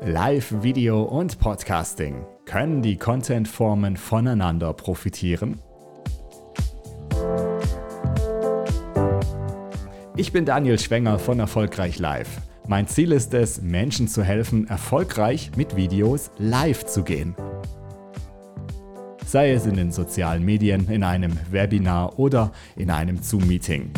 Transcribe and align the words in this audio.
Live, 0.00 0.62
Video 0.62 1.02
und 1.02 1.40
Podcasting. 1.40 2.24
Können 2.44 2.82
die 2.82 2.96
Content-Formen 2.96 3.96
voneinander 3.96 4.72
profitieren? 4.72 5.60
Ich 10.16 10.32
bin 10.32 10.44
Daniel 10.44 10.78
Schwenger 10.78 11.18
von 11.18 11.40
Erfolgreich 11.40 11.98
Live. 11.98 12.28
Mein 12.68 12.86
Ziel 12.86 13.10
ist 13.10 13.34
es, 13.34 13.60
Menschen 13.60 14.06
zu 14.06 14.22
helfen, 14.22 14.68
erfolgreich 14.68 15.50
mit 15.56 15.74
Videos 15.74 16.30
live 16.38 16.86
zu 16.86 17.02
gehen. 17.02 17.34
Sei 19.26 19.50
es 19.52 19.66
in 19.66 19.74
den 19.74 19.90
sozialen 19.90 20.44
Medien, 20.44 20.88
in 20.88 21.02
einem 21.02 21.36
Webinar 21.50 22.20
oder 22.20 22.52
in 22.76 22.90
einem 22.90 23.20
Zoom-Meeting. 23.20 23.90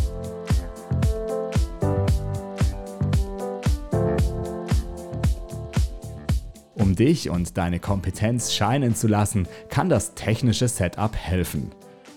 Dich 7.01 7.31
und 7.31 7.57
deine 7.57 7.81
Kompetenz 7.81 8.53
scheinen 8.53 8.95
zu 8.95 9.09
lassen, 9.09 9.49
kann 9.71 9.89
das 9.89 10.15
technische 10.15 10.69
Setup 10.69 11.17
helfen. 11.17 11.73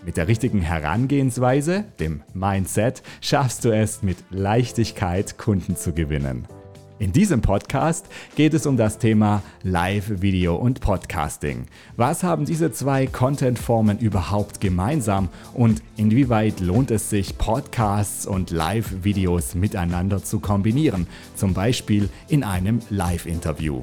Mit 0.05 0.17
der 0.17 0.27
richtigen 0.27 0.61
Herangehensweise, 0.61 1.85
dem 1.99 2.21
Mindset, 2.33 3.01
schaffst 3.21 3.63
du 3.63 3.73
es 3.73 4.03
mit 4.03 4.17
Leichtigkeit 4.29 5.37
Kunden 5.37 5.77
zu 5.77 5.93
gewinnen. 5.93 6.45
In 6.99 7.11
diesem 7.11 7.41
Podcast 7.41 8.07
geht 8.35 8.53
es 8.53 8.65
um 8.65 8.77
das 8.77 8.97
Thema 8.97 9.41
Live, 9.63 10.21
Video 10.21 10.55
und 10.55 10.79
Podcasting. 10.79 11.65
Was 11.95 12.23
haben 12.23 12.45
diese 12.45 12.71
zwei 12.71 13.07
Content-Formen 13.07 13.99
überhaupt 13.99 14.61
gemeinsam 14.61 15.29
und 15.53 15.81
inwieweit 15.97 16.59
lohnt 16.59 16.91
es 16.91 17.09
sich, 17.09 17.37
Podcasts 17.37 18.25
und 18.25 18.51
Live-Videos 18.51 19.55
miteinander 19.55 20.23
zu 20.23 20.39
kombinieren, 20.39 21.07
zum 21.35 21.53
Beispiel 21.53 22.09
in 22.27 22.43
einem 22.43 22.79
Live-Interview? 22.89 23.81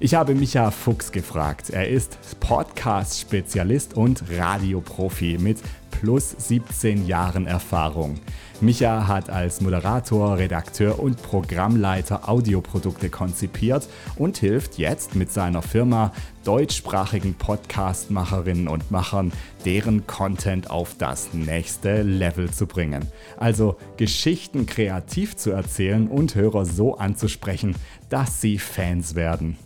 Ich 0.00 0.14
habe 0.14 0.34
Micha 0.34 0.72
Fuchs 0.72 1.12
gefragt. 1.12 1.70
Er 1.70 1.88
ist 1.88 2.18
Podcast-Spezialist 2.40 3.96
und 3.96 4.24
Radioprofi 4.36 5.38
mit 5.38 5.58
plus 5.92 6.34
17 6.36 7.06
Jahren 7.06 7.46
Erfahrung. 7.46 8.18
Micha 8.60 9.06
hat 9.06 9.30
als 9.30 9.60
Moderator, 9.60 10.36
Redakteur 10.36 10.98
und 10.98 11.22
Programmleiter 11.22 12.28
Audioprodukte 12.28 13.08
konzipiert 13.08 13.88
und 14.16 14.36
hilft 14.36 14.78
jetzt 14.78 15.14
mit 15.14 15.30
seiner 15.30 15.62
Firma 15.62 16.12
deutschsprachigen 16.44 17.34
Podcastmacherinnen 17.34 18.66
und 18.66 18.90
Machern, 18.90 19.32
deren 19.64 20.08
Content 20.08 20.70
auf 20.70 20.96
das 20.98 21.32
nächste 21.34 22.02
Level 22.02 22.50
zu 22.50 22.66
bringen. 22.66 23.06
Also 23.36 23.76
Geschichten 23.96 24.66
kreativ 24.66 25.36
zu 25.36 25.52
erzählen 25.52 26.08
und 26.08 26.34
Hörer 26.34 26.64
so 26.64 26.98
anzusprechen, 26.98 27.76
dass 28.08 28.40
sie 28.40 28.58
Fans 28.58 29.14
werden. 29.14 29.56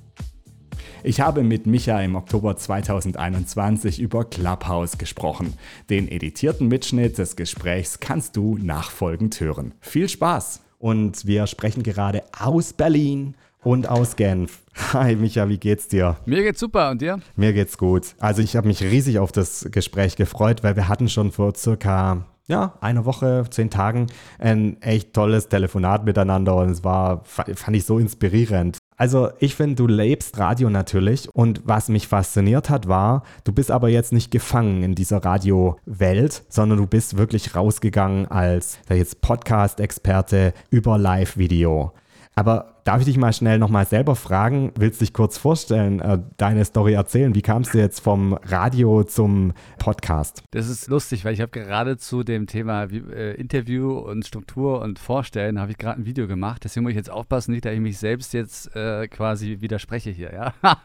Ich 1.05 1.21
habe 1.21 1.45
mit 1.45 1.67
Micha 1.67 2.01
im 2.01 2.17
Oktober 2.17 2.57
2021 2.57 4.01
über 4.01 4.25
Clubhouse 4.25 4.99
gesprochen. 4.99 5.55
Den 5.91 6.09
editierten 6.09 6.67
Mitschnitt 6.67 7.19
des 7.19 7.37
Gesprächs 7.37 8.01
kannst 8.01 8.37
du 8.37 8.59
nachfolgend 8.59 9.41
hören. 9.41 9.75
Viel 9.81 10.09
Spaß! 10.09 10.63
Und 10.79 11.27
wir 11.27 11.47
sprechen 11.47 11.83
gerade 11.85 12.23
aus 12.39 12.73
Berlin 12.73 13.35
und 13.63 13.89
aus 13.89 14.17
Genf. 14.17 14.61
Hi 14.93 15.15
Micha, 15.15 15.49
wie 15.49 15.59
geht's 15.59 15.89
dir? 15.89 16.17
Mir 16.27 16.43
geht's 16.43 16.61
super 16.61 16.91
und 16.91 17.01
dir? 17.01 17.21
Mir 17.37 17.53
geht's 17.53 17.79
gut. 17.79 18.15
Also 18.19 18.43
ich 18.43 18.57
habe 18.57 18.67
mich 18.67 18.83
riesig 18.83 19.21
auf 19.21 19.31
das 19.31 19.69
Gespräch 19.71 20.17
gefreut, 20.17 20.65
weil 20.65 20.75
wir 20.75 20.89
hatten 20.89 21.09
schon 21.09 21.31
vor 21.31 21.55
circa 21.55 22.27
ja, 22.49 22.75
eine 22.81 23.05
Woche, 23.05 23.45
zehn 23.51 23.71
Tagen 23.71 24.07
ein 24.39 24.81
echt 24.83 25.13
tolles 25.13 25.49
Telefonat 25.49 26.05
miteinander 26.05 26.57
und 26.57 26.71
es 26.71 26.83
war, 26.83 27.25
fand 27.25 27.77
ich 27.77 27.85
so 27.85 27.99
inspirierend. 27.99 28.79
Also 28.99 29.31
ich 29.39 29.55
finde, 29.55 29.77
du 29.77 29.87
lebst 29.87 30.39
Radio 30.39 30.71
natürlich 30.71 31.33
und 31.33 31.63
was 31.65 31.89
mich 31.89 32.09
fasziniert 32.09 32.69
hat, 32.69 32.89
war, 32.89 33.23
du 33.45 33.53
bist 33.53 33.71
aber 33.71 33.89
jetzt 33.89 34.13
nicht 34.13 34.33
gefangen 34.33 34.83
in 34.83 34.97
dieser 34.97 35.25
Radio-Welt, 35.25 36.43
sondern 36.49 36.79
du 36.79 36.87
bist 36.89 37.17
wirklich 37.17 37.55
rausgegangen 37.55 38.27
als 38.27 38.81
jetzt 38.91 39.21
Podcast-Experte 39.21 40.53
über 40.71 40.99
Live-Video. 40.99 41.93
Aber 42.39 42.77
darf 42.85 43.01
ich 43.01 43.07
dich 43.07 43.17
mal 43.17 43.33
schnell 43.33 43.59
nochmal 43.59 43.85
selber 43.85 44.15
fragen? 44.15 44.71
Willst 44.77 45.01
du 45.01 45.05
dich 45.05 45.13
kurz 45.13 45.37
vorstellen, 45.37 45.99
äh, 45.99 46.21
deine 46.37 46.65
Story 46.65 46.93
erzählen? 46.93 47.35
Wie 47.35 47.43
kamst 47.43 47.75
du 47.75 47.79
jetzt 47.79 47.99
vom 47.99 48.35
Radio 48.45 49.03
zum 49.03 49.55
Podcast? 49.81 50.45
Das 50.53 50.69
ist 50.69 50.87
lustig, 50.87 51.25
weil 51.25 51.35
ich 51.35 51.41
habe 51.41 51.51
gerade 51.51 51.97
zu 51.97 52.23
dem 52.23 52.47
Thema 52.47 52.85
äh, 52.85 53.35
Interview 53.35 53.99
und 53.99 54.25
Struktur 54.25 54.83
und 54.83 55.01
Vorstellen 55.01 55.59
habe 55.59 55.73
ich 55.73 55.79
gerade 55.79 56.01
ein 56.01 56.07
Video 56.07 56.29
gemacht. 56.29 56.63
Deswegen 56.63 56.85
muss 56.85 56.91
ich 56.91 56.97
jetzt 56.97 57.11
aufpassen, 57.11 57.51
nicht, 57.51 57.65
dass 57.65 57.73
ich 57.73 57.81
mich 57.81 57.99
selbst 57.99 58.33
jetzt 58.35 58.73
äh, 58.77 59.09
quasi 59.09 59.57
widerspreche 59.59 60.11
hier. 60.11 60.33
Ja? 60.33 60.55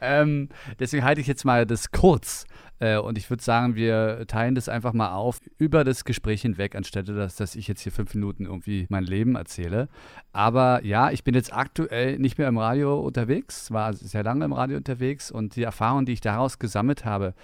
ähm, 0.00 0.48
deswegen 0.78 1.02
halte 1.02 1.20
ich 1.20 1.26
jetzt 1.26 1.44
mal 1.44 1.66
das 1.66 1.90
kurz. 1.90 2.44
Äh, 2.82 2.98
und 2.98 3.16
ich 3.16 3.30
würde 3.30 3.42
sagen, 3.42 3.76
wir 3.76 4.24
teilen 4.26 4.56
das 4.56 4.68
einfach 4.68 4.92
mal 4.92 5.12
auf 5.12 5.40
über 5.56 5.84
das 5.84 6.04
Gespräch 6.04 6.42
hinweg, 6.42 6.74
anstelle 6.74 7.14
dass, 7.14 7.36
dass 7.36 7.54
ich 7.54 7.68
jetzt 7.68 7.82
hier 7.82 7.92
fünf 7.92 8.12
Minuten 8.14 8.44
irgendwie 8.44 8.86
mein 8.90 9.04
Leben 9.04 9.36
erzähle. 9.36 9.88
Aber 10.32 10.84
ja, 10.84 11.12
ich 11.12 11.22
bin 11.22 11.34
jetzt 11.34 11.54
aktuell 11.54 12.18
nicht 12.18 12.38
mehr 12.38 12.48
im 12.48 12.58
Radio 12.58 12.98
unterwegs, 12.98 13.70
war 13.70 13.92
sehr 13.92 14.24
lange 14.24 14.44
im 14.44 14.52
Radio 14.52 14.78
unterwegs 14.78 15.30
und 15.30 15.54
die 15.54 15.62
Erfahrung, 15.62 16.06
die 16.06 16.12
ich 16.12 16.20
daraus 16.20 16.58
gesammelt 16.58 17.04
habe, 17.04 17.34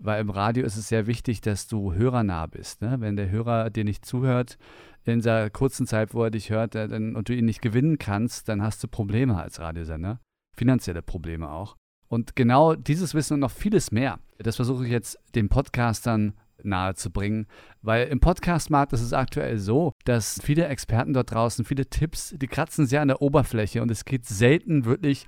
weil 0.00 0.20
im 0.20 0.30
Radio 0.30 0.64
ist 0.64 0.76
es 0.76 0.88
sehr 0.88 1.06
wichtig, 1.06 1.40
dass 1.40 1.68
du 1.68 1.94
hörernah 1.94 2.46
bist. 2.46 2.82
Ne? 2.82 2.96
Wenn 2.98 3.14
der 3.14 3.30
Hörer 3.30 3.70
dir 3.70 3.84
nicht 3.84 4.04
zuhört, 4.04 4.58
in 5.04 5.20
dieser 5.20 5.50
kurzen 5.50 5.86
Zeit, 5.86 6.14
wo 6.14 6.24
er 6.24 6.30
dich 6.30 6.50
hört 6.50 6.74
äh, 6.74 6.88
dann, 6.88 7.14
und 7.14 7.28
du 7.28 7.34
ihn 7.34 7.44
nicht 7.44 7.62
gewinnen 7.62 7.98
kannst, 7.98 8.48
dann 8.48 8.60
hast 8.60 8.82
du 8.82 8.88
Probleme 8.88 9.40
als 9.40 9.60
Radiosender. 9.60 10.20
Finanzielle 10.56 11.00
Probleme 11.00 11.48
auch. 11.48 11.76
Und 12.10 12.34
genau 12.34 12.74
dieses 12.74 13.14
Wissen 13.14 13.34
und 13.34 13.40
noch 13.40 13.52
vieles 13.52 13.92
mehr, 13.92 14.18
das 14.38 14.56
versuche 14.56 14.84
ich 14.84 14.90
jetzt 14.90 15.16
den 15.36 15.48
Podcastern 15.48 16.34
nahezubringen, 16.62 17.46
weil 17.82 18.08
im 18.08 18.18
Podcastmarkt 18.18 18.92
ist 18.92 19.00
es 19.00 19.12
aktuell 19.12 19.58
so, 19.58 19.92
dass 20.04 20.40
viele 20.42 20.66
Experten 20.66 21.12
dort 21.12 21.30
draußen, 21.30 21.64
viele 21.64 21.86
Tipps, 21.86 22.34
die 22.36 22.48
kratzen 22.48 22.86
sehr 22.86 23.00
an 23.00 23.08
der 23.08 23.22
Oberfläche 23.22 23.80
und 23.80 23.92
es 23.92 24.04
geht 24.04 24.26
selten 24.26 24.84
wirklich 24.84 25.26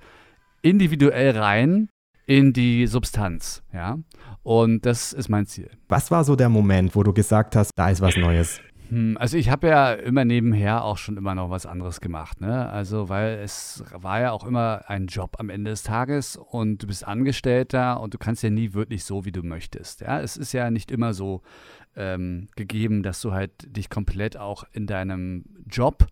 individuell 0.61 1.37
rein 1.37 1.89
in 2.25 2.51
die 2.51 2.85
Substanz, 2.87 3.63
ja. 3.73 3.97
Und 4.43 4.85
das 4.85 5.13
ist 5.13 5.29
mein 5.29 5.45
Ziel. 5.45 5.71
Was 5.87 6.11
war 6.11 6.25
so 6.25 6.35
der 6.35 6.49
Moment, 6.49 6.95
wo 6.95 7.03
du 7.03 7.13
gesagt 7.13 7.55
hast, 7.55 7.71
da 7.75 7.89
ist 7.89 8.01
was 8.01 8.17
Neues? 8.17 8.59
Hm, 8.93 9.17
also 9.17 9.37
ich 9.37 9.49
habe 9.49 9.67
ja 9.69 9.91
immer 9.93 10.23
nebenher 10.23 10.83
auch 10.83 10.99
schon 10.99 11.17
immer 11.17 11.33
noch 11.33 11.49
was 11.49 11.65
anderes 11.65 11.99
gemacht, 11.99 12.41
ne? 12.41 12.69
Also 12.69 13.09
weil 13.09 13.39
es 13.39 13.83
war 13.91 14.21
ja 14.21 14.31
auch 14.31 14.45
immer 14.45 14.83
ein 14.87 15.07
Job 15.07 15.37
am 15.39 15.49
Ende 15.49 15.71
des 15.71 15.81
Tages 15.81 16.37
und 16.37 16.83
du 16.83 16.87
bist 16.87 17.03
Angestellter 17.07 17.99
und 18.01 18.13
du 18.13 18.19
kannst 18.19 18.43
ja 18.43 18.51
nie 18.51 18.73
wirklich 18.73 19.03
so, 19.03 19.25
wie 19.25 19.31
du 19.31 19.41
möchtest. 19.41 20.01
Ja, 20.01 20.21
es 20.21 20.37
ist 20.37 20.53
ja 20.53 20.69
nicht 20.69 20.91
immer 20.91 21.15
so 21.15 21.41
ähm, 21.95 22.49
gegeben, 22.55 23.01
dass 23.01 23.19
du 23.21 23.33
halt 23.33 23.51
dich 23.75 23.89
komplett 23.89 24.37
auch 24.37 24.63
in 24.73 24.85
deinem 24.85 25.45
Job 25.67 26.05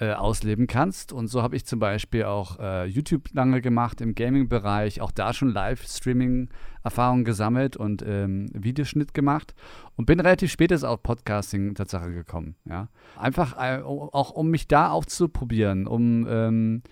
äh, 0.00 0.14
ausleben 0.14 0.66
kannst. 0.66 1.12
Und 1.12 1.28
so 1.28 1.42
habe 1.42 1.56
ich 1.56 1.66
zum 1.66 1.78
Beispiel 1.78 2.24
auch 2.24 2.58
äh, 2.58 2.86
YouTube 2.86 3.28
lange 3.34 3.60
gemacht 3.60 4.00
im 4.00 4.14
Gaming-Bereich, 4.14 5.02
auch 5.02 5.10
da 5.10 5.34
schon 5.34 5.50
Live-Streaming-Erfahrungen 5.50 7.24
gesammelt 7.24 7.76
und 7.76 8.02
ähm, 8.06 8.48
Videoschnitt 8.54 9.12
gemacht 9.12 9.54
und 9.96 10.06
bin 10.06 10.18
relativ 10.18 10.50
spät 10.50 10.72
auf 10.82 11.02
Podcasting 11.02 11.74
Tatsache 11.74 12.12
gekommen. 12.12 12.56
Ja? 12.64 12.88
Einfach 13.18 13.58
äh, 13.58 13.82
auch, 13.82 14.30
um 14.30 14.50
mich 14.50 14.68
da 14.68 14.88
aufzuprobieren, 14.88 15.86
um 15.86 16.26
ähm, 16.26 16.82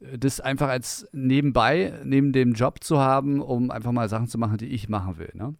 das 0.00 0.40
einfach 0.40 0.68
als 0.68 1.08
nebenbei, 1.12 1.92
neben 2.02 2.32
dem 2.32 2.52
Job 2.52 2.82
zu 2.82 2.98
haben, 2.98 3.40
um 3.40 3.70
einfach 3.70 3.92
mal 3.92 4.08
Sachen 4.08 4.26
zu 4.26 4.38
machen, 4.38 4.58
die 4.58 4.66
ich 4.66 4.88
machen 4.88 5.18
will. 5.18 5.30
Ne? 5.34 5.54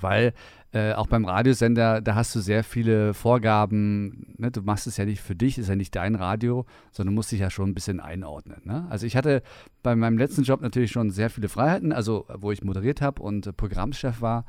Weil 0.00 0.32
äh, 0.74 0.92
auch 0.94 1.06
beim 1.06 1.24
Radiosender, 1.24 2.00
da 2.00 2.16
hast 2.16 2.34
du 2.34 2.40
sehr 2.40 2.64
viele 2.64 3.14
Vorgaben. 3.14 4.34
Ne? 4.38 4.50
Du 4.50 4.60
machst 4.62 4.88
es 4.88 4.96
ja 4.96 5.04
nicht 5.04 5.20
für 5.20 5.36
dich, 5.36 5.56
ist 5.56 5.68
ja 5.68 5.76
nicht 5.76 5.94
dein 5.94 6.16
Radio, 6.16 6.66
sondern 6.90 7.14
musst 7.14 7.30
dich 7.30 7.38
ja 7.38 7.48
schon 7.48 7.70
ein 7.70 7.74
bisschen 7.74 8.00
einordnen. 8.00 8.60
Ne? 8.64 8.84
Also 8.90 9.06
ich 9.06 9.16
hatte 9.16 9.42
bei 9.84 9.94
meinem 9.94 10.18
letzten 10.18 10.42
Job 10.42 10.62
natürlich 10.62 10.90
schon 10.90 11.10
sehr 11.10 11.30
viele 11.30 11.48
Freiheiten, 11.48 11.92
also 11.92 12.26
wo 12.34 12.50
ich 12.50 12.64
moderiert 12.64 13.00
habe 13.02 13.22
und 13.22 13.46
äh, 13.46 13.52
Programmchef 13.52 14.20
war. 14.20 14.46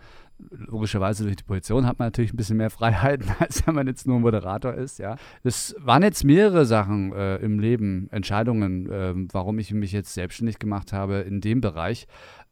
Logischerweise 0.49 1.25
durch 1.25 1.35
die 1.35 1.43
Position 1.43 1.85
hat 1.85 1.99
man 1.99 2.07
natürlich 2.07 2.33
ein 2.33 2.37
bisschen 2.37 2.57
mehr 2.57 2.71
Freiheiten, 2.71 3.27
als 3.39 3.65
wenn 3.67 3.75
man 3.75 3.85
jetzt 3.85 4.07
nur 4.07 4.19
Moderator 4.19 4.73
ist. 4.73 4.97
Ja, 4.97 5.17
es 5.43 5.75
waren 5.77 6.01
jetzt 6.01 6.23
mehrere 6.23 6.65
Sachen 6.65 7.13
äh, 7.13 7.35
im 7.35 7.59
Leben, 7.59 8.07
Entscheidungen, 8.09 8.89
äh, 8.89 9.13
warum 9.31 9.59
ich 9.59 9.71
mich 9.71 9.91
jetzt 9.91 10.15
selbstständig 10.15 10.57
gemacht 10.57 10.91
habe 10.91 11.17
in 11.17 11.39
dem 11.39 11.61
Bereich. 11.61 12.07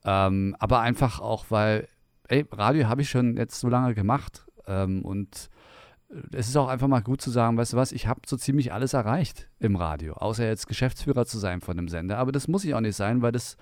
Ähm, 0.06 0.56
aber 0.60 0.82
einfach 0.82 1.20
auch, 1.20 1.46
weil 1.50 1.88
ey, 2.28 2.46
Radio 2.52 2.88
habe 2.88 3.02
ich 3.02 3.10
schon 3.10 3.38
jetzt 3.38 3.60
so 3.60 3.70
lange 3.70 3.94
gemacht 3.94 4.46
ähm, 4.68 5.04
und 5.04 5.50
äh, 6.10 6.16
es 6.38 6.48
ist 6.48 6.58
auch 6.58 6.68
einfach 6.68 6.88
mal 6.88 7.02
gut 7.02 7.22
zu 7.22 7.32
sagen, 7.32 7.58
weißt 7.58 7.74
du 7.74 7.78
was, 7.78 7.92
ich 7.92 8.08
habe 8.08 8.22
so 8.26 8.38
ziemlich 8.38 8.74
alles 8.74 8.94
erreicht 8.94 9.50
im 9.60 9.76
Radio, 9.76 10.14
außer 10.14 10.46
jetzt 10.46 10.68
Geschäftsführer 10.68 11.26
zu 11.26 11.38
sein 11.38 11.62
von 11.62 11.78
einem 11.78 11.90
Sender. 11.90 12.18
Aber 12.18 12.32
das 12.32 12.48
muss 12.48 12.66
ich 12.66 12.74
auch 12.76 12.82
nicht 12.82 12.96
sein, 12.96 13.22
weil 13.22 13.32
das 13.32 13.58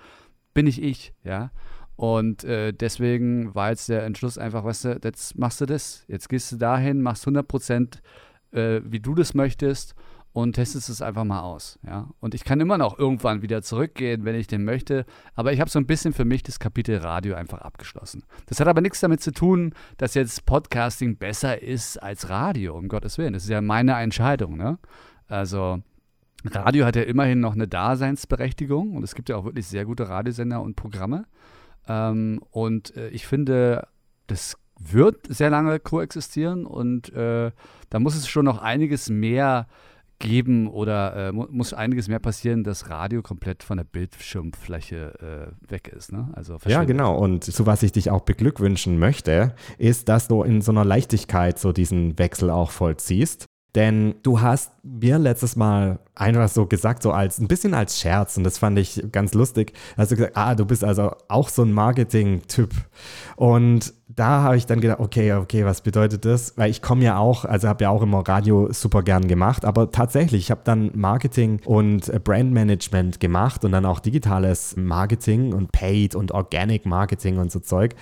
bin 0.54 0.66
ich 0.66 0.82
ich, 0.82 1.14
ja. 1.24 1.50
Und 1.96 2.44
äh, 2.44 2.72
deswegen 2.72 3.54
war 3.54 3.70
jetzt 3.70 3.88
der 3.88 4.04
Entschluss 4.04 4.38
einfach, 4.38 4.64
weißt 4.64 4.84
du, 4.84 5.00
jetzt 5.04 5.38
machst 5.38 5.60
du 5.60 5.66
das, 5.66 6.04
jetzt 6.08 6.28
gehst 6.28 6.50
du 6.50 6.56
dahin, 6.56 7.02
machst 7.02 7.24
100 7.24 7.46
Prozent, 7.46 8.02
äh, 8.50 8.80
wie 8.84 9.00
du 9.00 9.14
das 9.14 9.34
möchtest 9.34 9.94
und 10.32 10.54
testest 10.54 10.88
es 10.88 11.02
einfach 11.02 11.24
mal 11.24 11.40
aus. 11.40 11.78
Ja? 11.86 12.08
Und 12.20 12.34
ich 12.34 12.44
kann 12.44 12.60
immer 12.60 12.78
noch 12.78 12.98
irgendwann 12.98 13.42
wieder 13.42 13.62
zurückgehen, 13.62 14.24
wenn 14.24 14.34
ich 14.34 14.46
den 14.46 14.64
möchte. 14.64 15.04
Aber 15.34 15.52
ich 15.52 15.60
habe 15.60 15.70
so 15.70 15.78
ein 15.78 15.86
bisschen 15.86 16.14
für 16.14 16.24
mich 16.24 16.42
das 16.42 16.58
Kapitel 16.58 16.98
Radio 16.98 17.34
einfach 17.34 17.60
abgeschlossen. 17.60 18.24
Das 18.46 18.58
hat 18.58 18.68
aber 18.68 18.80
nichts 18.80 19.00
damit 19.00 19.20
zu 19.20 19.32
tun, 19.32 19.74
dass 19.98 20.14
jetzt 20.14 20.46
Podcasting 20.46 21.16
besser 21.16 21.62
ist 21.62 22.02
als 22.02 22.30
Radio, 22.30 22.76
um 22.76 22.88
Gottes 22.88 23.18
Willen. 23.18 23.34
Das 23.34 23.44
ist 23.44 23.50
ja 23.50 23.60
meine 23.60 23.94
Entscheidung. 23.98 24.56
Ne? 24.56 24.78
Also 25.28 25.82
Radio 26.46 26.86
hat 26.86 26.96
ja 26.96 27.02
immerhin 27.02 27.40
noch 27.40 27.52
eine 27.52 27.68
Daseinsberechtigung 27.68 28.96
und 28.96 29.02
es 29.02 29.14
gibt 29.14 29.28
ja 29.28 29.36
auch 29.36 29.44
wirklich 29.44 29.66
sehr 29.66 29.84
gute 29.84 30.08
Radiosender 30.08 30.62
und 30.62 30.76
Programme. 30.76 31.26
Ähm, 31.86 32.40
und 32.50 32.96
äh, 32.96 33.08
ich 33.08 33.26
finde, 33.26 33.86
das 34.28 34.56
wird 34.78 35.26
sehr 35.28 35.50
lange 35.50 35.78
koexistieren 35.78 36.66
und 36.66 37.12
äh, 37.12 37.52
da 37.90 37.98
muss 37.98 38.16
es 38.16 38.28
schon 38.28 38.44
noch 38.44 38.58
einiges 38.58 39.10
mehr 39.10 39.68
geben 40.22 40.68
oder 40.68 41.28
äh, 41.28 41.32
muss 41.32 41.74
einiges 41.74 42.08
mehr 42.08 42.20
passieren, 42.20 42.64
dass 42.64 42.88
Radio 42.88 43.22
komplett 43.22 43.62
von 43.62 43.76
der 43.76 43.84
Bildschirmfläche 43.84 45.52
äh, 45.66 45.70
weg 45.70 45.88
ist. 45.88 46.12
Ne? 46.12 46.30
Also 46.34 46.56
ja, 46.66 46.84
genau. 46.84 47.16
Und 47.18 47.44
zu 47.44 47.66
was 47.66 47.82
ich 47.82 47.92
dich 47.92 48.10
auch 48.10 48.22
beglückwünschen 48.22 48.98
möchte, 48.98 49.54
ist, 49.78 50.08
dass 50.08 50.28
du 50.28 50.42
in 50.42 50.62
so 50.62 50.72
einer 50.72 50.84
Leichtigkeit 50.84 51.58
so 51.58 51.72
diesen 51.72 52.18
Wechsel 52.18 52.50
auch 52.50 52.70
vollziehst. 52.70 53.46
Denn 53.74 54.16
du 54.22 54.40
hast 54.40 54.70
mir 54.82 55.18
letztes 55.18 55.56
Mal 55.56 55.98
einfach 56.14 56.48
so 56.48 56.66
gesagt, 56.66 57.02
so 57.02 57.10
als 57.10 57.38
ein 57.38 57.48
bisschen 57.48 57.72
als 57.72 57.98
Scherz, 57.98 58.36
und 58.36 58.44
das 58.44 58.58
fand 58.58 58.78
ich 58.78 59.02
ganz 59.12 59.32
lustig. 59.32 59.72
Hast 59.96 60.10
du 60.10 60.16
gesagt, 60.16 60.36
ah, 60.36 60.54
du 60.54 60.66
bist 60.66 60.84
also 60.84 61.12
auch 61.28 61.48
so 61.48 61.62
ein 61.62 61.72
Marketing-Typ. 61.72 62.70
Und 63.36 63.94
da 64.08 64.42
habe 64.42 64.58
ich 64.58 64.66
dann 64.66 64.82
gedacht, 64.82 65.00
okay, 65.00 65.32
okay, 65.32 65.64
was 65.64 65.80
bedeutet 65.80 66.26
das? 66.26 66.58
Weil 66.58 66.70
ich 66.70 66.82
komme 66.82 67.02
ja 67.02 67.16
auch, 67.16 67.46
also 67.46 67.66
habe 67.66 67.84
ja 67.84 67.90
auch 67.90 68.02
immer 68.02 68.28
Radio 68.28 68.70
super 68.70 69.02
gern 69.02 69.26
gemacht, 69.26 69.64
aber 69.64 69.90
tatsächlich, 69.90 70.42
ich 70.42 70.50
habe 70.50 70.60
dann 70.64 70.90
Marketing 70.94 71.60
und 71.64 72.12
Brandmanagement 72.24 73.20
gemacht 73.20 73.64
und 73.64 73.72
dann 73.72 73.86
auch 73.86 74.00
digitales 74.00 74.76
Marketing 74.76 75.54
und 75.54 75.72
Paid 75.72 76.14
und 76.14 76.32
Organic 76.32 76.84
Marketing 76.84 77.38
und 77.38 77.50
so 77.50 77.60
Zeug. 77.60 77.94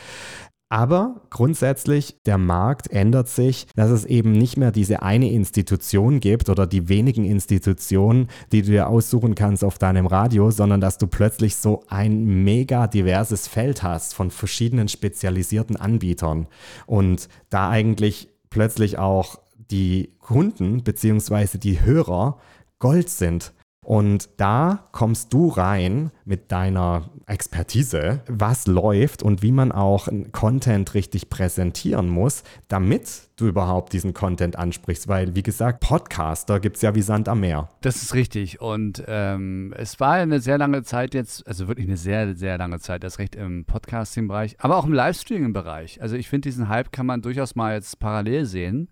Aber 0.73 1.23
grundsätzlich, 1.31 2.23
der 2.27 2.39
Markt 2.39 2.93
ändert 2.93 3.29
sich, 3.29 3.67
dass 3.75 3.91
es 3.91 4.05
eben 4.05 4.31
nicht 4.31 4.57
mehr 4.57 4.71
diese 4.71 5.03
eine 5.03 5.29
Institution 5.29 6.21
gibt 6.21 6.49
oder 6.49 6.65
die 6.65 6.89
wenigen 6.89 7.25
Institutionen, 7.25 8.29
die 8.53 8.63
du 8.63 8.71
dir 8.71 8.89
aussuchen 8.89 9.35
kannst 9.35 9.65
auf 9.65 9.79
deinem 9.79 10.07
Radio, 10.07 10.53
sondern 10.53 10.81
dass 10.81 10.97
du 10.97 11.09
plötzlich 11.09 11.57
so 11.57 11.83
ein 11.89 12.25
mega 12.45 12.87
diverses 12.87 13.49
Feld 13.49 13.83
hast 13.83 14.15
von 14.15 14.31
verschiedenen 14.31 14.87
spezialisierten 14.87 15.77
Anbietern 15.77 16.47
und 16.87 17.29
da 17.49 17.69
eigentlich 17.69 18.29
plötzlich 18.49 18.97
auch 18.97 19.41
die 19.73 20.13
Kunden 20.21 20.85
bzw. 20.85 21.59
die 21.59 21.83
Hörer 21.83 22.39
Gold 22.79 23.09
sind. 23.09 23.53
Und 23.85 24.29
da 24.37 24.85
kommst 24.93 25.33
du 25.33 25.49
rein 25.49 26.13
mit 26.25 26.53
deiner 26.53 27.11
Expertise, 27.31 28.21
was 28.27 28.67
läuft 28.67 29.23
und 29.23 29.43
wie 29.43 29.53
man 29.53 29.73
auch 29.73 30.09
Content 30.33 30.95
richtig 30.95 31.31
präsentieren 31.31 32.09
muss, 32.09 32.43
damit 32.69 33.29
du 33.37 33.47
überhaupt 33.47 33.93
diesen 33.93 34.13
Content 34.13 34.57
ansprichst. 34.57 35.09
Weil, 35.09 35.35
wie 35.35 35.43
gesagt, 35.43 35.81
Podcaster 35.81 36.61
gibt 36.61 36.77
es 36.77 36.83
ja 36.83 36.95
wie 36.95 37.03
Sand 37.03 37.29
am 37.29 37.41
Meer. 37.41 37.71
Das 37.81 38.03
ist 38.03 38.15
richtig. 38.15 38.61
Und 38.61 39.03
ähm, 39.07 39.73
es 39.77 40.01
war 40.01 40.15
eine 40.15 40.41
sehr 40.41 40.59
lange 40.59 40.83
Zeit 40.83 41.15
jetzt, 41.15 41.47
also 41.47 41.69
wirklich 41.69 41.87
eine 41.87 41.97
sehr, 41.97 42.35
sehr 42.35 42.59
lange 42.59 42.81
Zeit, 42.81 43.05
das 43.05 43.19
recht 43.19 43.37
im 43.37 43.65
Podcasting-Bereich, 43.65 44.57
aber 44.59 44.77
auch 44.77 44.85
im 44.85 44.93
Livestreaming-Bereich. 44.93 46.03
Also 46.03 46.17
ich 46.17 46.29
finde, 46.29 46.49
diesen 46.49 46.69
Hype 46.69 46.93
kann 46.93 47.07
man 47.07 47.23
durchaus 47.23 47.55
mal 47.55 47.75
jetzt 47.75 47.99
parallel 47.99 48.45
sehen, 48.45 48.89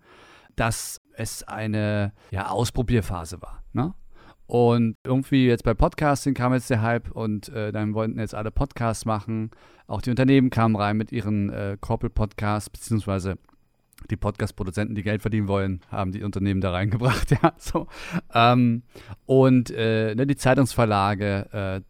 dass 0.55 1.01
es 1.13 1.43
eine 1.43 2.13
ja, 2.31 2.49
Ausprobierphase 2.49 3.41
war. 3.41 3.63
Ne? 3.73 3.93
Und 4.49 4.95
irgendwie 5.05 5.45
jetzt 5.45 5.63
bei 5.63 5.75
Podcasting 5.75 6.33
kam 6.33 6.55
jetzt 6.55 6.71
der 6.71 6.81
Hype 6.81 7.11
und 7.11 7.49
äh, 7.49 7.71
dann 7.71 7.93
wollten 7.93 8.17
jetzt 8.17 8.33
alle 8.33 8.49
Podcasts 8.49 9.05
machen. 9.05 9.51
Auch 9.85 10.01
die 10.01 10.09
Unternehmen 10.09 10.49
kamen 10.49 10.75
rein 10.75 10.97
mit 10.97 11.11
ihren 11.11 11.51
äh, 11.51 11.77
Corporate 11.79 12.15
Podcasts, 12.15 12.67
beziehungsweise 12.67 13.37
die 14.09 14.15
Podcast-Produzenten, 14.15 14.95
die 14.95 15.03
Geld 15.03 15.21
verdienen 15.21 15.47
wollen, 15.47 15.81
haben 15.91 16.13
die 16.13 16.23
Unternehmen 16.23 16.61
da 16.61 16.71
reingebracht. 16.71 17.29
Ja, 17.43 17.53
so. 17.57 17.85
Ähm, 18.33 18.81
und 19.27 19.69
äh, 19.69 20.15
ne, 20.15 20.25
die 20.25 20.35
Zeitungsverlage 20.35 21.45
äh, 21.51 21.81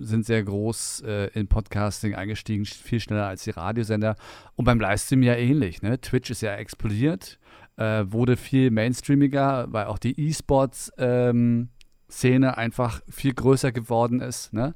sind 0.00 0.26
sehr 0.26 0.42
groß 0.42 1.04
äh, 1.06 1.26
in 1.34 1.46
Podcasting 1.46 2.16
eingestiegen, 2.16 2.64
viel 2.64 2.98
schneller 2.98 3.28
als 3.28 3.44
die 3.44 3.50
Radiosender. 3.50 4.16
Und 4.56 4.64
beim 4.64 4.80
Livestream 4.80 5.22
ja 5.22 5.36
ähnlich. 5.36 5.82
Ne? 5.82 6.00
Twitch 6.00 6.30
ist 6.30 6.42
ja 6.42 6.56
explodiert, 6.56 7.38
äh, 7.76 8.04
wurde 8.08 8.36
viel 8.36 8.72
mainstreamiger, 8.72 9.68
weil 9.70 9.86
auch 9.86 9.98
die 9.98 10.18
E-Sports 10.18 10.90
ähm, 10.98 11.68
Szene 12.12 12.58
einfach 12.58 13.00
viel 13.08 13.34
größer 13.34 13.72
geworden 13.72 14.20
ist. 14.20 14.52
Ne? 14.52 14.74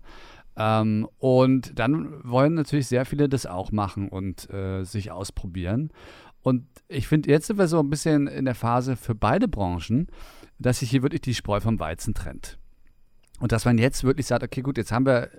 Ähm, 0.57 1.09
und 1.19 1.79
dann 1.79 2.25
wollen 2.25 2.55
natürlich 2.55 2.89
sehr 2.89 3.05
viele 3.05 3.29
das 3.29 3.47
auch 3.47 3.73
machen 3.73 4.09
und 4.09 4.51
äh, 4.51 4.85
sich 4.85 5.11
ausprobieren. 5.11 5.91
Und 6.43 6.67
ich 6.89 7.09
finde, 7.09 7.31
jetzt 7.31 7.49
sind 7.49 7.59
wir 7.59 7.69
so 7.69 7.81
ein 7.81 7.91
bisschen 7.91 8.27
in 8.27 8.45
der 8.45 8.55
Phase 8.55 8.97
für 8.97 9.15
beide 9.15 9.49
Branchen, 9.49 10.07
dass 10.59 10.79
sich 10.79 10.91
hier 10.91 11.03
wirklich 11.03 11.21
die 11.21 11.35
Spreu 11.35 11.61
vom 11.61 11.79
Weizen 11.79 12.15
trennt. 12.15 12.59
Und 13.41 13.53
dass 13.53 13.65
man 13.65 13.79
jetzt 13.79 14.05
wirklich 14.05 14.27
sagt, 14.27 14.43
okay, 14.43 14.63
gut, 14.63 14.79
jetzt 14.79 14.93
haben 14.93 15.05
wir 15.05 15.31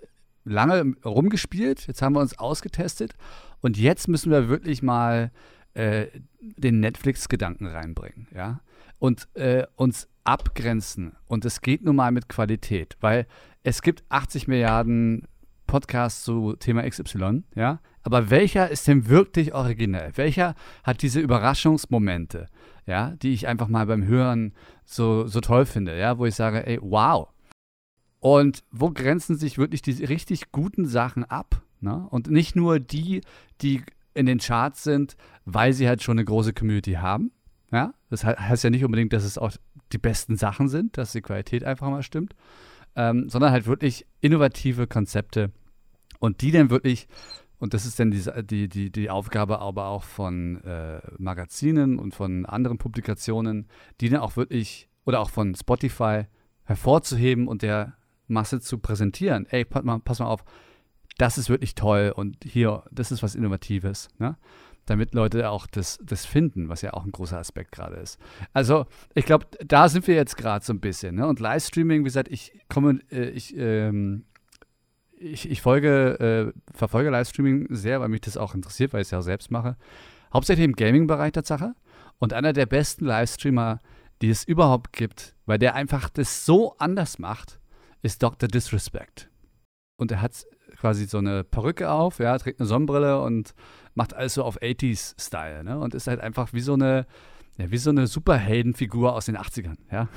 lange 0.44 0.94
rumgespielt, 1.04 1.88
jetzt 1.88 2.02
haben 2.02 2.14
wir 2.14 2.22
uns 2.22 2.38
ausgetestet 2.38 3.16
und 3.62 3.78
jetzt 3.78 4.08
müssen 4.08 4.32
wir 4.32 4.50
wirklich 4.50 4.84
mal 4.84 5.32
äh, 5.74 6.08
den 6.40 6.80
Netflix-Gedanken 6.80 7.68
reinbringen, 7.68 8.28
ja, 8.34 8.62
und 9.00 9.28
äh, 9.36 9.66
uns 9.76 10.08
abgrenzen. 10.28 11.16
Und 11.28 11.46
es 11.46 11.62
geht 11.62 11.84
nun 11.84 11.96
mal 11.96 12.12
mit 12.12 12.28
Qualität, 12.28 12.98
weil 13.00 13.28
es 13.64 13.82
gibt 13.82 14.04
80 14.10 14.48
Milliarden 14.48 15.28
Podcasts 15.68 16.24
zu 16.24 16.56
Thema 16.56 16.88
XY, 16.88 17.44
ja. 17.56 17.80
Aber 18.04 18.30
welcher 18.30 18.70
ist 18.70 18.88
denn 18.88 19.10
wirklich 19.10 19.54
originell? 19.54 20.12
Welcher 20.16 20.56
hat 20.84 21.02
diese 21.02 21.20
Überraschungsmomente, 21.20 22.48
ja, 22.86 23.12
die 23.22 23.34
ich 23.34 23.48
einfach 23.48 23.68
mal 23.68 23.86
beim 23.86 24.06
Hören 24.06 24.54
so, 24.86 25.28
so 25.28 25.42
toll 25.42 25.66
finde, 25.66 25.98
ja, 25.98 26.18
wo 26.18 26.26
ich 26.26 26.36
sage, 26.36 26.66
ey, 26.66 26.80
wow. 26.82 27.30
Und 28.20 28.64
wo 28.72 28.92
grenzen 28.92 29.38
sich 29.38 29.58
wirklich 29.58 29.82
diese 29.82 30.08
richtig 30.10 30.52
guten 30.52 30.86
Sachen 30.86 31.26
ab? 31.26 31.62
Ne? 31.80 32.08
Und 32.10 32.30
nicht 32.30 32.56
nur 32.56 32.80
die, 32.80 33.22
die 33.62 33.84
in 34.14 34.26
den 34.26 34.40
Charts 34.40 34.84
sind, 34.84 35.16
weil 35.46 35.74
sie 35.74 35.88
halt 35.88 36.02
schon 36.02 36.18
eine 36.18 36.26
große 36.26 36.54
Community 36.54 36.94
haben, 36.94 37.32
ja, 37.72 37.94
das 38.10 38.24
heißt 38.24 38.64
ja 38.64 38.70
nicht 38.70 38.86
unbedingt, 38.86 39.14
dass 39.14 39.24
es 39.24 39.38
auch 39.38 39.52
die 39.92 39.98
besten 39.98 40.38
Sachen 40.38 40.70
sind, 40.70 40.98
dass 40.98 41.12
die 41.12 41.22
Qualität 41.22 41.64
einfach 41.64 41.90
mal 41.90 42.04
stimmt, 42.04 42.36
ähm, 42.96 43.30
sondern 43.30 43.52
halt 43.52 43.68
wirklich 43.68 44.06
innovative 44.22 44.88
Konzepte 44.88 45.52
und 46.20 46.42
die 46.42 46.52
dann 46.52 46.70
wirklich, 46.70 47.08
und 47.60 47.74
das 47.74 47.86
ist 47.86 48.00
dann 48.00 48.12
die, 48.12 48.24
die, 48.44 48.70
die, 48.70 48.92
die 48.92 49.10
Aufgabe 49.10 49.60
aber 49.60 49.88
auch 49.88 50.04
von 50.04 50.62
äh, 50.64 51.02
Magazinen 51.18 52.00
und 52.00 52.16
von 52.16 52.46
anderen 52.46 52.78
Publikationen, 52.78 53.68
die 54.02 54.10
dann 54.10 54.22
auch 54.22 54.36
wirklich, 54.36 54.90
oder 55.06 55.20
auch 55.20 55.30
von 55.30 55.56
Spotify 55.56 56.24
hervorzuheben 56.64 57.48
und 57.48 57.62
der 57.62 57.96
Masse 58.28 58.60
zu 58.60 58.78
präsentieren. 58.78 59.46
Ey, 59.50 59.64
pass 59.64 59.84
mal, 59.84 60.00
pass 60.00 60.20
mal 60.20 60.26
auf, 60.26 60.44
das 61.18 61.38
ist 61.38 61.50
wirklich 61.50 61.76
toll 61.76 62.14
und 62.16 62.38
hier, 62.44 62.84
das 62.92 63.12
ist 63.12 63.24
was 63.24 63.36
Innovatives. 63.36 64.10
Ne? 64.20 64.38
Damit 64.88 65.14
Leute 65.14 65.50
auch 65.50 65.68
das, 65.68 66.00
das 66.02 66.26
finden, 66.26 66.70
was 66.70 66.82
ja 66.82 66.94
auch 66.94 67.06
ein 67.06 67.12
großer 67.12 67.38
Aspekt 67.38 67.72
gerade 67.72 67.98
ist. 67.98 68.20
Also 68.54 68.86
ich 69.14 69.26
glaube, 69.26 69.46
da 69.66 69.90
sind 69.90 70.08
wir 70.08 70.16
jetzt 70.16 70.38
gerade 70.38 70.66
so 70.66 70.74
ein 70.74 70.80
bisschen. 70.80 71.16
Ne? 71.16 71.28
Und 71.28 71.40
Livestreaming, 71.40 72.02
wie 72.02 72.06
gesagt, 72.06 72.30
ich 72.30 72.60
komme, 72.70 73.00
äh, 73.12 73.30
ich, 73.30 73.56
ähm, 73.56 74.26
ich, 75.20 75.50
ich, 75.50 75.62
folge, 75.62 76.54
äh, 76.56 76.76
verfolge 76.76 77.10
Livestreaming 77.10 77.68
sehr, 77.70 78.02
weil 78.02 78.10
mich 78.10 78.22
das 78.22 78.38
auch 78.38 78.56
interessiert, 78.56 78.94
weil 78.94 79.02
ich 79.02 79.08
es 79.08 79.12
ja 79.12 79.20
auch 79.20 79.24
selbst 79.24 79.52
mache. 79.52 79.76
Hauptsächlich 80.34 80.66
im 80.66 80.74
Gaming-Bereich 80.74 81.34
der 81.34 81.44
Sache. 81.44 81.74
Und 82.20 82.34
einer 82.34 82.54
der 82.54 82.66
besten 82.66 83.06
Livestreamer, 83.06 83.82
die 84.22 84.30
es 84.30 84.44
überhaupt 84.44 84.94
gibt, 84.94 85.36
weil 85.46 85.60
der 85.60 85.76
einfach 85.76 86.10
das 86.10 86.46
so 86.46 86.76
anders 86.78 87.20
macht, 87.20 87.60
ist 88.02 88.24
Dr. 88.24 88.48
Disrespect. 88.48 89.30
Und 89.98 90.12
er 90.12 90.22
hat 90.22 90.46
quasi 90.80 91.06
so 91.06 91.18
eine 91.18 91.44
Perücke 91.44 91.90
auf, 91.90 92.20
ja, 92.20 92.38
trägt 92.38 92.60
eine 92.60 92.68
Sonnenbrille 92.68 93.22
und 93.22 93.54
macht 93.98 94.14
alles 94.14 94.36
so 94.36 94.44
auf 94.44 94.62
80s-Style, 94.62 95.64
ne? 95.64 95.80
Und 95.80 95.94
ist 95.94 96.08
halt 96.08 96.22
einfach 96.22 96.54
wie 96.54 96.62
so 96.62 96.76
eine, 96.76 97.06
ja, 97.58 97.70
wie 97.72 97.78
so 97.78 97.90
eine 97.90 98.08
Superheldenfigur 98.08 99.14
aus 99.14 99.26
den 99.26 99.38
80ern, 99.38 99.78
ja. 99.92 100.08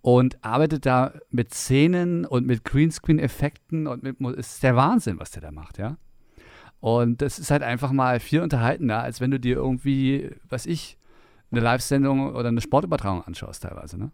Und 0.00 0.42
arbeitet 0.44 0.86
da 0.86 1.12
mit 1.30 1.54
Szenen 1.54 2.26
und 2.26 2.46
mit 2.46 2.64
Greenscreen-Effekten 2.64 3.86
und 3.86 4.02
mit, 4.02 4.18
ist 4.36 4.62
der 4.62 4.74
Wahnsinn, 4.74 5.20
was 5.20 5.30
der 5.30 5.42
da 5.42 5.52
macht, 5.52 5.78
ja. 5.78 5.98
Und 6.80 7.22
das 7.22 7.38
ist 7.38 7.50
halt 7.50 7.62
einfach 7.62 7.92
mal 7.92 8.20
viel 8.20 8.40
unterhaltender, 8.40 9.02
als 9.02 9.20
wenn 9.20 9.30
du 9.30 9.38
dir 9.38 9.56
irgendwie, 9.56 10.30
was 10.48 10.66
ich, 10.66 10.98
eine 11.50 11.60
Live-Sendung 11.60 12.34
oder 12.34 12.48
eine 12.48 12.60
Sportübertragung 12.60 13.22
anschaust 13.22 13.62
teilweise, 13.62 13.98
ne? 13.98 14.10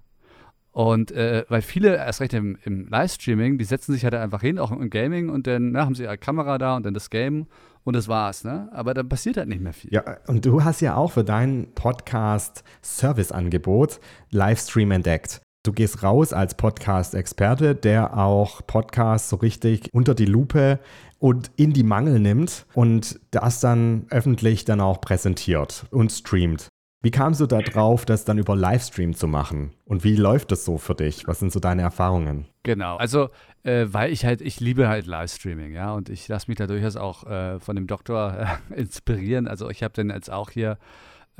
Und 0.72 1.10
äh, 1.10 1.44
weil 1.48 1.62
viele, 1.62 1.96
erst 1.96 2.20
recht 2.20 2.32
im, 2.32 2.56
im 2.64 2.86
Livestreaming, 2.86 3.58
die 3.58 3.64
setzen 3.64 3.92
sich 3.92 4.04
halt 4.04 4.14
einfach 4.14 4.40
hin, 4.40 4.58
auch 4.58 4.70
im 4.70 4.88
Gaming, 4.88 5.28
und 5.28 5.48
dann 5.48 5.72
ne, 5.72 5.80
haben 5.80 5.96
sie 5.96 6.04
ihre 6.04 6.18
Kamera 6.18 6.58
da 6.58 6.76
und 6.76 6.86
dann 6.86 6.94
das 6.94 7.10
Game 7.10 7.46
und 7.84 7.94
das 7.94 8.08
war's. 8.08 8.44
Ne? 8.44 8.68
Aber 8.72 8.94
dann 8.94 9.08
passiert 9.08 9.36
halt 9.36 9.48
nicht 9.48 9.60
mehr 9.60 9.72
viel. 9.72 9.92
Ja, 9.92 10.18
und 10.26 10.44
du 10.44 10.64
hast 10.64 10.80
ja 10.80 10.96
auch 10.96 11.12
für 11.12 11.24
dein 11.24 11.68
Podcast 11.74 12.64
Serviceangebot 12.82 14.00
Livestream 14.30 14.90
entdeckt. 14.90 15.40
Du 15.62 15.72
gehst 15.72 16.02
raus 16.02 16.32
als 16.32 16.54
Podcast-Experte, 16.54 17.74
der 17.74 18.16
auch 18.16 18.66
Podcasts 18.66 19.28
so 19.28 19.36
richtig 19.36 19.90
unter 19.92 20.14
die 20.14 20.24
Lupe 20.24 20.78
und 21.18 21.50
in 21.56 21.74
die 21.74 21.82
Mangel 21.82 22.18
nimmt 22.18 22.64
und 22.72 23.20
das 23.30 23.60
dann 23.60 24.06
öffentlich 24.08 24.64
dann 24.64 24.80
auch 24.80 25.02
präsentiert 25.02 25.84
und 25.90 26.10
streamt. 26.10 26.68
Wie 27.02 27.10
kamst 27.10 27.40
du 27.40 27.46
da 27.46 27.60
drauf, 27.60 28.04
das 28.04 28.26
dann 28.26 28.36
über 28.36 28.54
Livestream 28.54 29.14
zu 29.14 29.26
machen? 29.26 29.72
Und 29.86 30.04
wie 30.04 30.16
läuft 30.16 30.52
das 30.52 30.66
so 30.66 30.76
für 30.76 30.94
dich? 30.94 31.26
Was 31.26 31.38
sind 31.38 31.50
so 31.50 31.58
deine 31.58 31.80
Erfahrungen? 31.80 32.46
Genau, 32.62 32.96
also 32.96 33.30
äh, 33.62 33.86
weil 33.88 34.12
ich 34.12 34.26
halt, 34.26 34.42
ich 34.42 34.60
liebe 34.60 34.88
halt 34.88 35.06
Livestreaming, 35.06 35.72
ja, 35.72 35.92
und 35.92 36.10
ich 36.10 36.28
lasse 36.28 36.48
mich 36.48 36.58
da 36.58 36.66
durchaus 36.66 36.96
auch 36.96 37.24
äh, 37.24 37.58
von 37.58 37.74
dem 37.76 37.86
Doktor 37.86 38.60
äh, 38.70 38.74
inspirieren. 38.80 39.48
Also 39.48 39.70
ich 39.70 39.82
habe 39.82 39.94
dann 39.94 40.10
jetzt 40.10 40.30
auch 40.30 40.50
hier 40.50 40.76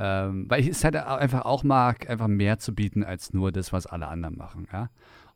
ähm, 0.00 0.46
weil 0.48 0.62
ich 0.62 0.68
es 0.68 0.82
halt 0.82 0.96
einfach 0.96 1.44
auch 1.44 1.62
mag, 1.62 2.08
einfach 2.08 2.26
mehr 2.26 2.58
zu 2.58 2.74
bieten 2.74 3.04
als 3.04 3.34
nur 3.34 3.52
das, 3.52 3.70
was 3.70 3.86
alle 3.86 4.08
anderen 4.08 4.36
machen, 4.36 4.66
ja. 4.72 4.88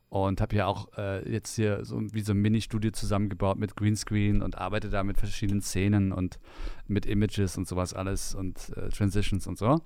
Und 0.09 0.39
habe 0.39 0.55
ja 0.55 0.65
auch 0.67 0.87
äh, 0.97 1.29
jetzt 1.29 1.55
hier 1.55 1.83
so 1.83 1.99
wie 2.13 2.21
so 2.21 2.31
ein 2.31 2.37
Mini-Studio 2.37 2.91
zusammengebaut 2.91 3.57
mit 3.57 3.75
Greenscreen 3.75 4.41
und 4.41 4.57
arbeite 4.57 4.89
da 4.89 5.03
mit 5.03 5.17
verschiedenen 5.17 5.61
Szenen 5.61 6.11
und 6.13 6.39
mit 6.87 7.05
Images 7.05 7.57
und 7.57 7.67
sowas 7.67 7.93
alles 7.93 8.33
und 8.33 8.71
äh, 8.77 8.89
Transitions 8.89 9.45
und 9.47 9.57
so. 9.57 9.81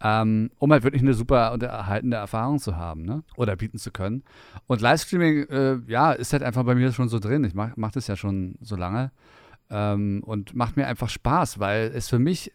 Ähm, 0.00 0.50
um 0.58 0.70
halt 0.70 0.84
wirklich 0.84 1.02
eine 1.02 1.14
super 1.14 1.52
und 1.52 1.62
erhaltende 1.62 2.16
Erfahrung 2.16 2.58
zu 2.58 2.76
haben, 2.76 3.02
ne? 3.02 3.24
Oder 3.36 3.56
bieten 3.56 3.78
zu 3.78 3.90
können. 3.90 4.22
Und 4.66 4.80
Livestreaming, 4.80 5.48
äh, 5.48 5.78
ja, 5.86 6.12
ist 6.12 6.32
halt 6.32 6.42
einfach 6.42 6.64
bei 6.64 6.74
mir 6.74 6.92
schon 6.92 7.08
so 7.08 7.18
drin. 7.18 7.44
Ich 7.44 7.54
mache 7.54 7.72
mach 7.76 7.92
das 7.92 8.06
ja 8.06 8.16
schon 8.16 8.56
so 8.60 8.76
lange. 8.76 9.12
Ähm, 9.70 10.22
und 10.24 10.54
macht 10.54 10.76
mir 10.76 10.86
einfach 10.86 11.08
Spaß, 11.08 11.58
weil 11.58 11.90
es 11.94 12.08
für 12.08 12.18
mich 12.18 12.52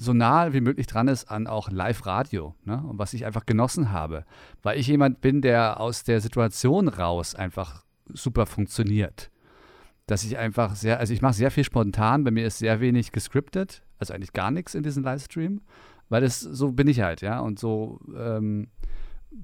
so 0.00 0.14
nah 0.14 0.54
wie 0.54 0.62
möglich 0.62 0.86
dran 0.86 1.08
ist 1.08 1.30
an 1.30 1.46
auch 1.46 1.70
Live-Radio 1.70 2.54
ne? 2.64 2.82
und 2.88 2.98
was 2.98 3.12
ich 3.12 3.26
einfach 3.26 3.44
genossen 3.44 3.92
habe, 3.92 4.24
weil 4.62 4.78
ich 4.78 4.86
jemand 4.86 5.20
bin, 5.20 5.42
der 5.42 5.78
aus 5.78 6.04
der 6.04 6.22
Situation 6.22 6.88
raus 6.88 7.34
einfach 7.34 7.84
super 8.08 8.46
funktioniert. 8.46 9.30
Dass 10.06 10.24
ich 10.24 10.38
einfach 10.38 10.74
sehr, 10.74 10.98
also 10.98 11.12
ich 11.12 11.20
mache 11.20 11.34
sehr 11.34 11.50
viel 11.50 11.64
spontan, 11.64 12.24
bei 12.24 12.30
mir 12.30 12.46
ist 12.46 12.58
sehr 12.58 12.80
wenig 12.80 13.12
gescriptet, 13.12 13.82
also 13.98 14.14
eigentlich 14.14 14.32
gar 14.32 14.50
nichts 14.50 14.74
in 14.74 14.82
diesem 14.82 15.04
Livestream, 15.04 15.60
weil 16.08 16.22
das 16.22 16.40
so 16.40 16.72
bin 16.72 16.88
ich 16.88 17.02
halt, 17.02 17.20
ja, 17.20 17.38
und 17.40 17.58
so 17.58 18.00
ähm, 18.16 18.68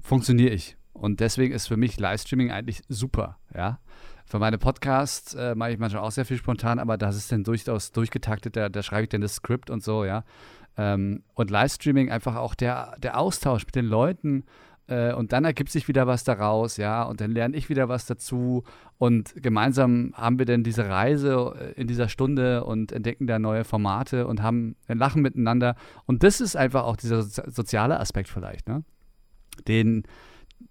funktioniere 0.01 0.55
ich. 0.55 0.75
Und 0.91 1.19
deswegen 1.19 1.53
ist 1.53 1.67
für 1.67 1.77
mich 1.77 1.99
Livestreaming 1.99 2.49
eigentlich 2.49 2.81
super, 2.89 3.37
ja. 3.53 3.79
Für 4.27 4.39
meine 4.39 4.57
Podcasts 4.57 5.35
äh, 5.35 5.55
mache 5.55 5.71
ich 5.71 5.79
manchmal 5.79 6.03
auch 6.03 6.11
sehr 6.11 6.25
viel 6.25 6.35
spontan, 6.35 6.79
aber 6.79 6.97
das 6.97 7.15
ist 7.15 7.31
dann 7.31 7.45
durchaus 7.45 7.93
durchgetaktet, 7.93 8.57
da, 8.57 8.67
da 8.67 8.83
schreibe 8.83 9.03
ich 9.03 9.09
dann 9.09 9.21
das 9.21 9.35
Skript 9.35 9.69
und 9.69 9.81
so, 9.81 10.03
ja. 10.03 10.25
Ähm, 10.75 11.23
und 11.33 11.49
Livestreaming 11.49 12.11
einfach 12.11 12.35
auch 12.35 12.53
der, 12.53 12.97
der 13.01 13.17
Austausch 13.17 13.65
mit 13.65 13.75
den 13.75 13.85
Leuten 13.85 14.43
äh, 14.87 15.13
und 15.13 15.31
dann 15.31 15.45
ergibt 15.45 15.71
sich 15.71 15.87
wieder 15.87 16.07
was 16.07 16.25
daraus, 16.25 16.75
ja, 16.75 17.03
und 17.03 17.21
dann 17.21 17.31
lerne 17.31 17.55
ich 17.55 17.69
wieder 17.69 17.87
was 17.87 18.05
dazu 18.05 18.65
und 18.97 19.33
gemeinsam 19.41 20.11
haben 20.13 20.39
wir 20.39 20.45
dann 20.45 20.61
diese 20.61 20.89
Reise 20.89 21.55
äh, 21.57 21.79
in 21.79 21.87
dieser 21.87 22.09
Stunde 22.09 22.65
und 22.65 22.91
entdecken 22.91 23.27
da 23.27 23.39
neue 23.39 23.63
Formate 23.63 24.27
und 24.27 24.43
haben 24.43 24.75
ein 24.89 24.97
Lachen 24.97 25.21
miteinander 25.21 25.77
und 26.05 26.23
das 26.23 26.41
ist 26.41 26.57
einfach 26.57 26.83
auch 26.83 26.97
dieser 26.97 27.23
soziale 27.23 27.97
Aspekt 27.97 28.27
vielleicht, 28.27 28.67
ne? 28.67 28.83
Den, 29.69 30.03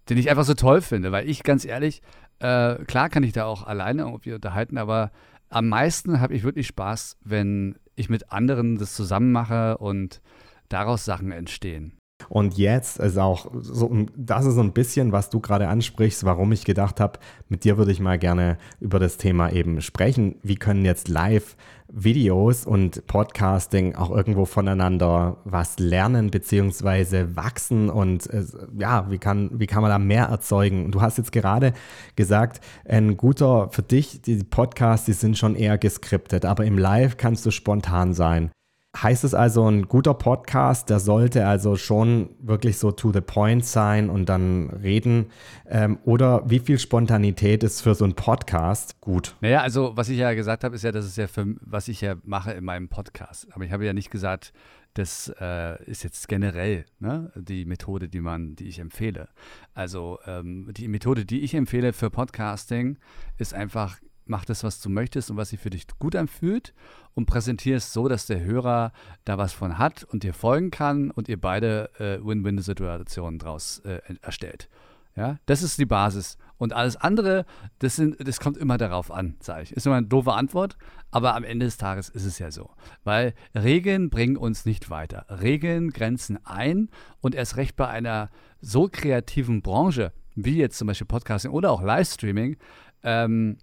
den 0.09 0.17
ich 0.19 0.29
einfach 0.29 0.45
so 0.45 0.53
toll 0.53 0.81
finde, 0.81 1.11
weil 1.11 1.27
ich 1.27 1.43
ganz 1.43 1.65
ehrlich, 1.65 2.01
äh, 2.39 2.75
klar 2.85 3.09
kann 3.09 3.23
ich 3.23 3.33
da 3.33 3.45
auch 3.45 3.65
alleine 3.65 4.03
irgendwie 4.03 4.33
unterhalten, 4.33 4.77
aber 4.77 5.11
am 5.49 5.69
meisten 5.69 6.19
habe 6.19 6.35
ich 6.35 6.43
wirklich 6.43 6.67
Spaß, 6.67 7.17
wenn 7.23 7.77
ich 7.95 8.09
mit 8.09 8.31
anderen 8.31 8.77
das 8.77 8.93
zusammen 8.93 9.31
mache 9.31 9.77
und 9.77 10.21
daraus 10.69 11.05
Sachen 11.05 11.31
entstehen. 11.31 11.96
Und 12.29 12.57
jetzt 12.57 12.99
ist 12.99 13.17
auch 13.17 13.47
so, 13.61 14.05
das 14.15 14.45
ist 14.45 14.55
so 14.55 14.61
ein 14.61 14.73
bisschen, 14.73 15.11
was 15.11 15.29
du 15.29 15.39
gerade 15.39 15.67
ansprichst, 15.67 16.25
warum 16.25 16.51
ich 16.51 16.65
gedacht 16.65 16.99
habe, 16.99 17.19
mit 17.47 17.63
dir 17.63 17.77
würde 17.77 17.91
ich 17.91 17.99
mal 17.99 18.17
gerne 18.17 18.57
über 18.79 18.99
das 18.99 19.17
Thema 19.17 19.51
eben 19.51 19.81
sprechen. 19.81 20.35
Wie 20.43 20.55
können 20.55 20.83
jetzt 20.83 21.07
Live-Videos 21.07 22.65
und 22.65 23.05
Podcasting 23.07 23.95
auch 23.95 24.11
irgendwo 24.11 24.45
voneinander 24.45 25.37
was 25.45 25.79
lernen 25.79 26.29
beziehungsweise 26.31 27.35
wachsen 27.35 27.89
und 27.89 28.27
äh, 28.31 28.43
ja, 28.77 29.09
wie 29.09 29.19
kann, 29.19 29.51
wie 29.53 29.67
kann 29.67 29.81
man 29.81 29.91
da 29.91 29.99
mehr 29.99 30.25
erzeugen? 30.25 30.91
Du 30.91 31.01
hast 31.01 31.17
jetzt 31.17 31.31
gerade 31.31 31.73
gesagt, 32.15 32.61
ein 32.85 33.15
guter 33.15 33.69
für 33.69 33.83
dich, 33.83 34.21
die 34.21 34.43
Podcasts, 34.43 35.05
die 35.05 35.13
sind 35.13 35.37
schon 35.37 35.55
eher 35.55 35.77
geskriptet, 35.77 36.45
aber 36.45 36.65
im 36.65 36.77
Live 36.77 37.17
kannst 37.17 37.45
du 37.45 37.51
spontan 37.51 38.13
sein. 38.13 38.51
Heißt 38.95 39.23
es 39.23 39.35
also, 39.35 39.69
ein 39.69 39.83
guter 39.87 40.15
Podcast, 40.15 40.89
der 40.89 40.99
sollte 40.99 41.45
also 41.45 41.75
schon 41.75 42.29
wirklich 42.39 42.79
so 42.79 42.91
to 42.91 43.13
the 43.13 43.21
point 43.21 43.63
sein 43.63 44.09
und 44.09 44.27
dann 44.27 44.71
reden? 44.71 45.27
Ähm, 45.67 45.99
oder 46.03 46.49
wie 46.49 46.59
viel 46.59 46.79
Spontanität 46.79 47.63
ist 47.63 47.81
für 47.81 47.93
so 47.93 48.05
einen 48.05 48.15
Podcast 48.15 48.99
gut? 48.99 49.35
Naja, 49.41 49.61
also 49.61 49.95
was 49.95 50.09
ich 50.09 50.17
ja 50.17 50.33
gesagt 50.33 50.63
habe, 50.63 50.75
ist 50.75 50.83
ja, 50.83 50.91
das 50.91 51.05
ist 51.05 51.17
ja 51.17 51.27
für 51.27 51.45
was 51.61 51.89
ich 51.89 52.01
ja 52.01 52.15
mache 52.23 52.53
in 52.53 52.63
meinem 52.63 52.89
Podcast. 52.89 53.47
Aber 53.51 53.65
ich 53.65 53.71
habe 53.71 53.85
ja 53.85 53.93
nicht 53.93 54.09
gesagt, 54.09 54.51
das 54.95 55.31
äh, 55.39 55.83
ist 55.83 56.03
jetzt 56.03 56.27
generell 56.27 56.85
ne, 56.97 57.31
die 57.35 57.65
Methode, 57.65 58.09
die 58.09 58.21
man, 58.21 58.55
die 58.55 58.67
ich 58.67 58.79
empfehle. 58.79 59.29
Also 59.75 60.17
ähm, 60.25 60.71
die 60.75 60.87
Methode, 60.87 61.23
die 61.23 61.41
ich 61.41 61.53
empfehle 61.53 61.93
für 61.93 62.09
Podcasting, 62.09 62.97
ist 63.37 63.53
einfach 63.53 63.97
mach 64.29 64.45
das, 64.45 64.63
was 64.63 64.79
du 64.81 64.89
möchtest 64.89 65.31
und 65.31 65.37
was 65.37 65.49
sich 65.49 65.59
für 65.59 65.69
dich 65.69 65.87
gut 65.99 66.15
anfühlt 66.15 66.73
und 67.13 67.25
präsentiere 67.25 67.77
es 67.77 67.93
so, 67.93 68.07
dass 68.07 68.25
der 68.25 68.41
Hörer 68.41 68.91
da 69.25 69.37
was 69.37 69.53
von 69.53 69.77
hat 69.77 70.03
und 70.03 70.23
dir 70.23 70.33
folgen 70.33 70.71
kann 70.71 71.11
und 71.11 71.29
ihr 71.29 71.39
beide 71.39 71.89
äh, 71.99 72.25
Win-Win-Situationen 72.25 73.39
daraus 73.39 73.79
äh, 73.79 73.99
erstellt. 74.21 74.69
Ja, 75.15 75.37
das 75.47 75.63
ist 75.63 75.79
die 75.79 75.85
Basis. 75.85 76.37
Und 76.59 76.73
alles 76.73 76.95
andere, 76.95 77.45
das, 77.79 77.95
sind, 77.95 78.15
das 78.25 78.39
kommt 78.39 78.57
immer 78.57 78.77
darauf 78.77 79.11
an, 79.11 79.35
sage 79.39 79.63
ich. 79.63 79.71
Ist 79.71 79.85
immer 79.87 79.95
eine 79.95 80.07
doofe 80.07 80.33
Antwort, 80.33 80.77
aber 81.11 81.35
am 81.35 81.43
Ende 81.43 81.65
des 81.65 81.77
Tages 81.77 82.09
ist 82.09 82.25
es 82.25 82.37
ja 82.37 82.51
so. 82.51 82.69
Weil 83.03 83.33
Regeln 83.55 84.09
bringen 84.11 84.37
uns 84.37 84.65
nicht 84.65 84.91
weiter. 84.91 85.25
Regeln 85.41 85.89
grenzen 85.89 86.39
ein 86.45 86.89
und 87.19 87.33
erst 87.33 87.57
recht 87.57 87.75
bei 87.75 87.87
einer 87.87 88.29
so 88.61 88.89
kreativen 88.91 89.61
Branche, 89.63 90.13
wie 90.35 90.57
jetzt 90.57 90.77
zum 90.77 90.87
Beispiel 90.87 91.07
Podcasting 91.07 91.51
oder 91.51 91.71
auch 91.71 91.81
Livestreaming, 91.81 92.57
ähm, 93.03 93.57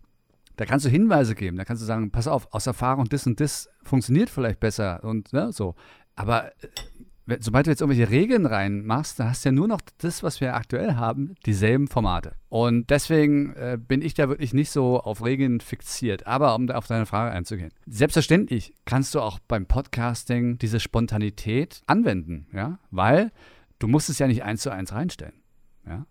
da 0.56 0.64
kannst 0.64 0.86
du 0.86 0.90
Hinweise 0.90 1.34
geben, 1.34 1.56
da 1.56 1.64
kannst 1.64 1.82
du 1.82 1.86
sagen, 1.86 2.10
pass 2.10 2.28
auf, 2.28 2.52
aus 2.52 2.66
Erfahrung, 2.66 3.08
das 3.08 3.26
und 3.26 3.40
das 3.40 3.68
funktioniert 3.82 4.30
vielleicht 4.30 4.60
besser 4.60 5.02
und 5.04 5.32
ne, 5.32 5.52
so. 5.52 5.74
Aber 6.14 6.52
äh, 6.62 6.68
sobald 7.40 7.66
du 7.66 7.70
jetzt 7.70 7.80
irgendwelche 7.80 8.10
Regeln 8.10 8.46
reinmachst, 8.46 9.18
dann 9.18 9.28
hast 9.30 9.44
du 9.44 9.48
ja 9.48 9.52
nur 9.52 9.68
noch 9.68 9.80
das, 9.98 10.22
was 10.22 10.40
wir 10.40 10.54
aktuell 10.54 10.94
haben, 10.94 11.34
dieselben 11.46 11.88
Formate. 11.88 12.34
Und 12.48 12.90
deswegen 12.90 13.54
äh, 13.54 13.78
bin 13.80 14.02
ich 14.02 14.14
da 14.14 14.28
wirklich 14.28 14.52
nicht 14.52 14.70
so 14.70 15.00
auf 15.00 15.24
Regeln 15.24 15.60
fixiert. 15.60 16.26
Aber 16.26 16.54
um 16.54 16.66
da 16.66 16.74
auf 16.76 16.86
deine 16.86 17.06
Frage 17.06 17.32
einzugehen. 17.32 17.70
Selbstverständlich 17.86 18.74
kannst 18.84 19.14
du 19.14 19.20
auch 19.20 19.38
beim 19.48 19.66
Podcasting 19.66 20.58
diese 20.58 20.80
Spontanität 20.80 21.82
anwenden, 21.86 22.46
ja, 22.52 22.78
weil 22.90 23.32
du 23.78 23.88
musst 23.88 24.10
es 24.10 24.18
ja 24.18 24.26
nicht 24.26 24.44
eins 24.44 24.62
zu 24.62 24.70
eins 24.70 24.92
reinstellen. 24.92 25.34
Ja? 25.86 26.06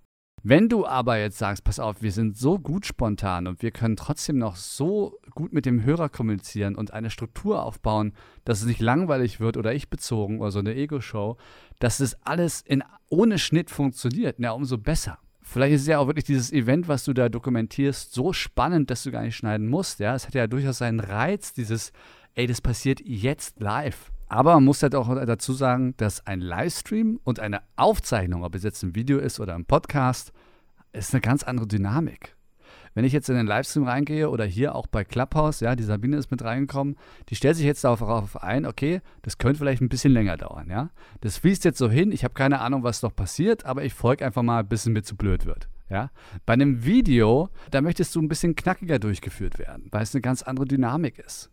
Wenn 0.45 0.67
du 0.67 0.85
aber 0.85 1.17
jetzt 1.17 1.37
sagst, 1.37 1.63
pass 1.63 1.79
auf, 1.79 2.01
wir 2.01 2.11
sind 2.11 2.37
so 2.37 2.59
gut 2.59 2.85
spontan 2.85 3.47
und 3.47 3.61
wir 3.61 3.71
können 3.71 3.95
trotzdem 3.95 4.37
noch 4.37 4.57
so 4.57 5.17
gut 5.31 5.53
mit 5.53 5.65
dem 5.65 5.85
Hörer 5.85 6.09
kommunizieren 6.09 6.75
und 6.75 6.91
eine 6.91 7.09
Struktur 7.09 7.63
aufbauen, 7.63 8.11
dass 8.43 8.59
es 8.59 8.65
nicht 8.65 8.81
langweilig 8.81 9.39
wird 9.39 9.55
oder 9.55 9.73
ich 9.73 9.89
bezogen 9.89 10.41
oder 10.41 10.51
so 10.51 10.59
eine 10.59 10.75
Ego-Show, 10.75 11.37
dass 11.79 11.99
das 11.99 12.17
alles 12.25 12.59
in, 12.59 12.83
ohne 13.07 13.39
Schnitt 13.39 13.71
funktioniert, 13.71 14.35
na, 14.39 14.51
umso 14.51 14.77
besser. 14.77 15.17
Vielleicht 15.41 15.75
ist 15.75 15.87
ja 15.87 15.99
auch 15.99 16.07
wirklich 16.07 16.25
dieses 16.25 16.51
Event, 16.51 16.89
was 16.89 17.05
du 17.05 17.13
da 17.13 17.29
dokumentierst, 17.29 18.13
so 18.13 18.33
spannend, 18.33 18.89
dass 18.91 19.03
du 19.03 19.11
gar 19.11 19.23
nicht 19.23 19.37
schneiden 19.37 19.67
musst. 19.67 20.01
Ja, 20.01 20.13
es 20.13 20.27
hat 20.27 20.33
ja 20.33 20.47
durchaus 20.47 20.79
seinen 20.79 20.99
Reiz, 20.99 21.53
dieses, 21.53 21.93
ey, 22.35 22.47
das 22.47 22.59
passiert 22.59 22.99
jetzt 23.05 23.61
live. 23.61 24.12
Aber 24.33 24.55
man 24.55 24.63
muss 24.63 24.81
halt 24.81 24.95
auch 24.95 25.13
dazu 25.27 25.53
sagen, 25.53 25.93
dass 25.97 26.25
ein 26.25 26.41
Livestream 26.41 27.19
und 27.23 27.39
eine 27.39 27.61
Aufzeichnung, 27.75 28.43
ob 28.43 28.55
es 28.55 28.63
jetzt 28.63 28.81
ein 28.81 28.95
Video 28.95 29.19
ist 29.19 29.39
oder 29.39 29.53
ein 29.53 29.65
Podcast, 29.65 30.33
ist 30.91 31.13
eine 31.13 31.21
ganz 31.21 31.43
andere 31.43 31.67
Dynamik. 31.67 32.35
Wenn 32.95 33.05
ich 33.05 33.13
jetzt 33.13 33.29
in 33.29 33.35
den 33.35 33.45
Livestream 33.45 33.83
reingehe 33.83 34.31
oder 34.31 34.43
hier 34.43 34.73
auch 34.73 34.87
bei 34.87 35.03
Clubhouse, 35.03 35.59
ja, 35.59 35.75
die 35.75 35.83
Sabine 35.83 36.17
ist 36.17 36.31
mit 36.31 36.43
reingekommen, 36.43 36.95
die 37.29 37.35
stellt 37.35 37.57
sich 37.57 37.65
jetzt 37.67 37.83
darauf 37.83 38.41
ein, 38.41 38.65
okay, 38.65 39.01
das 39.21 39.37
könnte 39.37 39.59
vielleicht 39.59 39.83
ein 39.83 39.89
bisschen 39.89 40.13
länger 40.13 40.35
dauern, 40.35 40.67
ja. 40.67 40.89
Das 41.21 41.37
fließt 41.37 41.63
jetzt 41.63 41.77
so 41.77 41.87
hin, 41.87 42.11
ich 42.11 42.23
habe 42.23 42.33
keine 42.33 42.59
Ahnung, 42.59 42.81
was 42.81 43.03
noch 43.03 43.15
passiert, 43.15 43.67
aber 43.67 43.83
ich 43.83 43.93
folge 43.93 44.25
einfach 44.25 44.41
mal, 44.41 44.63
bis 44.63 44.87
es 44.87 44.89
mir 44.89 45.03
zu 45.03 45.15
blöd 45.15 45.45
wird. 45.45 45.69
Ja? 45.91 46.09
Bei 46.47 46.53
einem 46.53 46.83
Video, 46.85 47.49
da 47.69 47.81
möchtest 47.81 48.15
du 48.15 48.19
ein 48.19 48.29
bisschen 48.29 48.55
knackiger 48.55 48.97
durchgeführt 48.97 49.59
werden, 49.59 49.89
weil 49.91 50.01
es 50.01 50.15
eine 50.15 50.21
ganz 50.21 50.41
andere 50.41 50.65
Dynamik 50.65 51.19
ist 51.19 51.51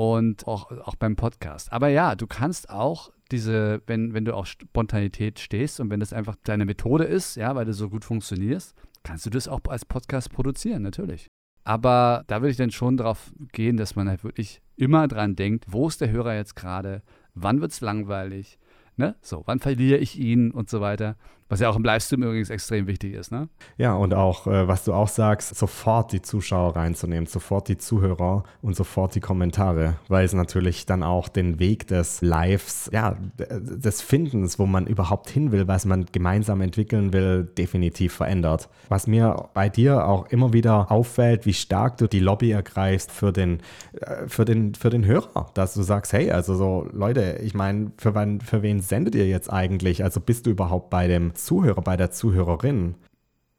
und 0.00 0.46
auch, 0.48 0.70
auch 0.70 0.96
beim 0.96 1.14
Podcast. 1.14 1.70
Aber 1.74 1.88
ja, 1.88 2.14
du 2.14 2.26
kannst 2.26 2.70
auch 2.70 3.12
diese, 3.30 3.82
wenn, 3.86 4.14
wenn 4.14 4.24
du 4.24 4.34
auf 4.34 4.46
Spontanität 4.46 5.38
stehst 5.38 5.78
und 5.78 5.90
wenn 5.90 6.00
das 6.00 6.14
einfach 6.14 6.36
deine 6.42 6.64
Methode 6.64 7.04
ist, 7.04 7.36
ja, 7.36 7.54
weil 7.54 7.66
du 7.66 7.74
so 7.74 7.90
gut 7.90 8.06
funktionierst, 8.06 8.74
kannst 9.02 9.26
du 9.26 9.30
das 9.30 9.46
auch 9.46 9.60
als 9.68 9.84
Podcast 9.84 10.32
produzieren, 10.32 10.80
natürlich. 10.80 11.26
Aber 11.64 12.24
da 12.28 12.40
würde 12.40 12.50
ich 12.50 12.56
dann 12.56 12.70
schon 12.70 12.96
darauf 12.96 13.30
gehen, 13.52 13.76
dass 13.76 13.94
man 13.94 14.08
halt 14.08 14.24
wirklich 14.24 14.62
immer 14.74 15.06
dran 15.06 15.36
denkt, 15.36 15.66
wo 15.68 15.86
ist 15.86 16.00
der 16.00 16.10
Hörer 16.10 16.34
jetzt 16.34 16.56
gerade, 16.56 17.02
wann 17.34 17.60
wird 17.60 17.72
es 17.72 17.82
langweilig, 17.82 18.58
ne? 18.96 19.16
So, 19.20 19.42
wann 19.44 19.58
verliere 19.58 19.98
ich 19.98 20.18
ihn 20.18 20.50
und 20.50 20.70
so 20.70 20.80
weiter. 20.80 21.18
Was 21.50 21.58
ja 21.58 21.68
auch 21.68 21.74
im 21.74 21.82
Livestream 21.82 22.22
übrigens 22.22 22.48
extrem 22.48 22.86
wichtig 22.86 23.14
ist, 23.14 23.32
ne? 23.32 23.48
Ja, 23.76 23.94
und 23.94 24.14
auch, 24.14 24.46
äh, 24.46 24.68
was 24.68 24.84
du 24.84 24.94
auch 24.94 25.08
sagst, 25.08 25.56
sofort 25.56 26.12
die 26.12 26.22
Zuschauer 26.22 26.76
reinzunehmen, 26.76 27.26
sofort 27.26 27.66
die 27.66 27.76
Zuhörer 27.76 28.44
und 28.62 28.76
sofort 28.76 29.16
die 29.16 29.20
Kommentare, 29.20 29.96
weil 30.06 30.24
es 30.24 30.32
natürlich 30.32 30.86
dann 30.86 31.02
auch 31.02 31.28
den 31.28 31.58
Weg 31.58 31.88
des 31.88 32.22
Lives, 32.22 32.88
ja, 32.92 33.16
des 33.36 34.00
Findens, 34.00 34.60
wo 34.60 34.66
man 34.66 34.86
überhaupt 34.86 35.28
hin 35.28 35.50
will, 35.50 35.66
was 35.66 35.86
man 35.86 36.06
gemeinsam 36.12 36.60
entwickeln 36.60 37.12
will, 37.12 37.42
definitiv 37.58 38.12
verändert. 38.12 38.68
Was 38.88 39.08
mir 39.08 39.48
bei 39.52 39.68
dir 39.68 40.06
auch 40.06 40.28
immer 40.28 40.52
wieder 40.52 40.92
auffällt, 40.92 41.46
wie 41.46 41.54
stark 41.54 41.96
du 41.96 42.06
die 42.06 42.20
Lobby 42.20 42.52
ergreifst 42.52 43.10
für 43.10 43.32
den, 43.32 43.58
äh, 44.00 44.28
für 44.28 44.44
den, 44.44 44.76
für 44.76 44.90
den 44.90 45.04
Hörer, 45.04 45.50
dass 45.54 45.74
du 45.74 45.82
sagst, 45.82 46.12
hey, 46.12 46.30
also 46.30 46.54
so, 46.54 46.86
Leute, 46.92 47.40
ich 47.42 47.54
meine, 47.54 47.90
für, 47.98 48.12
für 48.44 48.62
wen 48.62 48.78
sendet 48.78 49.16
ihr 49.16 49.26
jetzt 49.26 49.52
eigentlich? 49.52 50.04
Also 50.04 50.20
bist 50.20 50.46
du 50.46 50.50
überhaupt 50.50 50.90
bei 50.90 51.08
dem 51.08 51.34
Zuhörer, 51.44 51.82
bei 51.82 51.96
der 51.96 52.10
Zuhörerin. 52.10 52.94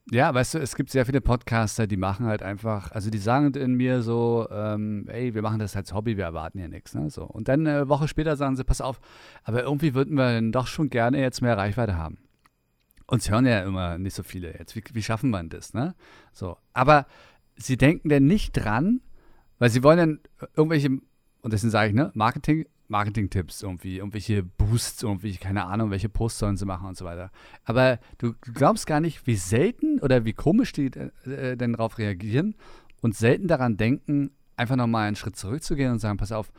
Ja, 0.10 0.34
weißt 0.34 0.56
du, 0.56 0.60
es 0.60 0.76
gibt 0.76 0.90
sehr 0.90 1.06
viele 1.06 1.22
Podcaster, 1.22 1.88
die 1.88 1.96
machen 1.96 2.26
halt 2.26 2.44
einfach, 2.44 2.92
also 2.92 3.10
die 3.10 3.18
sagen 3.18 3.54
in 3.54 3.76
mir 3.76 4.02
so, 4.02 4.48
ähm, 4.52 5.08
ey, 5.08 5.34
wir 5.34 5.42
machen 5.42 5.60
das 5.60 5.76
als 5.76 5.94
Hobby, 5.94 6.18
wir 6.18 6.26
erwarten 6.26 6.60
hier 6.60 6.68
nichts. 6.68 6.96
Ne? 6.96 7.10
So. 7.10 7.24
Und 7.24 7.48
dann 7.48 7.66
eine 7.66 7.88
Woche 7.88 8.08
später 8.08 8.36
sagen 8.36 8.56
sie, 8.56 8.64
pass 8.64 8.82
auf, 8.82 9.00
aber 9.44 9.64
irgendwie 9.64 9.94
würden 9.94 10.18
wir 10.18 10.34
dann 10.34 10.52
doch 10.52 10.68
schon 10.68 10.90
gerne 10.90 11.22
jetzt 11.22 11.42
mehr 11.42 11.58
Reichweite 11.58 11.96
haben. 11.96 12.18
Uns 13.08 13.30
hören 13.30 13.46
ja 13.46 13.62
immer 13.62 13.98
nicht 13.98 14.16
so 14.16 14.24
viele 14.24 14.58
jetzt. 14.58 14.76
Wie, 14.76 14.84
wie 14.92 15.04
schaffen 15.04 15.30
wir 15.30 15.44
das? 15.44 15.74
Ne? 15.74 15.96
So. 16.34 16.58
Aber 16.74 17.06
sie 17.56 17.78
denken 17.78 18.10
denn 18.10 18.26
nicht 18.26 18.54
dran, 18.54 19.02
weil 19.60 19.70
sie 19.70 19.84
wollen 19.84 19.98
dann 19.98 20.20
irgendwelche, 20.56 20.90
und 20.90 21.54
deswegen 21.54 21.72
sage 21.72 21.90
ich, 21.90 21.96
ne, 21.96 22.12
Marketing 22.16 22.66
Marketing-Tipps 22.92 23.64
irgendwie, 23.64 23.98
irgendwelche 23.98 24.44
Boosts, 24.44 25.02
irgendwie, 25.02 25.36
keine 25.38 25.66
Ahnung, 25.66 25.90
welche 25.90 26.10
Posts 26.10 26.40
sollen 26.40 26.58
sie 26.58 26.66
machen 26.66 26.88
und 26.88 26.98
so 26.98 27.06
weiter. 27.06 27.32
Aber 27.64 28.00
du 28.20 28.34
glaubst 28.42 28.86
gar 28.86 29.00
nicht, 29.00 29.26
wie 29.26 29.36
selten 29.36 30.00
oder 30.00 30.26
wie 30.26 30.34
komisch 30.34 30.74
die 30.74 30.88
äh, 30.88 31.58
denn 31.58 31.74
darauf 31.74 31.98
reagieren 31.98 32.56
und 33.02 33.16
selten 33.16 33.48
daran 33.48 33.78
denken, 33.78 34.32
einfach 34.56 34.76
nochmal 34.76 35.08
einen 35.08 35.16
Schritt 35.16 35.36
zurückzugehen 35.36 35.92
und 35.92 36.00
sagen, 36.00 36.18
pass 36.18 36.32
auf, 36.32 36.52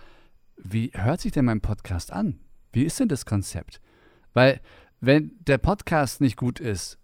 wie 0.57 0.91
hört 0.95 1.21
sich 1.21 1.33
denn 1.33 1.45
mein 1.45 1.61
Podcast 1.61 2.13
an? 2.13 2.41
Wie 2.73 2.85
ist 2.85 2.99
denn 2.99 3.09
das 3.09 3.27
Konzept? 3.27 3.81
Weil, 4.33 4.61
wenn 5.01 5.33
der 5.47 5.59
Podcast 5.59 6.21
nicht 6.21 6.37
gut 6.37 6.59
ist, 6.59 6.99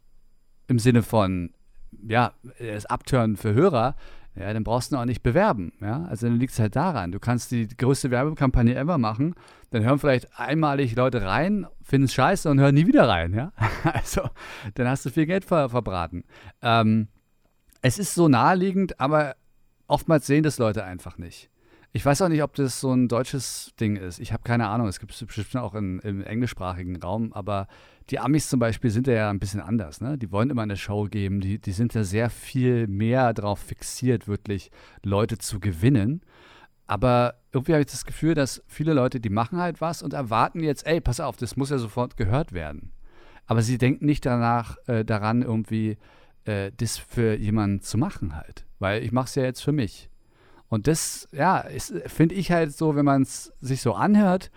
im 0.67 0.79
Sinne 0.79 1.03
von, 1.03 1.53
ja, 2.07 2.33
er 2.59 2.77
ist 2.77 2.91
Abturn 2.91 3.37
für 3.37 3.55
Hörer, 3.55 3.97
ja, 4.39 4.53
dann 4.53 4.65
brauchst 4.65 4.93
du 4.93 4.97
auch 4.97 5.05
nicht 5.05 5.23
bewerben. 5.23 5.73
Ja? 5.81 6.05
Also 6.05 6.27
dann 6.27 6.37
liegt 6.37 6.53
es 6.53 6.59
halt 6.59 6.77
daran. 6.77 7.13
Du 7.13 7.19
kannst 7.19 7.51
die 7.51 7.69
größte 7.69 8.11
Werbekampagne 8.11 8.75
ever 8.75 8.99
machen, 8.99 9.35
dann 9.71 9.83
hören 9.85 9.99
vielleicht 9.99 10.39
einmalig 10.39 10.95
Leute 10.97 11.23
rein, 11.23 11.67
finden 11.83 12.05
es 12.05 12.15
scheiße 12.15 12.49
und 12.49 12.61
hören 12.61 12.75
nie 12.75 12.87
wieder 12.87 13.09
rein. 13.09 13.35
Ja? 13.35 13.53
Also 13.93 14.29
dann 14.75 14.89
hast 14.89 15.07
du 15.07 15.11
viel 15.11 15.27
Geld 15.27 15.45
ver 15.45 15.69
verbraten. 15.69 16.25
Ähm, 16.63 17.09
es 17.83 17.99
ist 17.99 18.15
so 18.15 18.29
naheliegend, 18.29 19.01
aber 19.01 19.37
oftmals 19.87 20.27
sehen 20.27 20.43
das 20.43 20.59
Leute 20.59 20.85
einfach 20.85 21.19
nicht. 21.19 21.51
Ich 21.93 22.05
weiß 22.05 22.23
auch 22.23 22.29
nicht, 22.29 22.43
ob 22.43 22.55
das 22.55 22.81
so 22.81 22.93
ein 22.93 23.09
deutsches 23.09 23.73
Ding 23.81 23.97
ist. 23.97 24.21
Ich 24.21 24.33
habe 24.33 24.43
keine 24.43 24.69
Ahnung. 24.69 24.89
Es 24.89 25.01
gibt 25.01 25.13
es 25.13 25.25
bestimmt 25.25 25.57
auch 25.57 25.75
in, 25.75 26.01
im 26.01 26.23
englischsprachigen 26.23 26.97
Raum, 26.97 27.33
aber 27.33 27.67
die 28.11 28.19
Amis 28.19 28.49
zum 28.49 28.61
Beispiel 28.61 28.91
sind 28.91 29.07
ja 29.07 29.31
ein 29.31 29.39
bisschen 29.39 29.61
anders. 29.61 30.01
Ne? 30.01 30.19
Die 30.19 30.31
wollen 30.31 30.51
immer 30.51 30.63
eine 30.63 30.77
Show 30.77 31.05
geben. 31.05 31.41
Die, 31.41 31.59
die 31.59 31.73
sind 31.73 31.95
ja 31.95 32.05
sehr 32.05 32.31
viel 32.31 32.87
mehr 32.87 33.33
darauf 33.33 33.59
fixiert, 33.59 34.29
wirklich 34.29 34.71
Leute 35.03 35.39
zu 35.39 35.61
gewinnen. 35.61 36.23
Aber 36.87 37.35
irgendwie 37.53 37.73
habe 37.73 37.83
ich 37.83 37.91
das 37.91 38.05
Gefühl, 38.05 38.35
dass 38.35 38.63
viele 38.67 38.93
Leute, 38.95 39.21
die 39.21 39.29
machen 39.31 39.59
halt 39.59 39.81
was 39.81 40.03
und 40.03 40.13
erwarten 40.15 40.61
jetzt, 40.61 40.87
ey, 40.87 41.01
pass 41.01 41.21
auf, 41.21 41.37
das 41.37 41.57
muss 41.57 41.71
ja 41.71 41.79
sofort 41.79 42.17
gehört 42.17 42.53
werden. 42.53 42.93
Aber 43.47 43.63
sie 43.63 43.79
denken 43.79 44.07
nicht 44.07 44.25
danach, 44.27 44.77
äh, 44.87 45.05
daran, 45.05 45.43
irgendwie 45.43 45.97
äh, 46.45 46.71
das 46.77 46.99
für 46.99 47.35
jemanden 47.35 47.81
zu 47.81 47.99
machen 47.99 48.37
halt. 48.37 48.67
Weil 48.79 49.03
ich 49.03 49.13
mache 49.13 49.27
es 49.27 49.35
ja 49.35 49.43
jetzt 49.43 49.63
für 49.63 49.73
mich. 49.73 50.11
Und 50.69 50.87
das, 50.87 51.29
ja, 51.33 51.65
finde 52.07 52.35
ich 52.35 52.53
halt 52.53 52.73
so, 52.77 52.95
wenn 52.95 53.05
man 53.05 53.23
es 53.23 53.53
sich 53.61 53.81
so 53.81 53.95
anhört, 53.95 54.51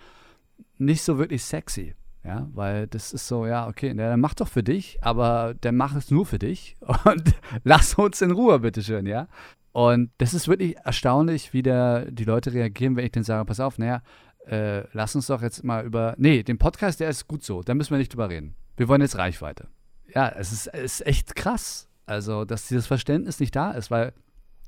nicht 0.78 1.02
so 1.02 1.18
wirklich 1.18 1.44
sexy. 1.44 1.94
Ja, 2.24 2.48
weil 2.52 2.86
das 2.86 3.12
ist 3.12 3.26
so, 3.26 3.46
ja, 3.46 3.66
okay, 3.66 3.92
der 3.94 4.16
macht 4.16 4.40
doch 4.40 4.46
für 4.46 4.62
dich, 4.62 4.98
aber 5.00 5.54
der 5.54 5.72
macht 5.72 5.96
es 5.96 6.10
nur 6.10 6.24
für 6.24 6.38
dich 6.38 6.76
und 7.04 7.34
lass 7.64 7.94
uns 7.94 8.22
in 8.22 8.30
Ruhe, 8.30 8.60
bitteschön, 8.60 9.06
ja. 9.06 9.26
Und 9.72 10.10
das 10.18 10.32
ist 10.32 10.46
wirklich 10.46 10.76
erstaunlich, 10.76 11.52
wie 11.52 11.62
der, 11.62 12.10
die 12.10 12.24
Leute 12.24 12.52
reagieren, 12.52 12.94
wenn 12.94 13.06
ich 13.06 13.12
denen 13.12 13.24
sage, 13.24 13.44
pass 13.44 13.58
auf, 13.58 13.78
naja, 13.78 14.02
äh, 14.46 14.86
lass 14.92 15.16
uns 15.16 15.26
doch 15.26 15.42
jetzt 15.42 15.64
mal 15.64 15.84
über, 15.84 16.14
nee, 16.16 16.44
den 16.44 16.58
Podcast, 16.58 17.00
der 17.00 17.08
ist 17.08 17.26
gut 17.26 17.42
so, 17.42 17.62
da 17.62 17.74
müssen 17.74 17.90
wir 17.90 17.98
nicht 17.98 18.12
drüber 18.12 18.28
reden. 18.28 18.54
Wir 18.76 18.86
wollen 18.86 19.00
jetzt 19.00 19.16
Reichweite. 19.16 19.66
Ja, 20.14 20.28
es 20.28 20.52
ist, 20.52 20.68
es 20.68 21.00
ist 21.00 21.06
echt 21.06 21.34
krass, 21.34 21.88
also, 22.06 22.44
dass 22.44 22.68
dieses 22.68 22.86
Verständnis 22.86 23.40
nicht 23.40 23.56
da 23.56 23.72
ist, 23.72 23.90
weil 23.90 24.12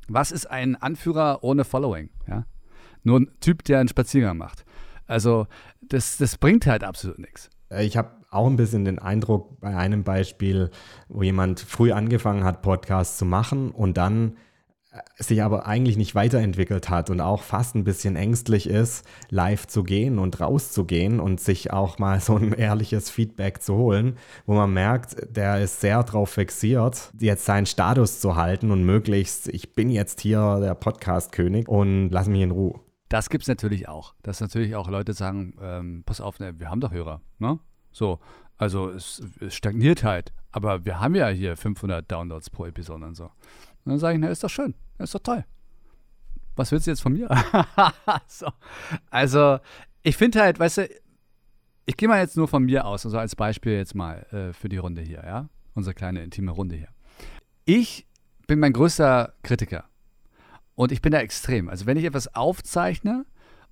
was 0.08 0.32
ist 0.32 0.46
ein 0.46 0.76
Anführer 0.76 1.38
ohne 1.42 1.64
Following, 1.64 2.10
ja? 2.28 2.46
Nur 3.02 3.20
ein 3.20 3.30
Typ, 3.40 3.64
der 3.64 3.80
einen 3.80 3.88
Spaziergang 3.88 4.38
macht. 4.38 4.64
Also 5.06 5.46
das, 5.82 6.16
das 6.16 6.38
bringt 6.38 6.66
halt 6.66 6.84
absolut 6.84 7.18
nichts. 7.18 7.50
Äh, 7.68 7.84
ich 7.84 7.96
habe 7.96 8.10
auch 8.30 8.46
ein 8.46 8.56
bisschen 8.56 8.84
den 8.84 8.98
Eindruck 8.98 9.60
bei 9.60 9.76
einem 9.76 10.02
Beispiel, 10.02 10.70
wo 11.08 11.22
jemand 11.22 11.60
früh 11.60 11.92
angefangen 11.92 12.44
hat, 12.44 12.62
Podcasts 12.62 13.18
zu 13.18 13.24
machen 13.24 13.70
und 13.70 13.96
dann 13.96 14.36
sich 15.16 15.42
aber 15.42 15.66
eigentlich 15.66 15.96
nicht 15.96 16.14
weiterentwickelt 16.14 16.88
hat 16.90 17.10
und 17.10 17.20
auch 17.20 17.42
fast 17.42 17.74
ein 17.74 17.84
bisschen 17.84 18.16
ängstlich 18.16 18.68
ist, 18.68 19.04
live 19.30 19.66
zu 19.66 19.82
gehen 19.82 20.18
und 20.18 20.40
rauszugehen 20.40 21.20
und 21.20 21.40
sich 21.40 21.72
auch 21.72 21.98
mal 21.98 22.20
so 22.20 22.36
ein 22.36 22.52
ehrliches 22.52 23.10
Feedback 23.10 23.62
zu 23.62 23.74
holen, 23.74 24.16
wo 24.46 24.54
man 24.54 24.72
merkt, 24.72 25.16
der 25.28 25.60
ist 25.60 25.80
sehr 25.80 26.02
darauf 26.02 26.30
fixiert, 26.30 27.12
jetzt 27.18 27.44
seinen 27.44 27.66
Status 27.66 28.20
zu 28.20 28.36
halten 28.36 28.70
und 28.70 28.84
möglichst, 28.84 29.48
ich 29.48 29.74
bin 29.74 29.90
jetzt 29.90 30.20
hier 30.20 30.58
der 30.60 30.74
Podcast-König 30.74 31.68
und 31.68 32.10
lass 32.10 32.28
mich 32.28 32.42
in 32.42 32.50
Ruhe. 32.50 32.80
Das 33.08 33.30
gibt 33.30 33.42
es 33.42 33.48
natürlich 33.48 33.88
auch. 33.88 34.14
Dass 34.22 34.40
natürlich 34.40 34.74
auch 34.76 34.88
Leute 34.88 35.12
sagen, 35.12 35.54
ähm, 35.60 36.02
pass 36.06 36.20
auf, 36.20 36.40
ne, 36.40 36.58
wir 36.58 36.70
haben 36.70 36.80
doch 36.80 36.92
Hörer. 36.92 37.20
Ne? 37.38 37.58
So, 37.92 38.18
also 38.56 38.90
es, 38.90 39.22
es, 39.40 39.54
stagniert 39.54 40.04
halt. 40.04 40.32
Aber 40.50 40.84
wir 40.84 41.00
haben 41.00 41.14
ja 41.14 41.28
hier 41.28 41.56
500 41.56 42.10
Downloads 42.10 42.50
pro 42.50 42.66
Episode 42.66 43.06
und 43.06 43.14
so. 43.14 43.30
Und 43.84 43.90
dann 43.90 43.98
sage 43.98 44.14
ich, 44.14 44.20
na, 44.20 44.28
ist 44.28 44.42
doch 44.42 44.50
schön. 44.50 44.74
Ist 44.98 45.14
doch 45.14 45.20
toll. 45.20 45.44
Was 46.56 46.70
willst 46.72 46.86
du 46.86 46.92
jetzt 46.92 47.00
von 47.00 47.12
mir? 47.12 47.28
so. 48.26 48.46
Also, 49.10 49.58
ich 50.02 50.16
finde 50.16 50.40
halt, 50.40 50.58
weißt 50.58 50.78
du, 50.78 50.88
ich 51.86 51.96
gehe 51.96 52.08
mal 52.08 52.20
jetzt 52.20 52.36
nur 52.36 52.48
von 52.48 52.64
mir 52.64 52.86
aus, 52.86 53.04
also 53.04 53.18
als 53.18 53.36
Beispiel 53.36 53.72
jetzt 53.72 53.94
mal 53.94 54.26
äh, 54.30 54.52
für 54.52 54.68
die 54.68 54.78
Runde 54.78 55.02
hier, 55.02 55.22
ja? 55.24 55.48
Unsere 55.74 55.94
kleine 55.94 56.22
intime 56.22 56.52
Runde 56.52 56.76
hier. 56.76 56.88
Ich 57.64 58.06
bin 58.46 58.58
mein 58.58 58.72
größter 58.72 59.34
Kritiker. 59.42 59.84
Und 60.76 60.92
ich 60.92 61.02
bin 61.02 61.12
da 61.12 61.18
extrem. 61.18 61.68
Also 61.68 61.86
wenn 61.86 61.96
ich 61.96 62.04
etwas 62.04 62.34
aufzeichne 62.34 63.26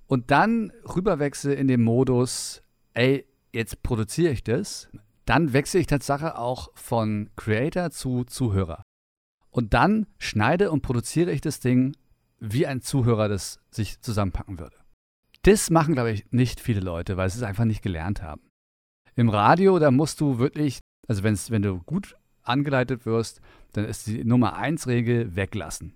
und 0.07 0.31
dann 0.31 0.71
rüberwechsle 0.95 1.53
in 1.53 1.67
den 1.67 1.81
Modus, 1.81 2.61
ey, 2.93 3.25
jetzt 3.51 3.83
produziere 3.83 4.33
ich 4.33 4.43
das, 4.43 4.89
dann 5.25 5.53
wechsle 5.53 5.79
ich 5.79 5.87
Tatsache 5.87 6.37
auch 6.37 6.69
von 6.75 7.29
Creator 7.35 7.91
zu 7.91 8.23
Zuhörer. 8.25 8.83
Und 9.53 9.75
dann 9.75 10.07
schneide 10.17 10.71
und 10.71 10.81
produziere 10.81 11.31
ich 11.31 11.39
das 11.39 11.59
Ding, 11.59 11.95
wie 12.39 12.65
ein 12.65 12.81
Zuhörer 12.81 13.29
das 13.29 13.59
sich 13.69 14.01
zusammenpacken 14.01 14.59
würde. 14.59 14.75
Das 15.43 15.69
machen, 15.69 15.93
glaube 15.93 16.11
ich, 16.11 16.25
nicht 16.31 16.59
viele 16.59 16.79
Leute, 16.79 17.17
weil 17.17 17.29
sie 17.29 17.37
es 17.37 17.43
einfach 17.43 17.63
nicht 17.63 17.83
gelernt 17.83 18.23
haben. 18.23 18.41
Im 19.15 19.29
Radio, 19.29 19.77
da 19.77 19.91
musst 19.91 20.19
du 20.21 20.39
wirklich, 20.39 20.79
also 21.07 21.21
wenn's, 21.21 21.51
wenn 21.51 21.61
du 21.61 21.77
gut 21.83 22.15
angeleitet 22.41 23.05
wirst, 23.05 23.41
dann 23.73 23.85
ist 23.85 24.07
die 24.07 24.23
Nummer 24.23 24.55
1 24.55 24.87
Regel 24.87 25.35
weglassen. 25.35 25.93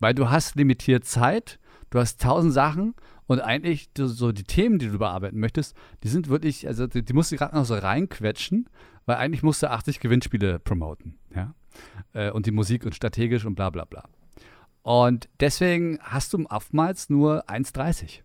Weil 0.00 0.14
du 0.14 0.28
hast 0.28 0.56
limitiert 0.56 1.04
Zeit, 1.04 1.60
du 1.90 2.00
hast 2.00 2.20
tausend 2.20 2.52
Sachen 2.52 2.94
und 3.26 3.40
eigentlich 3.40 3.90
so 3.96 4.32
die 4.32 4.42
Themen, 4.42 4.80
die 4.80 4.88
du 4.88 4.98
bearbeiten 4.98 5.38
möchtest, 5.38 5.76
die 6.02 6.08
sind 6.08 6.28
wirklich, 6.28 6.66
also 6.66 6.88
die, 6.88 7.04
die 7.04 7.12
musst 7.12 7.30
du 7.30 7.36
gerade 7.36 7.54
noch 7.54 7.64
so 7.64 7.76
reinquetschen, 7.76 8.68
weil 9.06 9.16
eigentlich 9.16 9.44
musst 9.44 9.62
du 9.62 9.70
80 9.70 10.00
Gewinnspiele 10.00 10.58
promoten, 10.58 11.20
ja. 11.32 11.54
Äh, 12.12 12.30
und 12.30 12.46
die 12.46 12.50
Musik 12.50 12.84
und 12.84 12.94
strategisch 12.94 13.44
und 13.44 13.54
bla 13.54 13.70
bla 13.70 13.84
bla. 13.84 14.08
Und 14.82 15.28
deswegen 15.40 15.98
hast 16.00 16.32
du 16.32 16.44
oftmals 16.48 17.08
nur 17.08 17.48
1,30. 17.48 18.20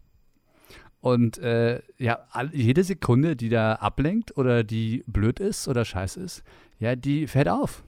Und 0.99 1.37
äh, 1.37 1.81
ja, 1.97 2.25
jede 2.51 2.83
Sekunde, 2.83 3.35
die 3.35 3.49
da 3.49 3.73
ablenkt 3.75 4.35
oder 4.35 4.63
die 4.63 5.03
blöd 5.07 5.39
ist 5.39 5.67
oder 5.67 5.85
scheiße 5.85 6.19
ist, 6.19 6.43
ja, 6.79 6.95
die 6.95 7.27
fällt 7.27 7.49
auf. 7.49 7.83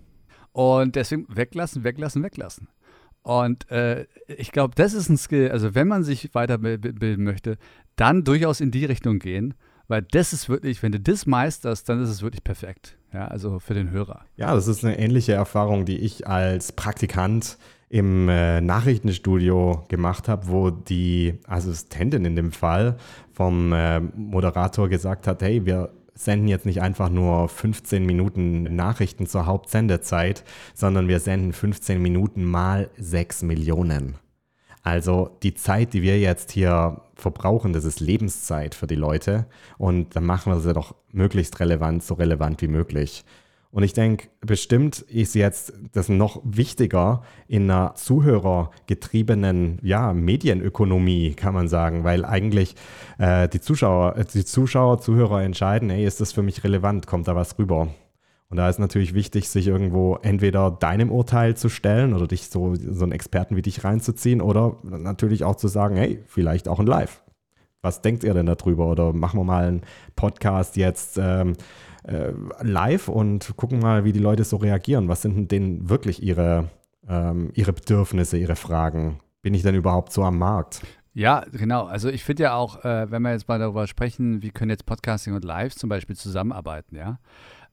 Und 0.51 0.95
deswegen 0.95 1.25
weglassen, 1.27 1.83
weglassen, 1.83 2.23
weglassen. 2.23 2.67
Und 3.21 3.69
äh, 3.69 4.05
ich 4.27 4.51
glaube, 4.51 4.75
das 4.75 4.93
ist 4.93 5.09
ein 5.09 5.17
Skill. 5.17 5.51
Also, 5.51 5.75
wenn 5.75 5.87
man 5.87 6.03
sich 6.03 6.33
weiterbilden 6.33 7.23
möchte, 7.23 7.57
dann 7.95 8.23
durchaus 8.23 8.61
in 8.61 8.71
die 8.71 8.85
Richtung 8.85 9.19
gehen, 9.19 9.53
weil 9.89 10.04
das 10.04 10.32
ist 10.32 10.47
wirklich, 10.47 10.82
wenn 10.82 10.93
du 10.93 10.99
das 10.99 11.25
meisterst, 11.25 11.89
dann 11.89 12.02
ist 12.02 12.10
es 12.10 12.21
wirklich 12.21 12.43
perfekt. 12.43 12.95
Ja, 13.12 13.28
also 13.28 13.60
für 13.60 13.73
den 13.73 13.89
Hörer. 13.89 14.21
Ja, 14.38 14.54
das 14.54 14.67
ist 14.67 14.86
eine 14.86 14.97
ähnliche 14.97 15.34
Erfahrung, 15.34 15.86
die 15.86 15.97
ich 15.97 16.28
als 16.28 16.71
Praktikant 16.71 17.58
im 17.89 18.30
äh, 18.30 18.62
Nachrichtenstudio 18.62 19.86
gemacht 19.89 20.28
habe, 20.28 20.47
wo 20.47 20.69
die 20.69 21.39
Assistentin 21.47 22.23
in 22.23 22.36
dem 22.36 22.52
Fall 22.52 22.97
vom 23.34 23.73
äh, 23.73 23.99
Moderator 23.99 24.89
gesagt 24.89 25.25
hat, 25.25 25.41
hey, 25.41 25.65
wir 25.65 25.91
senden 26.13 26.47
jetzt 26.49 26.67
nicht 26.67 26.82
einfach 26.82 27.10
nur 27.10 27.49
15 27.49 28.06
Minuten 28.06 28.75
Nachrichten 28.75 29.25
zur 29.25 29.47
Hauptsendezeit, 29.47 30.43
sondern 30.75 31.08
wir 31.08 31.19
senden 31.19 31.52
15 31.52 31.99
Minuten 31.99 32.43
mal 32.43 32.89
6 32.97 33.41
Millionen. 33.43 34.15
Also 34.81 35.37
die 35.43 35.53
Zeit, 35.53 35.93
die 35.93 36.01
wir 36.01 36.19
jetzt 36.19 36.51
hier 36.51 37.01
verbrauchen, 37.15 37.73
das 37.73 37.83
ist 37.83 37.99
Lebenszeit 37.99 38.75
für 38.75 38.87
die 38.87 38.95
Leute 38.95 39.45
und 39.77 40.15
dann 40.15 40.25
machen 40.25 40.53
wir 40.53 40.59
sie 40.59 40.73
doch 40.73 40.95
möglichst 41.11 41.59
relevant, 41.59 42.03
so 42.03 42.13
relevant 42.13 42.61
wie 42.61 42.67
möglich. 42.67 43.25
Und 43.71 43.83
ich 43.83 43.93
denke, 43.93 44.29
bestimmt 44.41 45.01
ist 45.01 45.35
jetzt 45.35 45.73
das 45.91 46.09
noch 46.09 46.41
wichtiger 46.43 47.21
in 47.47 47.69
einer 47.69 47.93
zuhörergetriebenen 47.93 49.77
ja, 49.83 50.11
Medienökonomie, 50.11 51.35
kann 51.35 51.53
man 51.53 51.67
sagen, 51.67 52.03
weil 52.03 52.25
eigentlich 52.25 52.75
äh, 53.19 53.47
die 53.47 53.61
Zuschauer, 53.61 54.15
die 54.33 54.45
Zuschauer, 54.45 54.99
Zuhörer 55.01 55.43
entscheiden, 55.43 55.91
hey, 55.91 56.03
ist 56.03 56.19
das 56.19 56.31
für 56.31 56.41
mich 56.41 56.63
relevant, 56.63 57.05
kommt 57.05 57.27
da 57.27 57.35
was 57.35 57.59
rüber? 57.59 57.89
Und 58.49 58.57
da 58.57 58.67
ist 58.67 58.79
natürlich 58.79 59.13
wichtig, 59.13 59.47
sich 59.49 59.67
irgendwo 59.67 60.15
entweder 60.15 60.71
deinem 60.71 61.12
Urteil 61.12 61.55
zu 61.55 61.69
stellen 61.69 62.13
oder 62.13 62.27
dich 62.27 62.49
so, 62.49 62.73
so 62.75 63.03
einen 63.03 63.12
Experten 63.12 63.55
wie 63.55 63.62
dich 63.62 63.83
reinzuziehen 63.83 64.41
oder 64.41 64.77
natürlich 64.81 65.43
auch 65.43 65.55
zu 65.55 65.67
sagen, 65.67 65.95
hey, 65.95 66.23
vielleicht 66.25 66.67
auch 66.67 66.79
ein 66.79 66.88
Live. 66.88 67.21
Was 67.81 68.01
denkt 68.01 68.23
ihr 68.23 68.33
denn 68.33 68.47
darüber? 68.47 68.88
Oder 68.88 69.13
machen 69.13 69.39
wir 69.39 69.43
mal 69.43 69.67
einen 69.67 69.81
Podcast 70.15 70.77
jetzt 70.77 71.19
ähm, 71.21 71.53
äh, 72.03 72.33
live 72.62 73.07
und 73.07 73.55
gucken 73.55 73.79
mal, 73.79 74.03
wie 74.03 74.13
die 74.13 74.19
Leute 74.19 74.43
so 74.43 74.57
reagieren. 74.57 75.07
Was 75.07 75.21
sind 75.21 75.51
denn 75.51 75.88
wirklich 75.88 76.21
ihre, 76.23 76.69
ähm, 77.07 77.51
ihre 77.53 77.71
Bedürfnisse, 77.71 78.38
ihre 78.38 78.55
Fragen? 78.55 79.19
Bin 79.43 79.53
ich 79.53 79.62
denn 79.62 79.75
überhaupt 79.75 80.12
so 80.12 80.23
am 80.23 80.39
Markt? 80.39 80.81
Ja, 81.13 81.43
genau. 81.51 81.85
Also 81.85 82.09
ich 82.09 82.23
finde 82.23 82.43
ja 82.43 82.55
auch, 82.55 82.83
äh, 82.83 83.09
wenn 83.12 83.21
wir 83.21 83.31
jetzt 83.31 83.47
mal 83.47 83.59
darüber 83.59 83.88
sprechen, 83.88 84.41
wie 84.41 84.51
können 84.51 84.71
jetzt 84.71 84.85
Podcasting 84.85 85.33
und 85.33 85.43
Live 85.43 85.75
zum 85.75 85.89
Beispiel 85.89 86.15
zusammenarbeiten, 86.15 86.95
ja, 86.95 87.19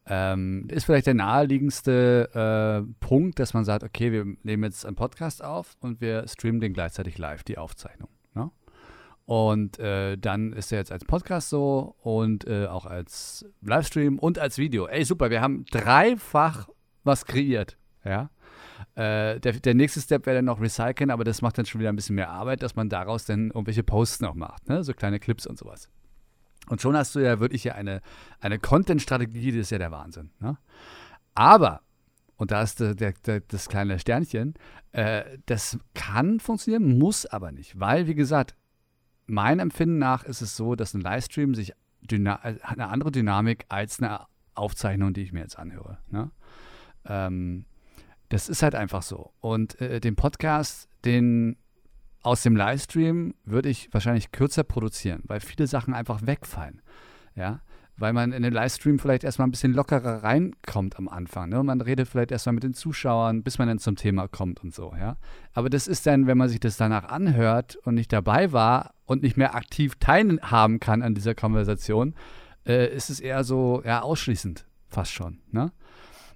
ähm, 0.09 0.69
ist 0.71 0.85
vielleicht 0.85 1.07
der 1.07 1.15
naheliegendste 1.15 2.85
äh, 2.87 3.05
Punkt, 3.05 3.39
dass 3.41 3.55
man 3.55 3.65
sagt, 3.65 3.83
okay, 3.83 4.13
wir 4.13 4.25
nehmen 4.43 4.65
jetzt 4.65 4.87
einen 4.87 4.97
Podcast 4.97 5.43
auf 5.43 5.77
und 5.81 6.01
wir 6.01 6.27
streamen 6.29 6.61
den 6.61 6.73
gleichzeitig 6.73 7.19
live, 7.19 7.43
die 7.43 7.59
Aufzeichnung. 7.59 8.09
Ne? 8.35 8.51
Und 9.25 9.81
äh, 9.81 10.17
dann 10.17 10.53
ist 10.53 10.71
er 10.71 10.79
jetzt 10.79 10.93
als 10.93 11.05
Podcast 11.05 11.51
so 11.51 11.97
und 12.03 12.47
äh, 12.47 12.67
auch 12.67 12.87
als 12.87 13.45
Livestream 13.63 14.21
und 14.21 14.39
als 14.39 14.59
Video. 14.59 14.87
Ey, 14.87 15.05
super, 15.05 15.31
wir 15.31 15.41
haben 15.41 15.65
dreifach 15.73 16.69
was 17.03 17.25
kreiert. 17.25 17.77
Ja. 18.05 18.31
Äh, 18.95 19.41
der, 19.41 19.55
der, 19.55 19.75
nächste 19.75 20.01
Step 20.01 20.27
wäre 20.27 20.37
dann 20.37 20.45
noch 20.45 20.61
recyceln, 20.61 21.11
aber 21.11 21.25
das 21.25 21.43
macht 21.43 21.59
dann 21.59 21.67
schon 21.67 21.81
wieder 21.81 21.91
ein 21.91 21.97
bisschen 21.97 22.15
mehr 22.15 22.31
Arbeit, 22.31 22.63
dass 22.63 22.77
man 22.77 22.89
daraus 22.89 23.25
dann 23.25 23.49
irgendwelche 23.49 23.83
Posts 23.83 24.21
noch 24.21 24.35
macht, 24.35 24.69
ne? 24.69 24.85
so 24.85 24.93
kleine 24.93 25.19
Clips 25.19 25.47
und 25.47 25.59
sowas. 25.59 25.89
Und 26.69 26.81
schon 26.81 26.97
hast 26.97 27.15
du 27.15 27.21
ja 27.21 27.41
wirklich 27.41 27.73
eine, 27.73 28.01
eine 28.41 28.59
Content-Strategie, 28.59 29.53
das 29.53 29.63
ist 29.63 29.71
ja 29.71 29.79
der 29.79 29.93
Wahnsinn. 29.93 30.31
Ne? 30.41 30.59
Aber, 31.35 31.83
und 32.37 32.51
da 32.51 32.63
ist 32.63 32.81
der, 32.81 32.95
der, 32.95 33.41
das 33.41 33.69
kleine 33.69 33.99
Sternchen, 33.99 34.55
äh, 34.93 35.39
das 35.47 35.79
kann 35.95 36.41
funktionieren, 36.41 36.99
muss 36.99 37.27
aber 37.27 37.53
nicht, 37.53 37.79
weil, 37.79 38.07
wie 38.07 38.15
gesagt, 38.15 38.57
mein 39.27 39.59
Empfinden 39.59 39.99
nach 39.99 40.25
ist 40.25 40.41
es 40.41 40.57
so, 40.57 40.75
dass 40.77 40.95
ein 40.95 41.01
Livestream 41.01 41.55
sich 41.55 41.73
eine 42.09 42.89
andere 42.89 43.11
Dynamik 43.11 43.67
als 43.69 44.01
eine 44.01 44.27
Aufzeichnung, 44.55 45.13
die 45.13 45.23
ich 45.23 45.33
mir 45.33 45.41
jetzt 45.41 45.59
anhöre. 45.59 45.99
Ne? 46.09 46.31
Ähm, 47.05 47.65
das 48.29 48.49
ist 48.49 48.63
halt 48.63 48.75
einfach 48.75 49.03
so. 49.03 49.33
Und 49.41 49.81
äh, 49.81 50.01
den 50.01 50.17
Podcast, 50.17 50.89
den 51.05 51.57
aus 52.27 52.43
dem 52.43 52.57
Livestream 52.57 53.35
würde 53.45 53.69
ich 53.69 53.89
wahrscheinlich 53.93 54.33
kürzer 54.33 54.65
produzieren, 54.65 55.23
weil 55.27 55.39
viele 55.39 55.69
Sachen 55.69 55.95
einfach 55.95 56.27
wegfallen. 56.27 56.83
Ja, 57.37 57.61
weil 57.97 58.13
man 58.13 58.33
in 58.33 58.43
den 58.43 58.53
Livestream 58.53 58.99
vielleicht 58.99 59.23
erstmal 59.23 59.47
ein 59.47 59.53
bisschen 59.53 59.73
lockerer 59.73 60.25
reinkommt 60.25 60.99
am 60.99 61.09
Anfang. 61.09 61.51
Ne? 61.51 61.63
Man 61.63 61.81
redet 61.81 62.09
vielleicht 62.09 62.33
erstmal 62.33 62.55
mit 62.55 62.65
den 62.65 62.75
Zuschauern, 62.75 63.45
bis 63.45 63.59
man 63.59 63.69
dann 63.69 63.79
zum 63.79 63.95
Thema 63.95 64.27
kommt 64.27 64.63
und 64.63 64.75
so, 64.75 64.93
ja. 64.99 65.17
Aber 65.53 65.71
das 65.71 65.87
ist 65.87 66.07
dann, 66.07 66.27
wenn 66.27 66.37
man 66.37 66.49
sich 66.49 66.59
das 66.59 66.77
danach 66.77 67.05
anhört 67.05 67.77
und 67.77 67.95
nicht 67.95 68.13
dabei 68.13 68.53
war 68.53 68.95
und 69.05 69.23
nicht 69.23 69.37
mehr 69.37 69.55
aktiv 69.55 69.95
teilhaben 70.01 70.81
kann 70.81 71.03
an 71.03 71.15
dieser 71.15 71.35
Konversation, 71.35 72.15
äh, 72.67 72.93
ist 72.93 73.09
es 73.09 73.21
eher 73.21 73.45
so, 73.45 73.83
ja, 73.85 74.03
ausschließend 74.03 74.67
fast 74.89 75.13
schon, 75.13 75.39
ne? 75.53 75.73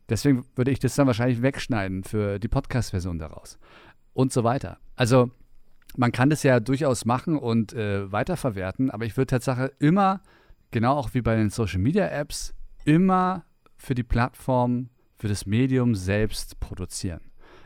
Deswegen 0.08 0.44
würde 0.56 0.70
ich 0.70 0.78
das 0.78 0.94
dann 0.94 1.06
wahrscheinlich 1.06 1.42
wegschneiden 1.42 2.02
für 2.04 2.38
die 2.38 2.48
Podcast-Version 2.48 3.18
daraus. 3.18 3.58
Und 4.12 4.32
so 4.32 4.42
weiter. 4.42 4.78
Also, 4.96 5.30
man 5.96 6.12
kann 6.12 6.30
das 6.30 6.42
ja 6.42 6.60
durchaus 6.60 7.04
machen 7.04 7.36
und 7.36 7.72
äh, 7.72 8.10
weiterverwerten, 8.10 8.90
aber 8.90 9.04
ich 9.04 9.16
würde 9.16 9.26
Tatsache 9.26 9.72
immer, 9.78 10.20
genau 10.70 10.94
auch 10.94 11.14
wie 11.14 11.22
bei 11.22 11.36
den 11.36 11.50
Social 11.50 11.80
Media 11.80 12.06
Apps, 12.08 12.54
immer 12.84 13.44
für 13.76 13.94
die 13.94 14.02
Plattform, 14.02 14.90
für 15.16 15.28
das 15.28 15.46
Medium 15.46 15.94
selbst 15.94 16.60
produzieren. 16.60 17.20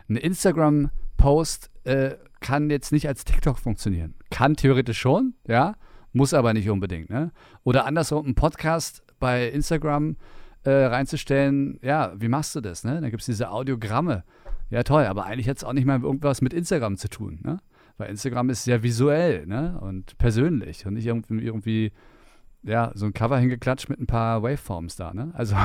Ein 0.08 0.16
Instagram-Post 0.16 1.70
äh, 1.84 2.16
kann 2.40 2.70
jetzt 2.70 2.92
nicht 2.92 3.08
als 3.08 3.24
TikTok 3.24 3.58
funktionieren. 3.58 4.14
Kann 4.30 4.56
theoretisch 4.56 4.98
schon, 4.98 5.34
ja, 5.46 5.76
muss 6.12 6.34
aber 6.34 6.52
nicht 6.52 6.68
unbedingt. 6.68 7.10
Ne? 7.10 7.32
Oder 7.64 7.86
andersrum, 7.86 8.26
einen 8.26 8.34
Podcast 8.34 9.02
bei 9.18 9.48
Instagram 9.48 10.16
äh, 10.64 10.70
reinzustellen, 10.70 11.78
ja, 11.82 12.12
wie 12.16 12.28
machst 12.28 12.54
du 12.54 12.60
das? 12.60 12.84
Ne? 12.84 13.00
Da 13.00 13.10
gibt 13.10 13.22
es 13.22 13.26
diese 13.26 13.50
Audiogramme. 13.50 14.24
Ja, 14.70 14.82
toll, 14.82 15.04
aber 15.04 15.24
eigentlich 15.24 15.48
hat 15.48 15.58
es 15.58 15.64
auch 15.64 15.72
nicht 15.72 15.84
mal 15.84 16.02
irgendwas 16.02 16.40
mit 16.40 16.52
Instagram 16.52 16.96
zu 16.96 17.08
tun. 17.08 17.40
Ne? 17.42 17.58
Weil 17.96 18.10
Instagram 18.10 18.50
ist 18.50 18.64
sehr 18.64 18.82
visuell 18.82 19.46
ne? 19.46 19.78
und 19.80 20.18
persönlich 20.18 20.86
und 20.86 20.94
nicht 20.94 21.06
irgendwie, 21.06 21.44
irgendwie 21.44 21.92
ja, 22.62 22.92
so 22.94 23.06
ein 23.06 23.12
Cover 23.12 23.38
hingeklatscht 23.38 23.88
mit 23.88 24.00
ein 24.00 24.06
paar 24.06 24.42
Waveforms 24.42 24.96
da. 24.96 25.12
Ne? 25.14 25.30
Also, 25.34 25.56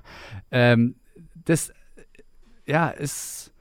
ähm, 0.50 0.96
das 1.44 1.72
ja, 2.66 2.88
ist 2.88 3.52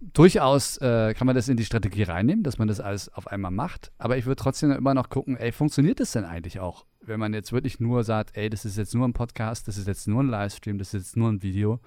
durchaus, 0.00 0.78
äh, 0.78 1.14
kann 1.14 1.26
man 1.26 1.36
das 1.36 1.48
in 1.48 1.56
die 1.56 1.64
Strategie 1.64 2.04
reinnehmen, 2.04 2.42
dass 2.42 2.58
man 2.58 2.68
das 2.68 2.80
alles 2.80 3.12
auf 3.12 3.26
einmal 3.26 3.50
macht. 3.50 3.92
Aber 3.98 4.16
ich 4.16 4.26
würde 4.26 4.42
trotzdem 4.42 4.70
immer 4.70 4.94
noch 4.94 5.10
gucken, 5.10 5.36
ey, 5.36 5.52
funktioniert 5.52 6.00
das 6.00 6.12
denn 6.12 6.24
eigentlich 6.24 6.60
auch? 6.60 6.86
Wenn 7.02 7.20
man 7.20 7.34
jetzt 7.34 7.52
wirklich 7.52 7.80
nur 7.80 8.04
sagt, 8.04 8.36
ey, 8.36 8.48
das 8.48 8.64
ist 8.64 8.76
jetzt 8.76 8.94
nur 8.94 9.06
ein 9.06 9.12
Podcast, 9.12 9.68
das 9.68 9.76
ist 9.76 9.86
jetzt 9.86 10.08
nur 10.08 10.22
ein 10.22 10.28
Livestream, 10.28 10.78
das 10.78 10.94
ist 10.94 11.06
jetzt 11.06 11.16
nur 11.16 11.30
ein 11.30 11.42
Video 11.42 11.80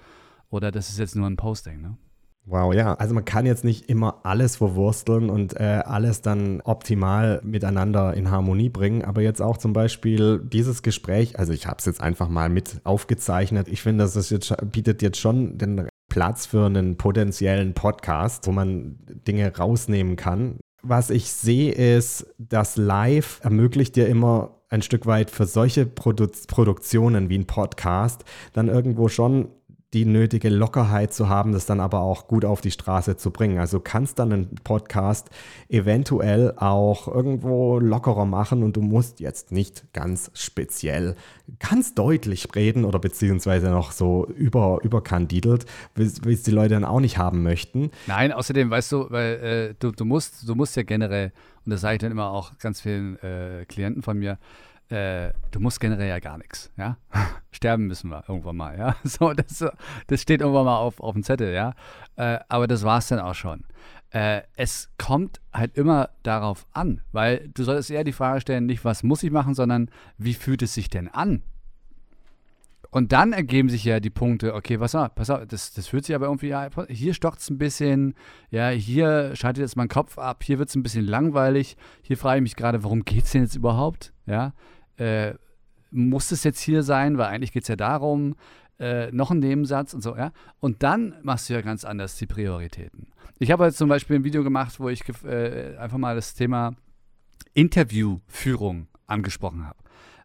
oder 0.50 0.72
das 0.72 0.90
ist 0.90 1.00
jetzt 1.00 1.16
nur 1.16 1.28
ein 1.28 1.38
Posting, 1.38 1.82
ne? 1.82 1.98
Wow, 2.46 2.74
ja. 2.74 2.96
Also 2.96 3.14
man 3.14 3.24
kann 3.24 3.46
jetzt 3.46 3.64
nicht 3.64 3.90
immer 3.90 4.20
alles 4.24 4.58
verwursteln 4.58 5.30
und 5.30 5.58
äh, 5.58 5.82
alles 5.86 6.22
dann 6.22 6.60
optimal 6.62 7.40
miteinander 7.44 8.14
in 8.16 8.32
Harmonie 8.32 8.70
bringen. 8.70 9.06
Aber 9.06 9.22
jetzt 9.22 9.42
auch 9.42 9.58
zum 9.58 9.72
Beispiel 9.72 10.40
dieses 10.44 10.84
Gespräch, 10.84 11.40
also 11.40 11.54
ich 11.54 11.68
habe 11.68 11.78
es 11.80 11.86
jetzt 11.86 12.02
einfach 12.02 12.28
mal 12.28 12.50
mit 12.50 12.82
aufgezeichnet. 12.84 13.70
Ich 13.70 13.82
finde, 13.82 14.04
das 14.04 14.30
jetzt, 14.30 14.54
bietet 14.72 15.02
jetzt 15.02 15.20
schon 15.20 15.58
den 15.58 15.88
Platz 16.10 16.46
für 16.46 16.66
einen 16.66 16.98
potenziellen 16.98 17.74
Podcast, 17.74 18.46
wo 18.46 18.52
man 18.52 18.98
Dinge 19.26 19.56
rausnehmen 19.56 20.18
kann. 20.18 20.60
Was 20.82 21.12
ich 21.12 21.32
sehe, 21.32 21.72
ist, 21.72 22.28
dass 22.38 22.76
Live 22.76 23.40
ermöglicht 23.42 23.96
dir 23.96 24.08
immer 24.08 24.60
ein 24.74 24.82
Stück 24.82 25.06
weit 25.06 25.30
für 25.30 25.46
solche 25.46 25.86
Produ 25.86 26.28
Produktionen 26.48 27.30
wie 27.30 27.38
ein 27.38 27.46
Podcast 27.46 28.26
dann 28.54 28.68
irgendwo 28.68 29.08
schon 29.08 29.50
die 29.94 30.06
nötige 30.06 30.50
Lockerheit 30.50 31.14
zu 31.14 31.30
haben, 31.30 31.52
das 31.54 31.66
dann 31.66 31.80
aber 31.80 32.00
auch 32.00 32.28
gut 32.28 32.46
auf 32.46 32.62
die 32.62 32.72
Straße 32.72 33.16
zu 33.16 33.32
bringen. 33.32 33.60
Also 33.60 33.80
kannst 33.80 34.20
dann 34.20 34.34
einen 34.34 34.56
Podcast 34.64 35.30
eventuell 35.70 36.54
auch 36.58 37.08
irgendwo 37.08 37.80
lockerer 37.80 38.26
machen 38.26 38.64
und 38.64 38.76
du 38.76 38.82
musst 38.82 39.20
jetzt 39.20 39.52
nicht 39.52 39.94
ganz 39.94 40.32
speziell, 40.34 41.16
ganz 41.60 41.94
deutlich 41.94 42.48
reden 42.56 42.86
oder 42.86 43.00
beziehungsweise 43.00 43.70
noch 43.70 43.92
so 43.92 44.26
über, 44.36 44.80
überkandidelt, 44.84 45.66
wie 45.96 46.34
es 46.34 46.44
die 46.44 46.52
Leute 46.52 46.74
dann 46.74 46.86
auch 46.86 47.00
nicht 47.00 47.18
haben 47.18 47.44
möchten. 47.44 47.92
Nein, 48.08 48.32
außerdem 48.32 48.70
weißt 48.70 48.92
du, 48.92 49.12
weil 49.12 49.34
äh, 49.36 49.76
du, 49.78 49.92
du 49.92 50.06
musst, 50.06 50.48
du 50.48 50.56
musst 50.56 50.76
ja 50.76 50.84
generell, 50.84 51.32
und 51.66 51.72
das 51.72 51.82
sage 51.82 51.96
ich 51.96 52.00
dann 52.00 52.12
immer 52.12 52.32
auch 52.32 52.58
ganz 52.58 52.82
vielen 52.82 53.22
äh, 53.22 53.66
Klienten 53.68 54.02
von 54.02 54.18
mir, 54.18 54.40
äh, 54.90 55.34
du 55.52 55.60
musst 55.60 55.80
generell 55.80 56.10
ja 56.10 56.20
gar 56.20 56.38
nichts, 56.38 56.72
ja. 56.78 56.98
Sterben 57.52 57.88
müssen 57.88 58.10
wir 58.10 58.24
irgendwann 58.28 58.58
mal, 58.58 58.78
ja. 58.78 58.96
So, 59.04 59.34
das, 59.34 59.64
das 60.08 60.22
steht 60.22 60.42
irgendwann 60.42 60.66
mal 60.66 60.78
auf, 60.78 61.00
auf 61.00 61.14
dem 61.14 61.24
Zettel, 61.24 61.54
ja. 61.54 61.74
Äh, 62.16 62.40
aber 62.50 62.68
das 62.68 62.84
war 62.84 63.00
es 63.00 63.08
dann 63.08 63.20
auch 63.20 63.36
schon. 63.36 63.66
Äh, 64.12 64.42
es 64.56 64.90
kommt 64.98 65.42
halt 65.52 65.76
immer 65.76 66.10
darauf 66.22 66.68
an, 66.72 67.02
weil 67.12 67.50
du 67.54 67.64
solltest 67.64 67.90
eher 67.90 68.04
die 68.04 68.12
Frage 68.12 68.42
stellen, 68.42 68.68
nicht 68.68 68.86
was 68.86 69.04
muss 69.04 69.24
ich 69.24 69.32
machen, 69.32 69.56
sondern 69.56 69.90
wie 70.18 70.36
fühlt 70.36 70.62
es 70.62 70.74
sich 70.74 70.90
denn 70.90 71.08
an? 71.08 71.42
Und 72.94 73.12
dann 73.12 73.34
ergeben 73.34 73.70
sich 73.70 73.86
ja 73.86 74.00
die 74.00 74.12
Punkte, 74.12 74.54
okay, 74.54 74.78
pass 74.78 74.94
auf, 74.94 75.16
pass 75.16 75.32
auf, 75.32 75.48
das, 75.48 75.74
das 75.74 75.88
fühlt 75.88 76.06
sich 76.06 76.14
aber 76.14 76.28
irgendwie, 76.28 76.50
ja, 76.50 76.70
hier 76.90 77.16
stockt 77.16 77.40
es 77.40 77.50
ein 77.50 77.58
bisschen, 77.58 78.14
ja, 78.52 78.70
hier 78.70 79.36
schaltet 79.36 79.64
jetzt 79.64 79.76
mein 79.76 79.88
Kopf 79.88 80.20
ab, 80.20 80.44
hier 80.44 80.60
wird 80.60 80.70
es 80.70 80.76
ein 80.76 80.84
bisschen 80.84 81.08
langweilig, 81.08 81.76
hier 82.04 82.18
frage 82.18 82.38
ich 82.38 82.44
mich 82.44 82.56
gerade, 82.56 82.84
worum 82.84 83.04
geht 83.04 83.24
es 83.24 83.32
denn 83.32 83.42
jetzt 83.42 83.56
überhaupt? 83.56 84.14
Ja, 84.28 84.54
äh, 84.98 85.34
muss 85.90 86.32
es 86.32 86.44
jetzt 86.44 86.60
hier 86.60 86.84
sein, 86.84 87.18
weil 87.18 87.26
eigentlich 87.26 87.52
geht 87.52 87.64
es 87.64 87.68
ja 87.68 87.76
darum, 87.76 88.36
äh, 88.80 89.12
noch 89.12 89.32
ein 89.32 89.40
Nebensatz 89.40 89.96
und 89.96 90.02
so, 90.02 90.16
ja. 90.16 90.32
Und 90.60 90.84
dann 90.84 91.16
machst 91.24 91.50
du 91.50 91.56
ja 91.56 91.62
ganz 91.62 91.86
anders 91.86 92.16
die 92.18 92.28
Prioritäten. 92.28 93.08
Ich 93.40 93.50
habe 93.50 93.66
jetzt 93.66 93.80
zum 93.80 93.90
Beispiel 93.90 94.18
ein 94.18 94.24
Video 94.24 94.44
gemacht, 94.44 94.80
wo 94.80 94.88
ich 94.90 95.02
äh, 95.24 95.78
einfach 95.78 95.98
mal 95.98 96.14
das 96.14 96.36
Thema 96.36 96.76
Interviewführung 97.56 98.86
angesprochen 99.08 99.66
habe. 99.66 99.83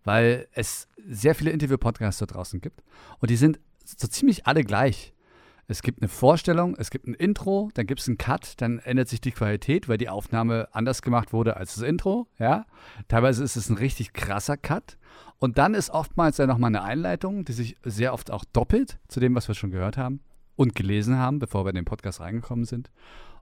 Weil 0.09 0.49
es 0.53 0.89
sehr 1.07 1.35
viele 1.35 1.51
Interview-Podcasts 1.51 2.21
da 2.21 2.25
draußen 2.25 2.63
gibt 2.63 2.83
und 3.19 3.29
die 3.29 3.37
sind 3.37 3.61
so 3.85 4.09
ziemlich 4.09 4.47
alle 4.47 4.65
gleich. 4.65 5.13
Es 5.67 5.83
gibt 5.83 6.01
eine 6.01 6.09
Vorstellung, 6.09 6.75
es 6.79 6.89
gibt 6.89 7.07
ein 7.07 7.13
Intro, 7.13 7.69
dann 7.75 7.87
gibt 7.87 8.01
es 8.01 8.09
einen 8.09 8.17
Cut, 8.17 8.55
dann 8.63 8.79
ändert 8.79 9.11
sich 9.11 9.21
die 9.21 9.33
Qualität, 9.33 9.87
weil 9.87 9.99
die 9.99 10.09
Aufnahme 10.09 10.69
anders 10.73 11.03
gemacht 11.03 11.35
wurde 11.35 11.59
als 11.59 11.75
das 11.75 11.85
Intro. 11.85 12.27
Ja? 12.39 12.65
Teilweise 13.09 13.45
ist 13.45 13.57
es 13.57 13.69
ein 13.69 13.77
richtig 13.77 14.15
krasser 14.15 14.57
Cut. 14.57 14.97
Und 15.39 15.59
dann 15.59 15.75
ist 15.75 15.91
oftmals 15.91 16.39
ja 16.39 16.47
nochmal 16.47 16.69
eine 16.69 16.83
Einleitung, 16.85 17.45
die 17.45 17.53
sich 17.53 17.77
sehr 17.85 18.15
oft 18.15 18.31
auch 18.31 18.47
doppelt 18.47 18.99
zu 19.09 19.21
dem, 19.21 19.35
was 19.35 19.47
wir 19.47 19.55
schon 19.55 19.71
gehört 19.71 19.99
haben 19.99 20.21
und 20.57 20.75
gelesen 20.75 21.19
haben, 21.19 21.39
bevor 21.39 21.67
wir 21.67 21.71
in 21.71 21.77
den 21.77 21.85
Podcast 21.85 22.21
reingekommen 22.21 22.65
sind. 22.65 22.91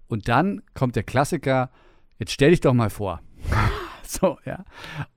Und 0.09 0.27
dann 0.27 0.63
kommt 0.75 0.97
der 0.97 1.05
Klassiker, 1.05 1.71
jetzt 2.19 2.33
stell 2.33 2.51
dich 2.51 2.61
doch 2.61 2.75
mal 2.75 2.91
vor. 2.91 3.21
so, 4.03 4.39
ja. 4.45 4.65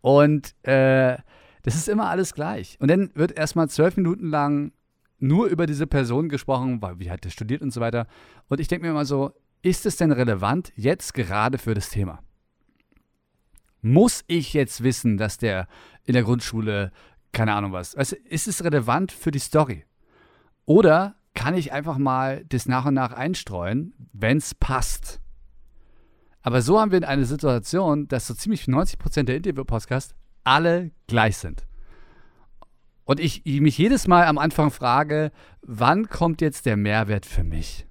Und 0.01 0.53
äh, 0.63 1.17
das 1.63 1.75
ist 1.75 1.89
immer 1.89 2.09
alles 2.09 2.33
gleich. 2.33 2.77
Und 2.79 2.89
dann 2.89 3.11
wird 3.15 3.31
erstmal 3.31 3.69
zwölf 3.69 3.97
Minuten 3.97 4.29
lang 4.29 4.71
nur 5.19 5.47
über 5.47 5.65
diese 5.65 5.87
Person 5.87 6.29
gesprochen, 6.29 6.81
weil 6.81 6.99
wie 6.99 7.11
hat 7.11 7.25
der 7.25 7.29
studiert 7.29 7.61
und 7.61 7.71
so 7.71 7.81
weiter. 7.81 8.07
Und 8.47 8.59
ich 8.59 8.67
denke 8.67 8.85
mir 8.85 8.91
immer 8.91 9.05
so, 9.05 9.33
ist 9.61 9.85
es 9.85 9.97
denn 9.97 10.11
relevant 10.11 10.71
jetzt 10.75 11.13
gerade 11.13 11.57
für 11.57 11.73
das 11.73 11.89
Thema? 11.89 12.19
Muss 13.81 14.23
ich 14.27 14.53
jetzt 14.53 14.83
wissen, 14.83 15.17
dass 15.17 15.37
der 15.37 15.67
in 16.05 16.13
der 16.13 16.23
Grundschule, 16.23 16.91
keine 17.31 17.53
Ahnung 17.53 17.71
was, 17.71 17.95
also 17.95 18.15
ist 18.25 18.47
es 18.47 18.63
relevant 18.63 19.11
für 19.11 19.31
die 19.31 19.39
Story? 19.39 19.85
Oder 20.65 21.15
kann 21.33 21.55
ich 21.55 21.71
einfach 21.71 21.97
mal 21.97 22.45
das 22.45 22.67
nach 22.67 22.85
und 22.85 22.93
nach 22.93 23.13
einstreuen, 23.13 23.93
wenn 24.13 24.37
es 24.37 24.55
passt? 24.55 25.19
Aber 26.41 26.61
so 26.61 26.79
haben 26.79 26.91
wir 26.91 27.07
eine 27.07 27.25
Situation, 27.25 28.07
dass 28.07 28.27
so 28.27 28.33
ziemlich 28.33 28.63
90% 28.63 29.23
der 29.23 29.37
Interview-Podcasts 29.37 30.15
alle 30.43 30.91
gleich 31.07 31.37
sind. 31.37 31.65
Und 33.05 33.19
ich, 33.19 33.41
ich 33.45 33.59
mich 33.61 33.77
jedes 33.77 34.07
Mal 34.07 34.25
am 34.25 34.37
Anfang 34.37 34.69
frage, 34.69 35.31
wann 35.61 36.09
kommt 36.09 36.41
jetzt 36.41 36.65
der 36.65 36.77
Mehrwert 36.77 37.25
für 37.25 37.43
mich? 37.43 37.87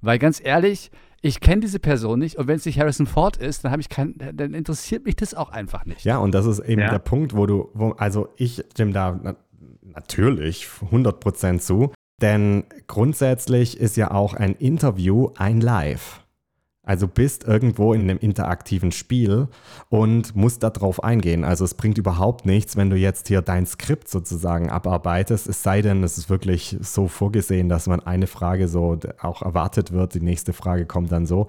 Weil 0.00 0.18
ganz 0.18 0.40
ehrlich, 0.42 0.90
ich 1.22 1.40
kenne 1.40 1.60
diese 1.60 1.78
Person 1.78 2.18
nicht 2.18 2.36
und 2.36 2.48
wenn 2.48 2.56
es 2.56 2.66
nicht 2.66 2.78
Harrison 2.78 3.06
Ford 3.06 3.36
ist, 3.36 3.64
dann 3.64 3.72
habe 3.72 3.80
ich 3.80 3.88
kein, 3.88 4.14
dann 4.34 4.54
interessiert 4.54 5.04
mich 5.04 5.16
das 5.16 5.34
auch 5.34 5.50
einfach 5.50 5.84
nicht. 5.84 6.04
Ja, 6.04 6.18
und 6.18 6.34
das 6.34 6.46
ist 6.46 6.60
eben 6.60 6.80
ja. 6.80 6.90
der 6.90 6.98
Punkt, 6.98 7.34
wo 7.34 7.46
du, 7.46 7.70
wo, 7.74 7.92
also 7.92 8.28
ich 8.36 8.64
stimme 8.72 8.92
da 8.92 9.18
na, 9.22 9.36
natürlich 9.82 10.66
100% 10.90 11.60
zu, 11.60 11.92
denn 12.20 12.64
grundsätzlich 12.86 13.78
ist 13.78 13.96
ja 13.96 14.10
auch 14.10 14.34
ein 14.34 14.54
Interview 14.54 15.30
ein 15.36 15.60
Live. 15.60 16.25
Also 16.86 17.08
bist 17.08 17.44
irgendwo 17.44 17.92
in 17.92 18.02
einem 18.02 18.18
interaktiven 18.18 18.92
Spiel 18.92 19.48
und 19.90 20.34
musst 20.36 20.62
darauf 20.62 21.02
eingehen. 21.02 21.44
Also 21.44 21.64
es 21.64 21.74
bringt 21.74 21.98
überhaupt 21.98 22.46
nichts, 22.46 22.76
wenn 22.76 22.90
du 22.90 22.96
jetzt 22.96 23.26
hier 23.26 23.42
dein 23.42 23.66
Skript 23.66 24.08
sozusagen 24.08 24.70
abarbeitest, 24.70 25.48
es 25.48 25.64
sei 25.64 25.82
denn, 25.82 26.04
es 26.04 26.16
ist 26.16 26.30
wirklich 26.30 26.76
so 26.80 27.08
vorgesehen, 27.08 27.68
dass 27.68 27.88
man 27.88 28.00
eine 28.00 28.28
Frage 28.28 28.68
so 28.68 28.98
auch 29.20 29.42
erwartet 29.42 29.92
wird, 29.92 30.14
die 30.14 30.20
nächste 30.20 30.52
Frage 30.52 30.86
kommt 30.86 31.12
dann 31.12 31.26
so 31.26 31.48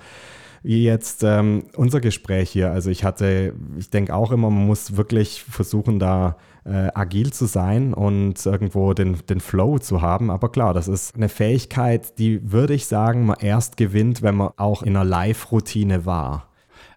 wie 0.64 0.84
jetzt 0.84 1.24
ähm, 1.24 1.66
unser 1.76 2.02
Gespräch 2.02 2.50
hier. 2.50 2.72
Also 2.72 2.90
ich 2.90 3.04
hatte, 3.04 3.54
ich 3.78 3.90
denke 3.90 4.14
auch 4.14 4.32
immer, 4.32 4.50
man 4.50 4.66
muss 4.66 4.98
wirklich 4.98 5.44
versuchen, 5.44 6.00
da 6.00 6.36
äh, 6.68 6.92
agil 6.94 7.32
zu 7.32 7.46
sein 7.46 7.94
und 7.94 8.46
irgendwo 8.46 8.94
den, 8.94 9.26
den 9.28 9.40
Flow 9.40 9.80
zu 9.80 10.02
haben. 10.02 10.30
Aber 10.30 10.52
klar, 10.52 10.74
das 10.74 10.88
ist 10.88 11.16
eine 11.16 11.30
Fähigkeit, 11.30 12.20
die 12.20 12.52
würde 12.52 12.74
ich 12.74 12.88
sagen, 12.88 13.26
man 13.26 13.38
erst 13.40 13.78
gewinnt, 13.78 14.22
wenn 14.22 14.36
man 14.36 14.52
auch 14.58 14.84
in 14.84 14.96
einer 14.96 15.06
Live-Routine 15.06 16.06
war. 16.06 16.50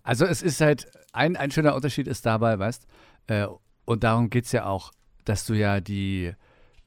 Also 0.03 0.25
es 0.25 0.43
ist 0.43 0.61
halt, 0.61 0.91
ein, 1.13 1.37
ein 1.37 1.51
schöner 1.51 1.75
Unterschied 1.75 2.09
ist 2.09 2.27
dabei, 2.27 2.59
weißt, 2.59 2.87
äh, 3.29 3.47
und 3.85 4.03
darum 4.03 4.29
geht 4.29 4.47
es 4.47 4.53
ja 4.53 4.67
auch, 4.67 4.91
dass 5.25 5.45
du 5.47 5.55
ja 5.55 5.81
die 5.81 6.33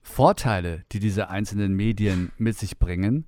Vorteile, 0.02 0.84
die 0.92 1.00
diese 1.00 1.30
einzelnen 1.30 1.74
Medien 1.74 2.32
mit 2.38 2.58
sich 2.58 2.80
bringen, 2.80 3.26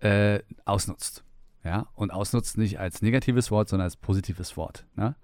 äh, 0.00 0.40
ausnutzt. 0.64 1.22
Ja, 1.62 1.88
und 1.94 2.12
ausnutzt 2.12 2.58
nicht 2.58 2.78
als 2.78 3.02
negatives 3.02 3.50
Wort, 3.50 3.68
sondern 3.68 3.86
als 3.86 3.96
positives 3.96 4.56
Wort. 4.56 4.86
Ne? 4.94 5.16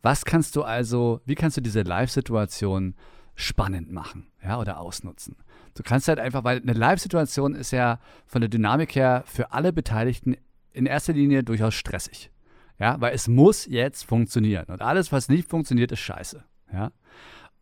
Was 0.00 0.24
kannst 0.24 0.56
du 0.56 0.62
also, 0.62 1.20
wie 1.26 1.34
kannst 1.34 1.58
du 1.58 1.60
diese 1.60 1.82
Live-Situation 1.82 2.94
spannend 3.40 3.90
machen, 3.90 4.28
ja, 4.42 4.58
oder 4.58 4.80
ausnutzen? 4.80 5.36
Du 5.74 5.82
kannst 5.82 6.08
halt 6.08 6.18
einfach, 6.18 6.44
weil 6.44 6.60
eine 6.60 6.72
Live-Situation 6.72 7.54
ist 7.54 7.70
ja 7.70 8.00
von 8.26 8.40
der 8.40 8.48
Dynamik 8.48 8.94
her 8.94 9.22
für 9.26 9.52
alle 9.52 9.72
Beteiligten 9.72 10.36
in 10.72 10.86
erster 10.86 11.12
Linie 11.12 11.42
durchaus 11.42 11.74
stressig. 11.74 12.30
Ja, 12.78 13.00
weil 13.00 13.14
es 13.14 13.28
muss 13.28 13.66
jetzt 13.66 14.04
funktionieren. 14.04 14.64
Und 14.68 14.80
alles, 14.80 15.12
was 15.12 15.28
nicht 15.28 15.48
funktioniert, 15.48 15.92
ist 15.92 16.00
scheiße. 16.00 16.42
Ja. 16.72 16.92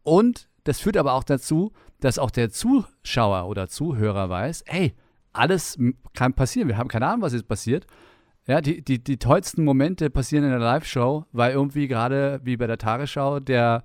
Und 0.04 0.48
das 0.64 0.80
führt 0.80 0.96
aber 0.96 1.14
auch 1.14 1.24
dazu, 1.24 1.72
dass 2.00 2.18
auch 2.18 2.30
der 2.30 2.50
Zuschauer 2.50 3.48
oder 3.48 3.68
Zuhörer 3.68 4.30
weiß, 4.30 4.64
hey, 4.66 4.94
alles 5.32 5.78
kann 6.14 6.34
passieren. 6.34 6.68
Wir 6.68 6.78
haben 6.78 6.88
keine 6.88 7.06
Ahnung, 7.06 7.22
was 7.22 7.32
jetzt 7.32 7.48
passiert. 7.48 7.86
Ja, 8.46 8.60
die, 8.60 8.82
die, 8.82 9.02
die 9.02 9.18
tollsten 9.18 9.64
Momente 9.64 10.08
passieren 10.08 10.44
in 10.44 10.50
der 10.50 10.58
Live-Show, 10.58 11.26
weil 11.32 11.52
irgendwie 11.52 11.88
gerade 11.88 12.40
wie 12.44 12.56
bei 12.56 12.66
der 12.66 12.78
Tagesschau 12.78 13.40
der, 13.40 13.84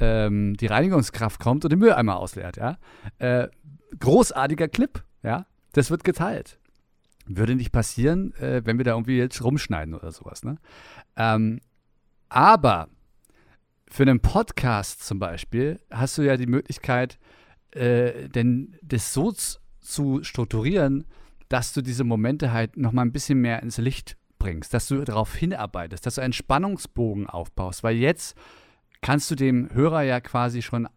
ähm, 0.00 0.56
die 0.56 0.66
Reinigungskraft 0.66 1.40
kommt 1.40 1.64
und 1.64 1.70
den 1.70 1.78
Mülleimer 1.78 2.16
ausleert. 2.16 2.56
Ja? 2.56 2.78
Äh, 3.18 3.48
großartiger 3.98 4.68
Clip, 4.68 5.02
ja, 5.22 5.46
das 5.72 5.90
wird 5.90 6.04
geteilt. 6.04 6.58
Würde 7.26 7.54
nicht 7.54 7.72
passieren, 7.72 8.34
äh, 8.34 8.62
wenn 8.64 8.78
wir 8.78 8.84
da 8.84 8.92
irgendwie 8.92 9.16
jetzt 9.16 9.42
rumschneiden 9.42 9.94
oder 9.94 10.12
sowas. 10.12 10.44
Ne? 10.44 10.58
Ähm, 11.16 11.60
aber 12.28 12.88
für 13.90 14.02
einen 14.02 14.20
Podcast 14.20 15.04
zum 15.04 15.18
Beispiel 15.18 15.80
hast 15.90 16.18
du 16.18 16.22
ja 16.22 16.36
die 16.36 16.46
Möglichkeit, 16.46 17.18
äh, 17.70 18.28
denn 18.28 18.76
das 18.82 19.12
so 19.12 19.32
zu 19.80 20.22
strukturieren, 20.22 21.06
dass 21.48 21.72
du 21.72 21.82
diese 21.82 22.04
Momente 22.04 22.52
halt 22.52 22.76
noch 22.76 22.92
mal 22.92 23.02
ein 23.02 23.12
bisschen 23.12 23.38
mehr 23.38 23.62
ins 23.62 23.78
Licht 23.78 24.16
bringst, 24.38 24.74
dass 24.74 24.88
du 24.88 25.02
darauf 25.04 25.34
hinarbeitest, 25.34 26.04
dass 26.04 26.16
du 26.16 26.22
einen 26.22 26.32
Spannungsbogen 26.32 27.28
aufbaust, 27.28 27.82
weil 27.82 27.96
jetzt 27.96 28.36
kannst 29.04 29.30
du 29.30 29.34
dem 29.34 29.68
Hörer 29.74 30.00
ja 30.00 30.18
quasi 30.20 30.62
schon 30.62 30.88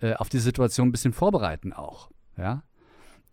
äh, 0.00 0.14
auf 0.14 0.28
die 0.28 0.38
Situation 0.38 0.88
ein 0.88 0.92
bisschen 0.92 1.12
vorbereiten 1.12 1.72
auch, 1.72 2.08
ja, 2.36 2.62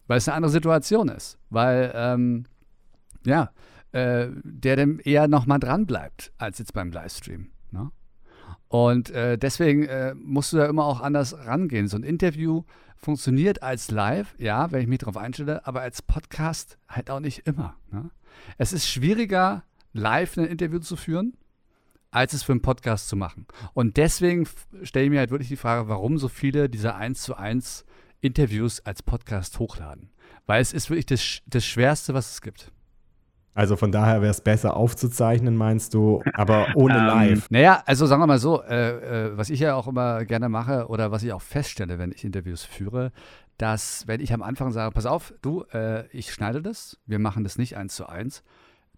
weil 0.07 0.17
es 0.17 0.27
eine 0.27 0.35
andere 0.35 0.51
Situation 0.51 1.07
ist, 1.07 1.37
weil 1.51 1.91
ähm, 1.93 2.45
ja, 3.27 3.51
äh, 3.91 4.29
der 4.43 4.75
dann 4.75 4.97
eher 4.97 5.27
noch 5.27 5.45
mal 5.45 5.59
dran 5.59 5.85
bleibt 5.85 6.31
als 6.39 6.57
jetzt 6.57 6.73
beim 6.73 6.91
Livestream. 6.91 7.51
Ne? 7.69 7.91
Und 8.69 9.11
äh, 9.11 9.37
deswegen 9.37 9.83
äh, 9.83 10.15
musst 10.15 10.51
du 10.51 10.57
da 10.57 10.65
immer 10.65 10.85
auch 10.85 11.01
anders 11.01 11.45
rangehen. 11.45 11.87
So 11.87 11.97
ein 11.97 12.03
Interview 12.03 12.63
funktioniert 12.95 13.61
als 13.61 13.91
Live, 13.91 14.33
ja, 14.39 14.71
wenn 14.71 14.81
ich 14.81 14.87
mich 14.87 14.99
darauf 14.99 15.17
einstelle, 15.17 15.67
aber 15.67 15.81
als 15.81 16.01
Podcast 16.01 16.79
halt 16.89 17.11
auch 17.11 17.19
nicht 17.19 17.45
immer. 17.45 17.75
Ne? 17.91 18.09
Es 18.57 18.73
ist 18.73 18.89
schwieriger, 18.89 19.63
live 19.93 20.37
ein 20.37 20.45
Interview 20.45 20.79
zu 20.79 20.95
führen, 20.95 21.37
als 22.17 22.33
es 22.33 22.43
für 22.43 22.51
einen 22.51 22.61
Podcast 22.61 23.09
zu 23.09 23.15
machen. 23.15 23.45
Und 23.73 23.97
deswegen 23.97 24.47
stelle 24.83 25.05
ich 25.05 25.11
mir 25.11 25.19
halt 25.19 25.31
wirklich 25.31 25.49
die 25.49 25.55
Frage, 25.55 25.87
warum 25.87 26.17
so 26.17 26.27
viele 26.27 26.69
dieser 26.69 26.95
1 26.95 27.21
zu 27.21 27.35
1 27.35 27.85
Interviews 28.21 28.79
als 28.81 29.03
Podcast 29.03 29.59
hochladen. 29.59 30.09
Weil 30.45 30.61
es 30.61 30.73
ist 30.73 30.89
wirklich 30.89 31.05
das, 31.05 31.41
das 31.45 31.65
Schwerste, 31.65 32.13
was 32.13 32.31
es 32.31 32.41
gibt. 32.41 32.71
Also 33.53 33.75
von 33.75 33.91
daher 33.91 34.21
wäre 34.21 34.31
es 34.31 34.41
besser 34.41 34.75
aufzuzeichnen, 34.75 35.55
meinst 35.55 35.93
du, 35.93 36.21
aber 36.33 36.67
ohne 36.75 36.97
ähm, 36.99 37.05
live. 37.05 37.49
Naja, 37.49 37.81
also 37.85 38.05
sagen 38.05 38.21
wir 38.21 38.27
mal 38.27 38.37
so, 38.37 38.61
äh, 38.61 39.29
äh, 39.29 39.37
was 39.37 39.49
ich 39.49 39.59
ja 39.59 39.73
auch 39.73 39.87
immer 39.87 40.25
gerne 40.25 40.47
mache 40.47 40.87
oder 40.87 41.11
was 41.11 41.23
ich 41.23 41.33
auch 41.33 41.41
feststelle, 41.41 41.97
wenn 41.97 42.11
ich 42.11 42.23
Interviews 42.23 42.63
führe, 42.63 43.11
dass 43.57 44.07
wenn 44.07 44.21
ich 44.21 44.31
am 44.31 44.43
Anfang 44.43 44.71
sage, 44.71 44.91
pass 44.93 45.07
auf, 45.07 45.33
du, 45.41 45.63
äh, 45.73 46.05
ich 46.15 46.33
schneide 46.33 46.61
das, 46.61 46.99
wir 47.07 47.17
machen 47.17 47.43
das 47.43 47.57
nicht 47.57 47.77
eins 47.77 47.95
zu 47.95 48.07
eins. 48.07 48.43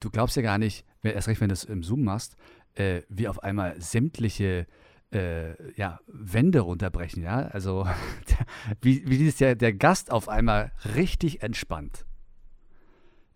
Du 0.02 0.10
glaubst 0.10 0.36
ja 0.36 0.42
gar 0.42 0.58
nicht, 0.58 0.86
erst 1.04 1.30
recht, 1.30 1.40
wenn 1.40 1.50
du 1.50 1.54
es 1.54 1.64
im 1.64 1.84
Zoom 1.84 2.04
machst, 2.04 2.36
äh, 2.80 3.02
wie 3.10 3.28
auf 3.28 3.44
einmal 3.44 3.80
sämtliche 3.82 4.66
äh, 5.12 5.74
ja, 5.74 6.00
Wände 6.08 6.62
runterbrechen, 6.62 7.22
ja. 7.22 7.40
Also 7.40 7.86
wie, 8.82 9.08
wie 9.08 9.28
ist 9.28 9.42
der, 9.42 9.56
der 9.56 9.74
Gast 9.74 10.12
auf 10.12 10.30
einmal 10.30 10.72
richtig 10.96 11.44
entspannt. 11.44 12.06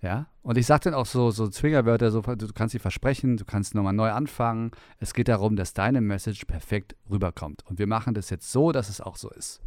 Ja, 0.01 0.27
und 0.41 0.57
ich 0.57 0.65
sage 0.65 0.85
dann 0.85 0.95
auch 0.95 1.05
so, 1.05 1.31
so 1.31 1.47
Triggerwörter, 1.47 2.11
so, 2.11 2.21
du 2.21 2.47
kannst 2.53 2.73
sie 2.73 2.79
versprechen, 2.79 3.37
du 3.37 3.45
kannst 3.45 3.73
nochmal 3.73 3.93
neu 3.93 4.11
anfangen. 4.11 4.71
Es 4.99 5.13
geht 5.13 5.29
darum, 5.29 5.55
dass 5.55 5.73
deine 5.73 6.01
Message 6.01 6.43
perfekt 6.43 6.97
rüberkommt. 7.09 7.65
Und 7.65 7.79
wir 7.79 7.87
machen 7.87 8.13
das 8.13 8.29
jetzt 8.29 8.51
so, 8.51 8.73
dass 8.73 8.89
es 8.89 8.99
auch 8.99 9.15
so 9.15 9.29
ist. 9.29 9.61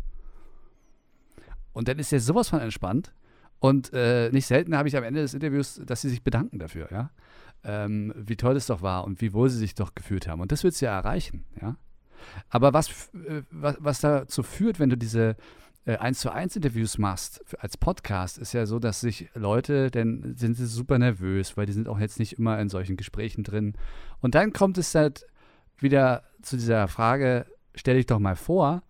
Und 1.73 1.89
dann 1.89 1.99
ist 1.99 2.13
er 2.13 2.21
sowas 2.21 2.51
von 2.51 2.61
entspannt. 2.61 3.15
Und 3.61 3.95
äh, 3.95 4.31
nicht 4.31 4.47
selten 4.47 4.77
habe 4.77 4.89
ich 4.89 4.97
am 4.97 5.05
Ende 5.05 5.23
des 5.23 5.33
Interviews, 5.33 5.81
dass 5.87 6.03
sie 6.03 6.11
sich 6.11 6.23
bedanken 6.23 6.59
dafür, 6.59 6.89
ja. 6.93 7.11
Ähm, 7.69 8.13
wie 8.17 8.37
toll 8.37 8.57
es 8.57 8.67
doch 8.67 8.81
war 8.81 9.05
und 9.05 9.21
wie 9.21 9.33
wohl 9.33 9.51
sie 9.51 9.59
sich 9.59 9.75
doch 9.75 9.97
gefühlt 9.97 10.29
haben. 10.29 10.41
Und 10.41 10.53
das 10.53 10.63
wird 10.63 10.75
es 10.75 10.81
ja 10.81 10.97
erreichen, 10.97 11.45
ja. 11.61 11.77
Aber 12.49 12.73
was, 12.73 13.11
äh, 13.15 13.43
was, 13.51 13.77
was 13.81 14.01
dazu 14.01 14.45
führt, 14.45 14.79
wenn 14.79 14.89
du 14.89 14.97
diese 14.97 15.37
äh, 15.85 15.97
eins 15.97 16.21
zu 16.21 16.31
eins 16.31 16.55
Interviews 16.55 16.99
machst 16.99 17.45
als 17.59 17.77
Podcast, 17.77 18.39
ist 18.39 18.53
ja 18.53 18.67
so, 18.67 18.79
dass 18.79 19.01
sich 19.01 19.29
Leute, 19.35 19.91
dann 19.91 20.35
sind 20.37 20.55
sie 20.55 20.67
super 20.67 20.99
nervös, 20.99 21.57
weil 21.57 21.67
die 21.67 21.73
sind 21.73 21.89
auch 21.89 21.99
jetzt 21.99 22.19
nicht 22.19 22.35
immer 22.35 22.59
in 22.61 22.69
solchen 22.69 22.97
Gesprächen 22.97 23.43
drin. 23.43 23.75
Und 24.21 24.35
dann 24.35 24.53
kommt 24.53 24.79
es 24.79 24.95
halt 24.95 25.27
wieder 25.79 26.23
zu 26.43 26.57
dieser 26.57 26.89
Frage, 26.89 27.47
stell 27.75 27.97
dich 27.97 28.07
doch 28.07 28.19
mal 28.19 28.37
vor, 28.37 28.83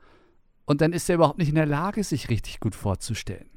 und 0.65 0.81
dann 0.81 0.93
ist 0.93 1.09
er 1.09 1.15
überhaupt 1.15 1.39
nicht 1.39 1.49
in 1.49 1.55
der 1.55 1.67
Lage, 1.67 2.03
sich 2.03 2.29
richtig 2.29 2.61
gut 2.61 2.75
vorzustellen. 2.75 3.49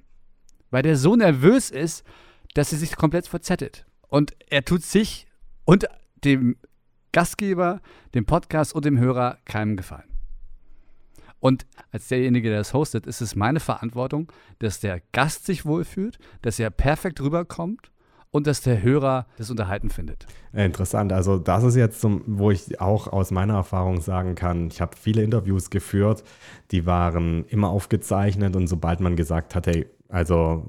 Weil 0.69 0.83
der 0.83 0.95
so 0.95 1.15
nervös 1.15 1.71
ist, 1.71 2.05
dass 2.53 2.71
er 2.71 2.77
sich 2.77 2.95
komplett 2.95 3.27
verzettet. 3.27 3.85
Und 4.09 4.33
er 4.49 4.65
tut 4.65 4.83
sich 4.83 5.27
und 5.65 5.85
dem 6.23 6.57
Gastgeber, 7.11 7.81
dem 8.13 8.25
Podcast 8.25 8.75
und 8.75 8.85
dem 8.85 8.99
Hörer 8.99 9.37
keinem 9.45 9.77
Gefallen. 9.77 10.09
Und 11.39 11.65
als 11.91 12.09
derjenige, 12.09 12.49
der 12.49 12.59
das 12.59 12.73
hostet, 12.73 13.07
ist 13.07 13.21
es 13.21 13.35
meine 13.35 13.59
Verantwortung, 13.59 14.31
dass 14.59 14.79
der 14.79 15.01
Gast 15.13 15.45
sich 15.45 15.65
wohlfühlt, 15.65 16.19
dass 16.41 16.59
er 16.59 16.69
perfekt 16.69 17.21
rüberkommt 17.21 17.91
und 18.31 18.45
dass 18.45 18.61
der 18.61 18.81
Hörer 18.83 19.25
das 19.37 19.49
Unterhalten 19.49 19.89
findet. 19.89 20.27
Interessant. 20.53 21.13
Also 21.13 21.37
das 21.37 21.63
ist 21.63 21.75
jetzt, 21.75 22.01
zum, 22.01 22.23
wo 22.25 22.51
ich 22.51 22.79
auch 22.79 23.07
aus 23.07 23.31
meiner 23.31 23.55
Erfahrung 23.55 24.01
sagen 24.01 24.35
kann, 24.35 24.67
ich 24.67 24.81
habe 24.81 24.95
viele 24.97 25.23
Interviews 25.23 25.69
geführt, 25.69 26.23
die 26.71 26.85
waren 26.85 27.45
immer 27.45 27.69
aufgezeichnet 27.69 28.55
und 28.55 28.67
sobald 28.67 28.99
man 28.99 29.15
gesagt 29.15 29.55
hat, 29.55 29.67
hey, 29.67 29.87
also 30.09 30.65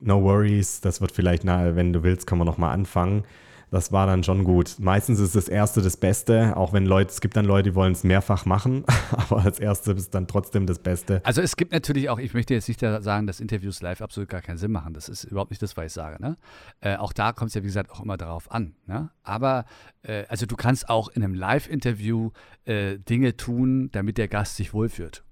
no 0.00 0.22
worries, 0.22 0.80
das 0.80 1.00
wird 1.00 1.12
vielleicht, 1.12 1.44
na, 1.44 1.76
wenn 1.76 1.92
du 1.92 2.02
willst, 2.02 2.26
können 2.26 2.40
wir 2.40 2.44
nochmal 2.44 2.72
anfangen 2.72 3.24
das 3.70 3.90
war 3.90 4.06
dann 4.06 4.22
schon 4.22 4.44
gut. 4.44 4.76
Meistens 4.78 5.18
ist 5.18 5.34
das 5.34 5.48
Erste 5.48 5.82
das 5.82 5.96
Beste, 5.96 6.56
auch 6.56 6.72
wenn 6.72 6.86
Leute, 6.86 7.10
es 7.10 7.20
gibt 7.20 7.36
dann 7.36 7.44
Leute, 7.44 7.70
die 7.70 7.74
wollen 7.74 7.92
es 7.92 8.04
mehrfach 8.04 8.46
machen, 8.46 8.84
aber 9.10 9.42
als 9.42 9.58
Erste 9.58 9.92
ist 9.92 10.14
dann 10.14 10.28
trotzdem 10.28 10.66
das 10.66 10.78
Beste. 10.78 11.20
Also 11.24 11.42
es 11.42 11.56
gibt 11.56 11.72
natürlich 11.72 12.08
auch, 12.08 12.18
ich 12.18 12.32
möchte 12.32 12.54
jetzt 12.54 12.68
nicht 12.68 12.80
sagen, 12.80 13.26
dass 13.26 13.40
Interviews 13.40 13.82
live 13.82 14.00
absolut 14.00 14.28
gar 14.28 14.40
keinen 14.40 14.58
Sinn 14.58 14.70
machen. 14.70 14.94
Das 14.94 15.08
ist 15.08 15.24
überhaupt 15.24 15.50
nicht 15.50 15.62
das, 15.62 15.76
was 15.76 15.86
ich 15.86 15.92
sage. 15.92 16.22
Ne? 16.22 16.36
Äh, 16.80 16.96
auch 16.96 17.12
da 17.12 17.32
kommt 17.32 17.48
es 17.48 17.54
ja, 17.54 17.62
wie 17.62 17.66
gesagt, 17.66 17.90
auch 17.90 18.00
immer 18.00 18.16
darauf 18.16 18.50
an. 18.52 18.76
Ne? 18.86 19.10
Aber 19.22 19.64
äh, 20.02 20.24
also 20.28 20.46
du 20.46 20.56
kannst 20.56 20.88
auch 20.88 21.08
in 21.08 21.24
einem 21.24 21.34
Live-Interview 21.34 22.30
äh, 22.64 22.98
Dinge 22.98 23.36
tun, 23.36 23.90
damit 23.90 24.16
der 24.16 24.28
Gast 24.28 24.56
sich 24.56 24.72
wohlfühlt. 24.72 25.24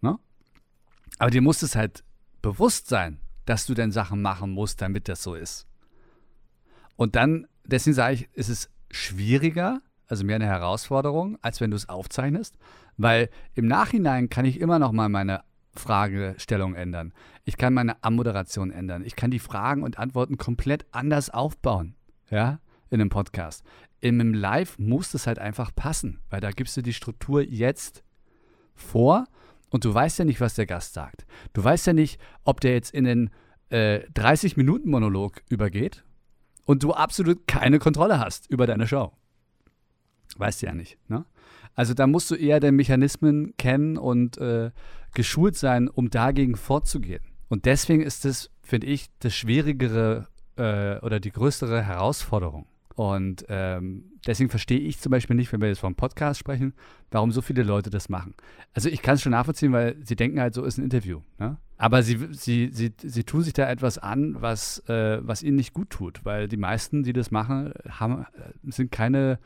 Ne? 0.00 0.18
Aber 1.18 1.30
dir 1.30 1.42
muss 1.42 1.62
es 1.62 1.76
halt 1.76 2.04
bewusst 2.40 2.88
sein, 2.88 3.18
dass 3.44 3.66
du 3.66 3.74
dann 3.74 3.90
Sachen 3.90 4.22
machen 4.22 4.50
musst, 4.50 4.80
damit 4.82 5.08
das 5.08 5.22
so 5.22 5.34
ist. 5.34 5.66
Und 6.96 7.16
dann 7.16 7.46
deswegen 7.64 7.94
sage 7.94 8.14
ich, 8.14 8.28
ist 8.34 8.48
es 8.48 8.70
schwieriger, 8.90 9.80
also 10.08 10.24
mehr 10.24 10.36
eine 10.36 10.46
Herausforderung, 10.46 11.38
als 11.42 11.60
wenn 11.60 11.70
du 11.70 11.76
es 11.76 11.88
aufzeichnest, 11.88 12.56
weil 12.96 13.30
im 13.54 13.66
Nachhinein 13.66 14.28
kann 14.28 14.44
ich 14.44 14.60
immer 14.60 14.78
noch 14.78 14.92
mal 14.92 15.08
meine 15.08 15.42
Fragestellung 15.74 16.74
ändern. 16.74 17.12
Ich 17.44 17.56
kann 17.56 17.72
meine 17.72 18.02
Ammoderation 18.04 18.70
ändern. 18.70 19.04
Ich 19.04 19.16
kann 19.16 19.30
die 19.30 19.38
Fragen 19.38 19.82
und 19.82 19.98
Antworten 19.98 20.36
komplett 20.36 20.84
anders 20.90 21.30
aufbauen, 21.30 21.94
ja, 22.30 22.60
in 22.90 23.00
einem 23.00 23.08
Podcast. 23.08 23.64
In 24.00 24.20
einem 24.20 24.34
Live 24.34 24.78
muss 24.78 25.14
es 25.14 25.26
halt 25.26 25.38
einfach 25.38 25.74
passen, 25.74 26.20
weil 26.28 26.40
da 26.40 26.50
gibst 26.50 26.76
du 26.76 26.82
die 26.82 26.92
Struktur 26.92 27.40
jetzt 27.42 28.04
vor 28.74 29.26
und 29.72 29.86
du 29.86 29.92
weißt 29.92 30.18
ja 30.18 30.24
nicht, 30.24 30.40
was 30.40 30.54
der 30.54 30.66
Gast 30.66 30.92
sagt. 30.92 31.26
Du 31.54 31.64
weißt 31.64 31.86
ja 31.86 31.94
nicht, 31.94 32.20
ob 32.44 32.60
der 32.60 32.74
jetzt 32.74 32.94
in 32.94 33.04
den 33.04 33.30
äh, 33.70 34.00
30-Minuten-Monolog 34.14 35.42
übergeht 35.48 36.04
und 36.66 36.82
du 36.82 36.92
absolut 36.92 37.48
keine 37.48 37.78
Kontrolle 37.78 38.20
hast 38.20 38.48
über 38.50 38.66
deine 38.66 38.86
Show. 38.86 39.12
Weißt 40.36 40.60
du 40.60 40.66
ja 40.66 40.74
nicht. 40.74 40.98
Ne? 41.08 41.24
Also 41.74 41.94
da 41.94 42.06
musst 42.06 42.30
du 42.30 42.34
eher 42.34 42.60
den 42.60 42.76
Mechanismen 42.76 43.56
kennen 43.56 43.96
und 43.96 44.36
äh, 44.36 44.70
geschult 45.14 45.56
sein, 45.56 45.88
um 45.88 46.10
dagegen 46.10 46.54
vorzugehen. 46.54 47.24
Und 47.48 47.64
deswegen 47.64 48.02
ist 48.02 48.26
das, 48.26 48.50
finde 48.62 48.88
ich, 48.88 49.08
das 49.20 49.34
schwierigere 49.34 50.28
äh, 50.56 50.98
oder 50.98 51.18
die 51.18 51.32
größere 51.32 51.82
Herausforderung. 51.82 52.66
Und 52.94 53.44
ähm, 53.48 54.12
deswegen 54.26 54.50
verstehe 54.50 54.78
ich 54.78 55.00
zum 55.00 55.10
Beispiel 55.10 55.36
nicht, 55.36 55.52
wenn 55.52 55.60
wir 55.60 55.68
jetzt 55.68 55.80
vom 55.80 55.94
Podcast 55.94 56.38
sprechen, 56.40 56.74
warum 57.10 57.32
so 57.32 57.40
viele 57.40 57.62
Leute 57.62 57.90
das 57.90 58.08
machen. 58.08 58.34
Also 58.74 58.88
ich 58.88 59.02
kann 59.02 59.14
es 59.14 59.22
schon 59.22 59.32
nachvollziehen, 59.32 59.72
weil 59.72 59.96
sie 60.04 60.16
denken 60.16 60.40
halt, 60.40 60.54
so 60.54 60.64
ist 60.64 60.78
ein 60.78 60.84
Interview. 60.84 61.20
Ne? 61.38 61.56
Aber 61.78 62.02
sie, 62.02 62.18
sie, 62.32 62.70
sie, 62.72 62.92
sie 63.02 63.24
tun 63.24 63.42
sich 63.42 63.54
da 63.54 63.68
etwas 63.70 63.98
an, 63.98 64.36
was, 64.40 64.78
äh, 64.88 65.18
was 65.22 65.42
ihnen 65.42 65.56
nicht 65.56 65.72
gut 65.72 65.90
tut, 65.90 66.24
weil 66.24 66.48
die 66.48 66.56
meisten, 66.56 67.02
die 67.02 67.12
das 67.12 67.30
machen, 67.30 67.72
haben, 67.88 68.26
sind 68.64 68.92
keine 68.92 69.38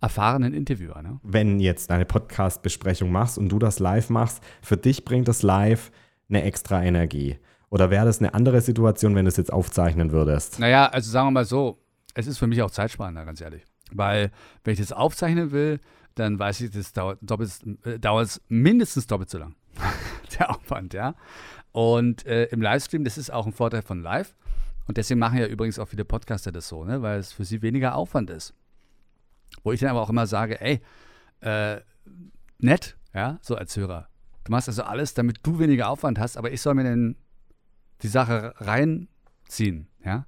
erfahrenen 0.00 0.52
Interviewer. 0.52 1.02
Ne? 1.02 1.20
Wenn 1.22 1.60
jetzt 1.60 1.90
eine 1.90 2.04
Podcast-Besprechung 2.04 3.10
machst 3.10 3.38
und 3.38 3.50
du 3.50 3.58
das 3.58 3.78
live 3.78 4.10
machst, 4.10 4.42
für 4.62 4.76
dich 4.76 5.04
bringt 5.04 5.28
das 5.28 5.42
live 5.42 5.90
eine 6.28 6.42
extra 6.42 6.82
Energie. 6.82 7.38
Oder 7.70 7.90
wäre 7.90 8.04
das 8.06 8.20
eine 8.20 8.34
andere 8.34 8.60
Situation, 8.60 9.14
wenn 9.14 9.24
du 9.24 9.28
es 9.28 9.36
jetzt 9.36 9.52
aufzeichnen 9.52 10.12
würdest? 10.12 10.58
Naja, 10.58 10.86
also 10.86 11.10
sagen 11.10 11.28
wir 11.28 11.32
mal 11.32 11.44
so, 11.44 11.78
es 12.16 12.26
ist 12.26 12.38
für 12.38 12.46
mich 12.46 12.62
auch 12.62 12.70
zeitsparender, 12.70 13.24
ganz 13.24 13.40
ehrlich. 13.40 13.62
Weil, 13.92 14.30
wenn 14.64 14.72
ich 14.72 14.80
das 14.80 14.92
aufzeichnen 14.92 15.52
will, 15.52 15.80
dann 16.14 16.38
weiß 16.38 16.62
ich, 16.62 16.70
das 16.70 16.92
dauert, 16.92 17.18
doppelt, 17.20 17.52
äh, 17.84 17.98
dauert 17.98 18.40
mindestens 18.48 19.06
doppelt 19.06 19.28
so 19.28 19.38
lang. 19.38 19.54
Der 20.38 20.50
Aufwand, 20.50 20.94
ja. 20.94 21.14
Und 21.72 22.24
äh, 22.24 22.46
im 22.46 22.62
Livestream, 22.62 23.04
das 23.04 23.18
ist 23.18 23.30
auch 23.30 23.46
ein 23.46 23.52
Vorteil 23.52 23.82
von 23.82 24.00
Live. 24.00 24.34
Und 24.88 24.96
deswegen 24.96 25.20
machen 25.20 25.38
ja 25.38 25.46
übrigens 25.46 25.78
auch 25.78 25.88
viele 25.88 26.06
Podcaster 26.06 26.52
das 26.52 26.68
so, 26.68 26.84
ne? 26.84 27.02
weil 27.02 27.18
es 27.18 27.32
für 27.32 27.44
sie 27.44 27.60
weniger 27.60 27.94
Aufwand 27.94 28.30
ist. 28.30 28.54
Wo 29.62 29.72
ich 29.72 29.80
dann 29.80 29.90
aber 29.90 30.00
auch 30.00 30.10
immer 30.10 30.26
sage, 30.26 30.60
ey, 30.60 30.80
äh, 31.40 31.80
nett, 32.58 32.96
ja, 33.12 33.38
so 33.42 33.56
als 33.56 33.76
Hörer. 33.76 34.08
Du 34.44 34.52
machst 34.52 34.68
also 34.68 34.84
alles, 34.84 35.12
damit 35.12 35.40
du 35.42 35.58
weniger 35.58 35.90
Aufwand 35.90 36.18
hast, 36.18 36.38
aber 36.38 36.50
ich 36.50 36.62
soll 36.62 36.74
mir 36.74 36.84
dann 36.84 37.16
die 38.02 38.08
Sache 38.08 38.54
reinziehen, 38.56 39.88
ja. 40.02 40.24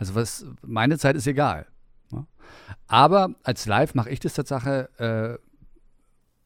Also 0.00 0.14
was, 0.14 0.46
meine 0.62 0.98
Zeit 0.98 1.14
ist 1.14 1.26
egal. 1.26 1.66
Ne? 2.10 2.26
Aber 2.86 3.34
als 3.42 3.66
Live 3.66 3.94
mache 3.94 4.08
ich 4.08 4.18
das 4.18 4.32
Tatsache 4.32 4.88
äh, 4.98 5.38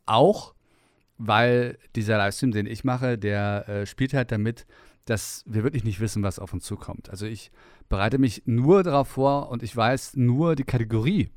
auch, 0.06 0.54
weil 1.18 1.78
dieser 1.94 2.18
Livestream, 2.18 2.50
den 2.50 2.66
ich 2.66 2.82
mache, 2.82 3.16
der 3.16 3.68
äh, 3.68 3.86
spielt 3.86 4.12
halt 4.12 4.32
damit, 4.32 4.66
dass 5.04 5.44
wir 5.46 5.62
wirklich 5.62 5.84
nicht 5.84 6.00
wissen, 6.00 6.24
was 6.24 6.40
auf 6.40 6.52
uns 6.52 6.64
zukommt. 6.64 7.10
Also 7.10 7.26
ich 7.26 7.52
bereite 7.88 8.18
mich 8.18 8.42
nur 8.44 8.82
darauf 8.82 9.06
vor 9.06 9.50
und 9.50 9.62
ich 9.62 9.76
weiß 9.76 10.16
nur 10.16 10.56
die 10.56 10.64
Kategorie, 10.64 11.30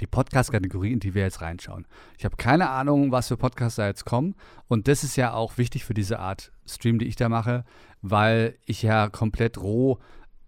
die 0.00 0.06
Podcast-Kategorie, 0.06 0.92
in 0.92 1.00
die 1.00 1.12
wir 1.12 1.22
jetzt 1.22 1.42
reinschauen. 1.42 1.86
Ich 2.16 2.24
habe 2.24 2.36
keine 2.36 2.70
Ahnung, 2.70 3.12
was 3.12 3.28
für 3.28 3.36
Podcasts 3.36 3.76
da 3.76 3.86
jetzt 3.86 4.06
kommen. 4.06 4.34
Und 4.66 4.88
das 4.88 5.04
ist 5.04 5.16
ja 5.16 5.34
auch 5.34 5.58
wichtig 5.58 5.84
für 5.84 5.94
diese 5.94 6.20
Art 6.20 6.52
Stream, 6.64 6.98
die 6.98 7.06
ich 7.06 7.16
da 7.16 7.28
mache, 7.28 7.66
weil 8.00 8.56
ich 8.64 8.80
ja 8.80 9.10
komplett 9.10 9.58
roh 9.58 9.98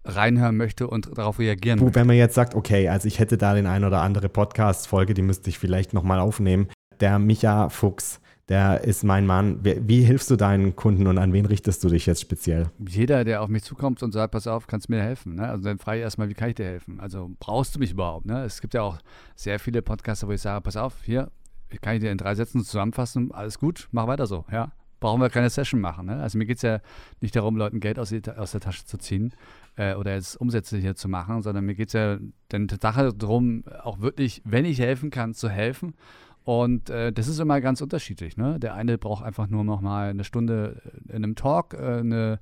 reinhören 0.03 0.57
möchte 0.57 0.87
und 0.87 1.17
darauf 1.17 1.39
reagieren 1.39 1.79
du, 1.79 1.85
möchte. 1.85 1.99
Wenn 1.99 2.07
man 2.07 2.15
jetzt 2.15 2.35
sagt, 2.35 2.55
okay, 2.55 2.89
also 2.89 3.07
ich 3.07 3.19
hätte 3.19 3.37
da 3.37 3.53
den 3.53 3.67
ein 3.67 3.83
oder 3.83 4.01
andere 4.01 4.29
Podcast-Folge, 4.29 5.13
die 5.13 5.21
müsste 5.21 5.49
ich 5.49 5.59
vielleicht 5.59 5.93
nochmal 5.93 6.19
aufnehmen. 6.19 6.67
Der 6.99 7.19
Micha 7.19 7.69
Fuchs, 7.69 8.21
der 8.49 8.83
ist 8.83 9.03
mein 9.03 9.25
Mann. 9.25 9.63
Wie, 9.63 9.81
wie, 9.87 10.03
hilfst 10.03 10.29
du 10.29 10.35
deinen 10.35 10.75
Kunden 10.75 11.07
und 11.07 11.17
an 11.17 11.33
wen 11.33 11.45
richtest 11.45 11.83
du 11.83 11.89
dich 11.89 12.05
jetzt 12.05 12.21
speziell? 12.21 12.69
Jeder, 12.85 13.23
der 13.23 13.41
auf 13.41 13.49
mich 13.49 13.63
zukommt 13.63 14.03
und 14.03 14.11
sagt, 14.11 14.33
pass 14.33 14.47
auf, 14.47 14.67
kannst 14.67 14.89
du 14.89 14.93
mir 14.93 15.01
helfen. 15.01 15.35
Ne? 15.35 15.47
Also 15.47 15.63
dann 15.63 15.77
frage 15.77 15.99
ich 15.99 16.03
erstmal, 16.03 16.29
wie 16.29 16.33
kann 16.33 16.49
ich 16.49 16.55
dir 16.55 16.65
helfen? 16.65 16.99
Also 16.99 17.31
brauchst 17.39 17.75
du 17.75 17.79
mich 17.79 17.91
überhaupt? 17.91 18.25
Ne? 18.25 18.43
Es 18.43 18.61
gibt 18.61 18.73
ja 18.73 18.81
auch 18.81 18.97
sehr 19.35 19.59
viele 19.59 19.81
Podcaster, 19.81 20.27
wo 20.27 20.31
ich 20.31 20.41
sage, 20.41 20.61
pass 20.61 20.75
auf, 20.75 20.95
hier, 21.03 21.31
kann 21.79 21.95
ich 21.95 22.01
dir 22.01 22.11
in 22.11 22.17
drei 22.17 22.35
Sätzen 22.35 22.63
zusammenfassen, 22.63 23.31
alles 23.31 23.57
gut, 23.57 23.87
mach 23.91 24.07
weiter 24.07 24.27
so, 24.27 24.45
ja. 24.51 24.71
Brauchen 24.99 25.19
wir 25.19 25.29
keine 25.31 25.49
Session 25.49 25.79
machen. 25.79 26.05
Ne? 26.05 26.21
Also 26.21 26.37
mir 26.37 26.45
geht 26.45 26.57
es 26.57 26.61
ja 26.61 26.79
nicht 27.21 27.35
darum, 27.35 27.55
Leuten 27.55 27.79
Geld 27.79 27.97
aus, 27.97 28.13
aus 28.37 28.51
der 28.51 28.61
Tasche 28.61 28.85
zu 28.85 28.97
ziehen, 28.97 29.33
äh, 29.81 29.95
oder 29.95 30.19
Umsätze 30.37 30.77
hier 30.77 30.95
zu 30.95 31.09
machen, 31.09 31.41
sondern 31.41 31.65
mir 31.65 31.73
geht 31.73 31.87
es 31.87 31.93
ja 31.93 32.17
dann 32.49 32.67
Sache 32.69 33.13
darum, 33.13 33.63
auch 33.83 33.99
wirklich, 33.99 34.41
wenn 34.45 34.65
ich 34.65 34.79
helfen 34.79 35.09
kann, 35.09 35.33
zu 35.33 35.49
helfen. 35.49 35.95
Und 36.43 36.89
äh, 36.89 37.11
das 37.11 37.27
ist 37.27 37.39
immer 37.39 37.61
ganz 37.61 37.81
unterschiedlich. 37.81 38.37
Ne? 38.37 38.59
Der 38.59 38.75
eine 38.75 38.97
braucht 38.97 39.23
einfach 39.23 39.47
nur 39.47 39.63
noch 39.63 39.81
mal 39.81 40.09
eine 40.09 40.23
Stunde 40.23 40.81
in 41.07 41.15
einem 41.15 41.35
Talk, 41.35 41.73
äh, 41.73 41.99
eine 41.99 42.39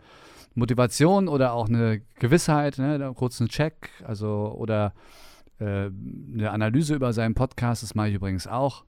Motivation 0.54 1.28
oder 1.28 1.54
auch 1.54 1.70
eine 1.70 2.02
Gewissheit, 2.20 2.78
ne? 2.78 3.14
kurz 3.16 3.40
einen 3.40 3.50
Check, 3.50 3.90
also 4.06 4.54
oder 4.58 4.94
äh, 5.60 5.90
eine 6.34 6.52
Analyse 6.52 6.96
über 6.96 7.14
seinen 7.14 7.36
Podcast. 7.36 7.84
Das 7.84 7.96
mache 7.96 8.10
ich 8.10 8.16
übrigens 8.16 8.48
auch, 8.48 8.84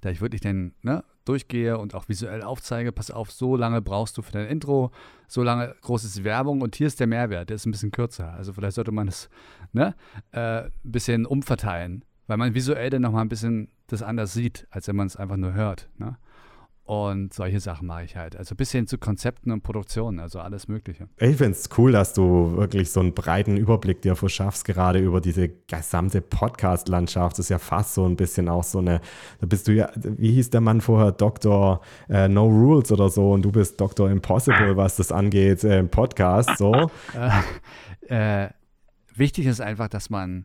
da 0.00 0.10
ich 0.10 0.20
wirklich 0.20 0.40
den 0.40 0.74
ne, 0.82 1.04
durchgehe 1.24 1.78
und 1.78 1.94
auch 1.94 2.08
visuell 2.08 2.42
aufzeige, 2.42 2.92
pass 2.92 3.10
auf, 3.10 3.30
so 3.30 3.56
lange 3.56 3.82
brauchst 3.82 4.16
du 4.18 4.22
für 4.22 4.32
dein 4.32 4.46
Intro, 4.46 4.90
so 5.28 5.42
lange 5.42 5.74
groß 5.82 6.04
ist 6.04 6.24
Werbung 6.24 6.60
und 6.60 6.76
hier 6.76 6.86
ist 6.86 7.00
der 7.00 7.06
Mehrwert, 7.06 7.50
der 7.50 7.56
ist 7.56 7.66
ein 7.66 7.70
bisschen 7.70 7.90
kürzer. 7.90 8.32
Also 8.32 8.52
vielleicht 8.52 8.74
sollte 8.74 8.92
man 8.92 9.08
es 9.08 9.28
ne, 9.72 9.94
äh, 10.32 10.64
ein 10.64 10.72
bisschen 10.82 11.26
umverteilen, 11.26 12.04
weil 12.26 12.36
man 12.36 12.54
visuell 12.54 12.90
dann 12.90 13.02
nochmal 13.02 13.22
ein 13.22 13.28
bisschen 13.28 13.68
das 13.86 14.02
anders 14.02 14.32
sieht, 14.32 14.66
als 14.70 14.88
wenn 14.88 14.96
man 14.96 15.06
es 15.06 15.16
einfach 15.16 15.36
nur 15.36 15.52
hört. 15.52 15.88
Ne? 15.98 16.16
Und 16.90 17.32
solche 17.32 17.60
Sachen 17.60 17.86
mache 17.86 18.02
ich 18.02 18.16
halt. 18.16 18.34
Also 18.34 18.56
bis 18.56 18.72
hin 18.72 18.88
zu 18.88 18.98
Konzepten 18.98 19.52
und 19.52 19.62
Produktionen, 19.62 20.18
also 20.18 20.40
alles 20.40 20.66
Mögliche. 20.66 21.06
Ich 21.18 21.36
finde 21.36 21.52
es 21.52 21.68
cool, 21.78 21.92
dass 21.92 22.14
du 22.14 22.56
wirklich 22.56 22.90
so 22.90 22.98
einen 22.98 23.14
breiten 23.14 23.56
Überblick 23.56 24.02
dir 24.02 24.16
verschaffst, 24.16 24.64
gerade 24.64 24.98
über 24.98 25.20
diese 25.20 25.50
gesamte 25.68 26.20
Podcast-Landschaft. 26.20 27.38
Das 27.38 27.46
ist 27.46 27.48
ja 27.48 27.60
fast 27.60 27.94
so 27.94 28.04
ein 28.06 28.16
bisschen 28.16 28.48
auch 28.48 28.64
so 28.64 28.80
eine, 28.80 29.00
da 29.40 29.46
bist 29.46 29.68
du 29.68 29.72
ja, 29.72 29.88
wie 29.94 30.32
hieß 30.32 30.50
der 30.50 30.62
Mann 30.62 30.80
vorher, 30.80 31.12
Dr. 31.12 31.80
Äh, 32.08 32.26
no 32.26 32.46
Rules 32.46 32.90
oder 32.90 33.08
so 33.08 33.34
und 33.34 33.42
du 33.42 33.52
bist 33.52 33.80
Dr. 33.80 34.10
Impossible, 34.10 34.76
was 34.76 34.96
das 34.96 35.12
angeht, 35.12 35.62
äh, 35.62 35.78
im 35.78 35.90
Podcast, 35.90 36.58
so. 36.58 36.90
äh, 38.08 38.48
wichtig 39.14 39.46
ist 39.46 39.60
einfach, 39.60 39.86
dass 39.86 40.10
man 40.10 40.44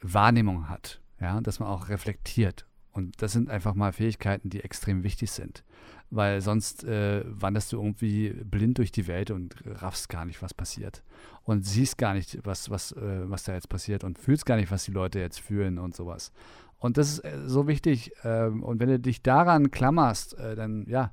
Wahrnehmung 0.00 0.70
hat, 0.70 1.02
ja, 1.20 1.38
dass 1.42 1.60
man 1.60 1.68
auch 1.68 1.90
reflektiert 1.90 2.64
Und 3.00 3.22
das 3.22 3.32
sind 3.32 3.48
einfach 3.48 3.74
mal 3.74 3.92
Fähigkeiten, 3.92 4.50
die 4.50 4.62
extrem 4.62 5.02
wichtig 5.02 5.30
sind. 5.30 5.64
Weil 6.10 6.42
sonst 6.42 6.84
äh, 6.84 7.24
wanderst 7.24 7.72
du 7.72 7.78
irgendwie 7.78 8.30
blind 8.44 8.76
durch 8.76 8.92
die 8.92 9.06
Welt 9.06 9.30
und 9.30 9.54
raffst 9.64 10.10
gar 10.10 10.26
nicht, 10.26 10.42
was 10.42 10.52
passiert. 10.52 11.02
Und 11.44 11.64
siehst 11.64 11.96
gar 11.96 12.12
nicht, 12.12 12.40
was, 12.44 12.68
was, 12.68 12.92
äh, 12.92 13.30
was 13.30 13.44
da 13.44 13.54
jetzt 13.54 13.70
passiert 13.70 14.04
und 14.04 14.18
fühlst 14.18 14.44
gar 14.44 14.56
nicht, 14.56 14.70
was 14.70 14.84
die 14.84 14.90
Leute 14.90 15.18
jetzt 15.18 15.40
fühlen 15.40 15.78
und 15.78 15.96
sowas. 15.96 16.30
Und 16.78 16.98
das 16.98 17.12
ist 17.12 17.18
äh, 17.20 17.38
so 17.46 17.66
wichtig. 17.66 18.12
Ähm, 18.22 18.62
und 18.62 18.80
wenn 18.80 18.90
du 18.90 18.98
dich 18.98 19.22
daran 19.22 19.70
klammerst, 19.70 20.36
äh, 20.38 20.54
dann 20.56 20.84
ja, 20.86 21.12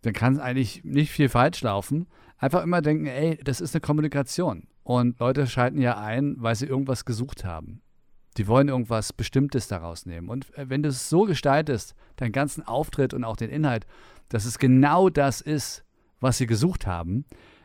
dann 0.00 0.14
kann 0.14 0.40
eigentlich 0.40 0.82
nicht 0.82 1.10
viel 1.10 1.28
falsch 1.28 1.60
laufen. 1.62 2.06
Einfach 2.38 2.62
immer 2.62 2.80
denken, 2.80 3.06
ey, 3.06 3.38
das 3.44 3.60
ist 3.60 3.74
eine 3.74 3.82
Kommunikation. 3.82 4.68
Und 4.82 5.18
Leute 5.20 5.46
schalten 5.46 5.80
ja 5.80 5.98
ein, 5.98 6.36
weil 6.38 6.54
sie 6.54 6.66
irgendwas 6.66 7.04
gesucht 7.04 7.44
haben. 7.44 7.82
Die 8.36 8.46
wollen 8.46 8.68
irgendwas 8.68 9.12
Bestimmtes 9.12 9.68
daraus 9.68 10.06
nehmen. 10.06 10.28
Und 10.28 10.52
äh, 10.56 10.68
wenn 10.68 10.82
du 10.82 10.88
es 10.88 11.08
so 11.08 11.22
gestaltest, 11.22 11.94
deinen 12.16 12.32
ganzen 12.32 12.66
Auftritt 12.66 13.14
und 13.14 13.24
auch 13.24 13.36
den 13.36 13.50
Inhalt, 13.50 13.86
dass 14.28 14.44
es 14.44 14.58
genau 14.58 15.08
das 15.08 15.40
ist, 15.40 15.84
was 16.20 16.38
sie 16.38 16.46
gesucht 16.46 16.86
haben, 16.86 17.24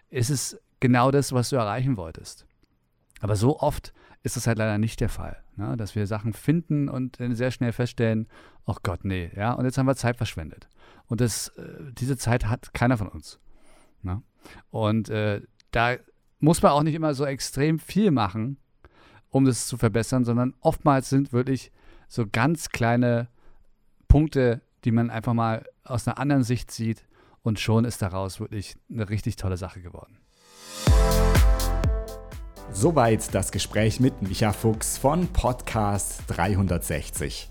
ist 0.09 0.29
es 0.29 0.59
genau 0.79 1.11
das, 1.11 1.33
was 1.33 1.49
du 1.49 1.55
erreichen 1.55 1.97
wolltest. 1.97 2.45
Aber 3.21 3.35
so 3.35 3.59
oft 3.59 3.93
ist 4.23 4.35
das 4.35 4.47
halt 4.47 4.57
leider 4.57 4.77
nicht 4.77 4.99
der 4.99 5.09
Fall, 5.09 5.41
ne? 5.55 5.75
dass 5.77 5.95
wir 5.95 6.05
Sachen 6.05 6.33
finden 6.33 6.89
und 6.89 7.19
dann 7.19 7.35
sehr 7.35 7.51
schnell 7.51 7.71
feststellen, 7.71 8.27
oh 8.65 8.75
Gott, 8.83 9.03
nee, 9.03 9.31
ja, 9.35 9.53
und 9.53 9.65
jetzt 9.65 9.77
haben 9.77 9.87
wir 9.87 9.95
Zeit 9.95 10.17
verschwendet. 10.17 10.67
Und 11.07 11.21
das, 11.21 11.49
äh, 11.49 11.91
diese 11.93 12.17
Zeit 12.17 12.45
hat 12.45 12.73
keiner 12.73 12.97
von 12.97 13.07
uns. 13.07 13.39
Ne? 14.01 14.21
Und 14.69 15.09
äh, 15.09 15.41
da 15.71 15.95
muss 16.39 16.61
man 16.61 16.71
auch 16.71 16.83
nicht 16.83 16.95
immer 16.95 17.13
so 17.13 17.25
extrem 17.25 17.79
viel 17.79 18.11
machen, 18.11 18.57
um 19.31 19.45
das 19.45 19.67
zu 19.67 19.77
verbessern, 19.77 20.23
sondern 20.23 20.53
oftmals 20.59 21.09
sind 21.09 21.33
wirklich 21.33 21.71
so 22.07 22.25
ganz 22.31 22.69
kleine 22.69 23.29
Punkte, 24.07 24.61
die 24.83 24.91
man 24.91 25.09
einfach 25.09 25.33
mal 25.33 25.65
aus 25.83 26.07
einer 26.07 26.19
anderen 26.19 26.43
Sicht 26.43 26.69
sieht 26.71 27.05
und 27.41 27.59
schon 27.59 27.85
ist 27.85 28.01
daraus 28.01 28.39
wirklich 28.39 28.75
eine 28.89 29.09
richtig 29.09 29.37
tolle 29.37 29.57
Sache 29.57 29.81
geworden. 29.81 30.17
Soweit 32.73 33.33
das 33.33 33.51
Gespräch 33.51 33.99
mit 33.99 34.21
Micha 34.21 34.53
Fuchs 34.53 34.97
von 34.97 35.27
Podcast 35.27 36.23
360. 36.27 37.50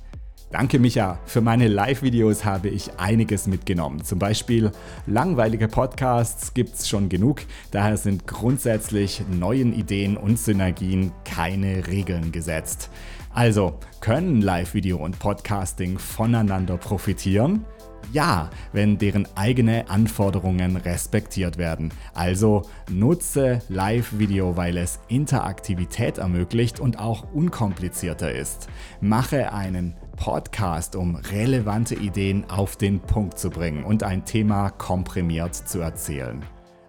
Danke 0.50 0.80
Micha, 0.80 1.20
für 1.26 1.40
meine 1.40 1.68
Live-Videos 1.68 2.44
habe 2.44 2.70
ich 2.70 2.98
einiges 2.98 3.46
mitgenommen. 3.46 4.02
Zum 4.02 4.18
Beispiel 4.18 4.72
langweilige 5.06 5.68
Podcasts 5.68 6.54
gibt 6.54 6.74
es 6.74 6.88
schon 6.88 7.08
genug, 7.08 7.42
daher 7.70 7.96
sind 7.96 8.26
grundsätzlich 8.26 9.22
neuen 9.30 9.72
Ideen 9.72 10.16
und 10.16 10.40
Synergien 10.40 11.12
keine 11.24 11.86
Regeln 11.86 12.32
gesetzt. 12.32 12.90
Also, 13.32 13.78
können 14.00 14.42
Live-Video 14.42 14.96
und 14.96 15.20
Podcasting 15.20 16.00
voneinander 16.00 16.78
profitieren? 16.78 17.64
Ja, 18.12 18.50
wenn 18.72 18.98
deren 18.98 19.28
eigene 19.36 19.88
Anforderungen 19.88 20.76
respektiert 20.76 21.58
werden. 21.58 21.92
Also 22.12 22.62
nutze 22.90 23.60
Live-Video, 23.68 24.56
weil 24.56 24.78
es 24.78 24.98
Interaktivität 25.06 26.18
ermöglicht 26.18 26.80
und 26.80 26.98
auch 26.98 27.32
unkomplizierter 27.32 28.32
ist. 28.32 28.66
Mache 29.00 29.52
einen 29.52 29.94
Podcast, 30.20 30.96
um 30.96 31.16
relevante 31.16 31.94
Ideen 31.94 32.44
auf 32.50 32.76
den 32.76 33.00
Punkt 33.00 33.38
zu 33.38 33.48
bringen 33.48 33.84
und 33.84 34.02
ein 34.02 34.26
Thema 34.26 34.68
komprimiert 34.68 35.54
zu 35.54 35.80
erzählen. 35.80 36.44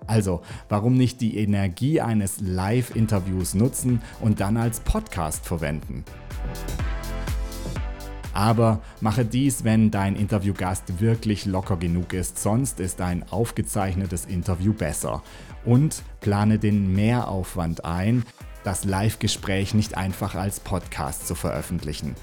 Also, 0.05 0.41
warum 0.67 0.97
nicht 0.97 1.21
die 1.21 1.37
Energie 1.37 2.01
eines 2.01 2.41
Live-Interviews 2.41 3.53
nutzen 3.53 4.01
und 4.19 4.41
dann 4.41 4.57
als 4.57 4.81
Podcast 4.81 5.45
verwenden? 5.45 6.03
Aber 8.33 8.81
mache 8.99 9.23
dies, 9.23 9.63
wenn 9.63 9.91
dein 9.91 10.17
Interviewgast 10.17 10.99
wirklich 10.99 11.45
locker 11.45 11.77
genug 11.77 12.11
ist, 12.11 12.37
sonst 12.37 12.81
ist 12.81 12.99
ein 12.99 13.23
aufgezeichnetes 13.31 14.25
Interview 14.25 14.73
besser. 14.73 15.23
Und 15.63 16.03
plane 16.19 16.59
den 16.59 16.93
Mehraufwand 16.93 17.85
ein, 17.85 18.25
das 18.65 18.83
Live-Gespräch 18.83 19.73
nicht 19.73 19.97
einfach 19.97 20.35
als 20.35 20.59
Podcast 20.59 21.27
zu 21.27 21.35
veröffentlichen. 21.35 22.15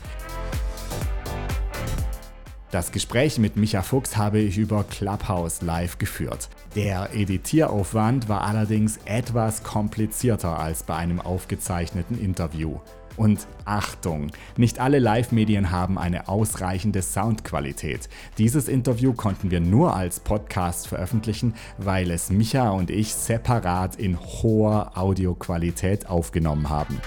Das 2.71 2.93
Gespräch 2.93 3.39
mit 3.39 3.57
Micha 3.57 3.81
Fuchs 3.81 4.19
habe 4.19 4.41
ich 4.41 4.59
über 4.59 4.85
Clubhouse 4.85 5.63
live 5.63 5.97
geführt. 5.97 6.51
Der 6.77 7.15
Editieraufwand 7.15 8.29
war 8.29 8.43
allerdings 8.43 8.99
etwas 9.07 9.63
komplizierter 9.63 10.59
als 10.59 10.83
bei 10.83 10.95
einem 10.95 11.19
aufgezeichneten 11.19 12.21
Interview. 12.21 12.79
Und 13.17 13.47
Achtung, 13.65 14.31
nicht 14.59 14.81
alle 14.81 14.99
Live-Medien 14.99 15.71
haben 15.71 15.99
eine 15.99 16.29
ausreichende 16.29 17.01
Soundqualität. 17.01 18.11
Dieses 18.37 18.69
Interview 18.69 19.15
konnten 19.15 19.51
wir 19.51 19.61
nur 19.61 19.97
als 19.97 20.21
Podcast 20.21 20.89
veröffentlichen, 20.89 21.55
weil 21.79 22.11
es 22.11 22.29
Micha 22.29 22.69
und 22.69 22.91
ich 22.91 23.15
separat 23.15 23.97
in 23.97 24.21
hoher 24.21 24.93
Audioqualität 24.95 26.07
aufgenommen 26.07 26.69
haben. 26.69 27.01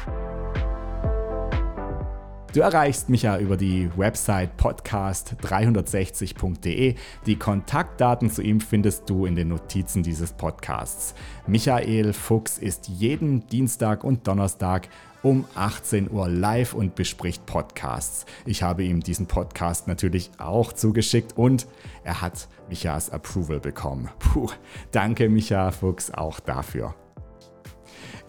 Du 2.53 2.59
erreichst 2.59 3.07
mich 3.07 3.21
ja 3.21 3.37
über 3.37 3.55
die 3.55 3.89
Website 3.95 4.59
podcast360.de. 4.59 6.95
Die 7.25 7.35
Kontaktdaten 7.37 8.29
zu 8.29 8.41
ihm 8.41 8.59
findest 8.59 9.09
du 9.09 9.25
in 9.25 9.35
den 9.35 9.47
Notizen 9.47 10.03
dieses 10.03 10.33
Podcasts. 10.33 11.15
Michael 11.47 12.11
Fuchs 12.11 12.57
ist 12.57 12.89
jeden 12.89 13.47
Dienstag 13.47 14.03
und 14.03 14.27
Donnerstag 14.27 14.89
um 15.23 15.45
18 15.55 16.11
Uhr 16.11 16.27
live 16.27 16.73
und 16.73 16.95
bespricht 16.95 17.45
Podcasts. 17.45 18.25
Ich 18.45 18.63
habe 18.63 18.83
ihm 18.83 18.99
diesen 18.99 19.27
Podcast 19.27 19.87
natürlich 19.87 20.29
auch 20.37 20.73
zugeschickt 20.73 21.37
und 21.37 21.67
er 22.03 22.21
hat 22.21 22.49
Michas 22.67 23.11
Approval 23.11 23.61
bekommen. 23.61 24.09
Puh, 24.19 24.49
danke 24.91 25.29
Micha 25.29 25.71
Fuchs 25.71 26.11
auch 26.11 26.41
dafür. 26.41 26.95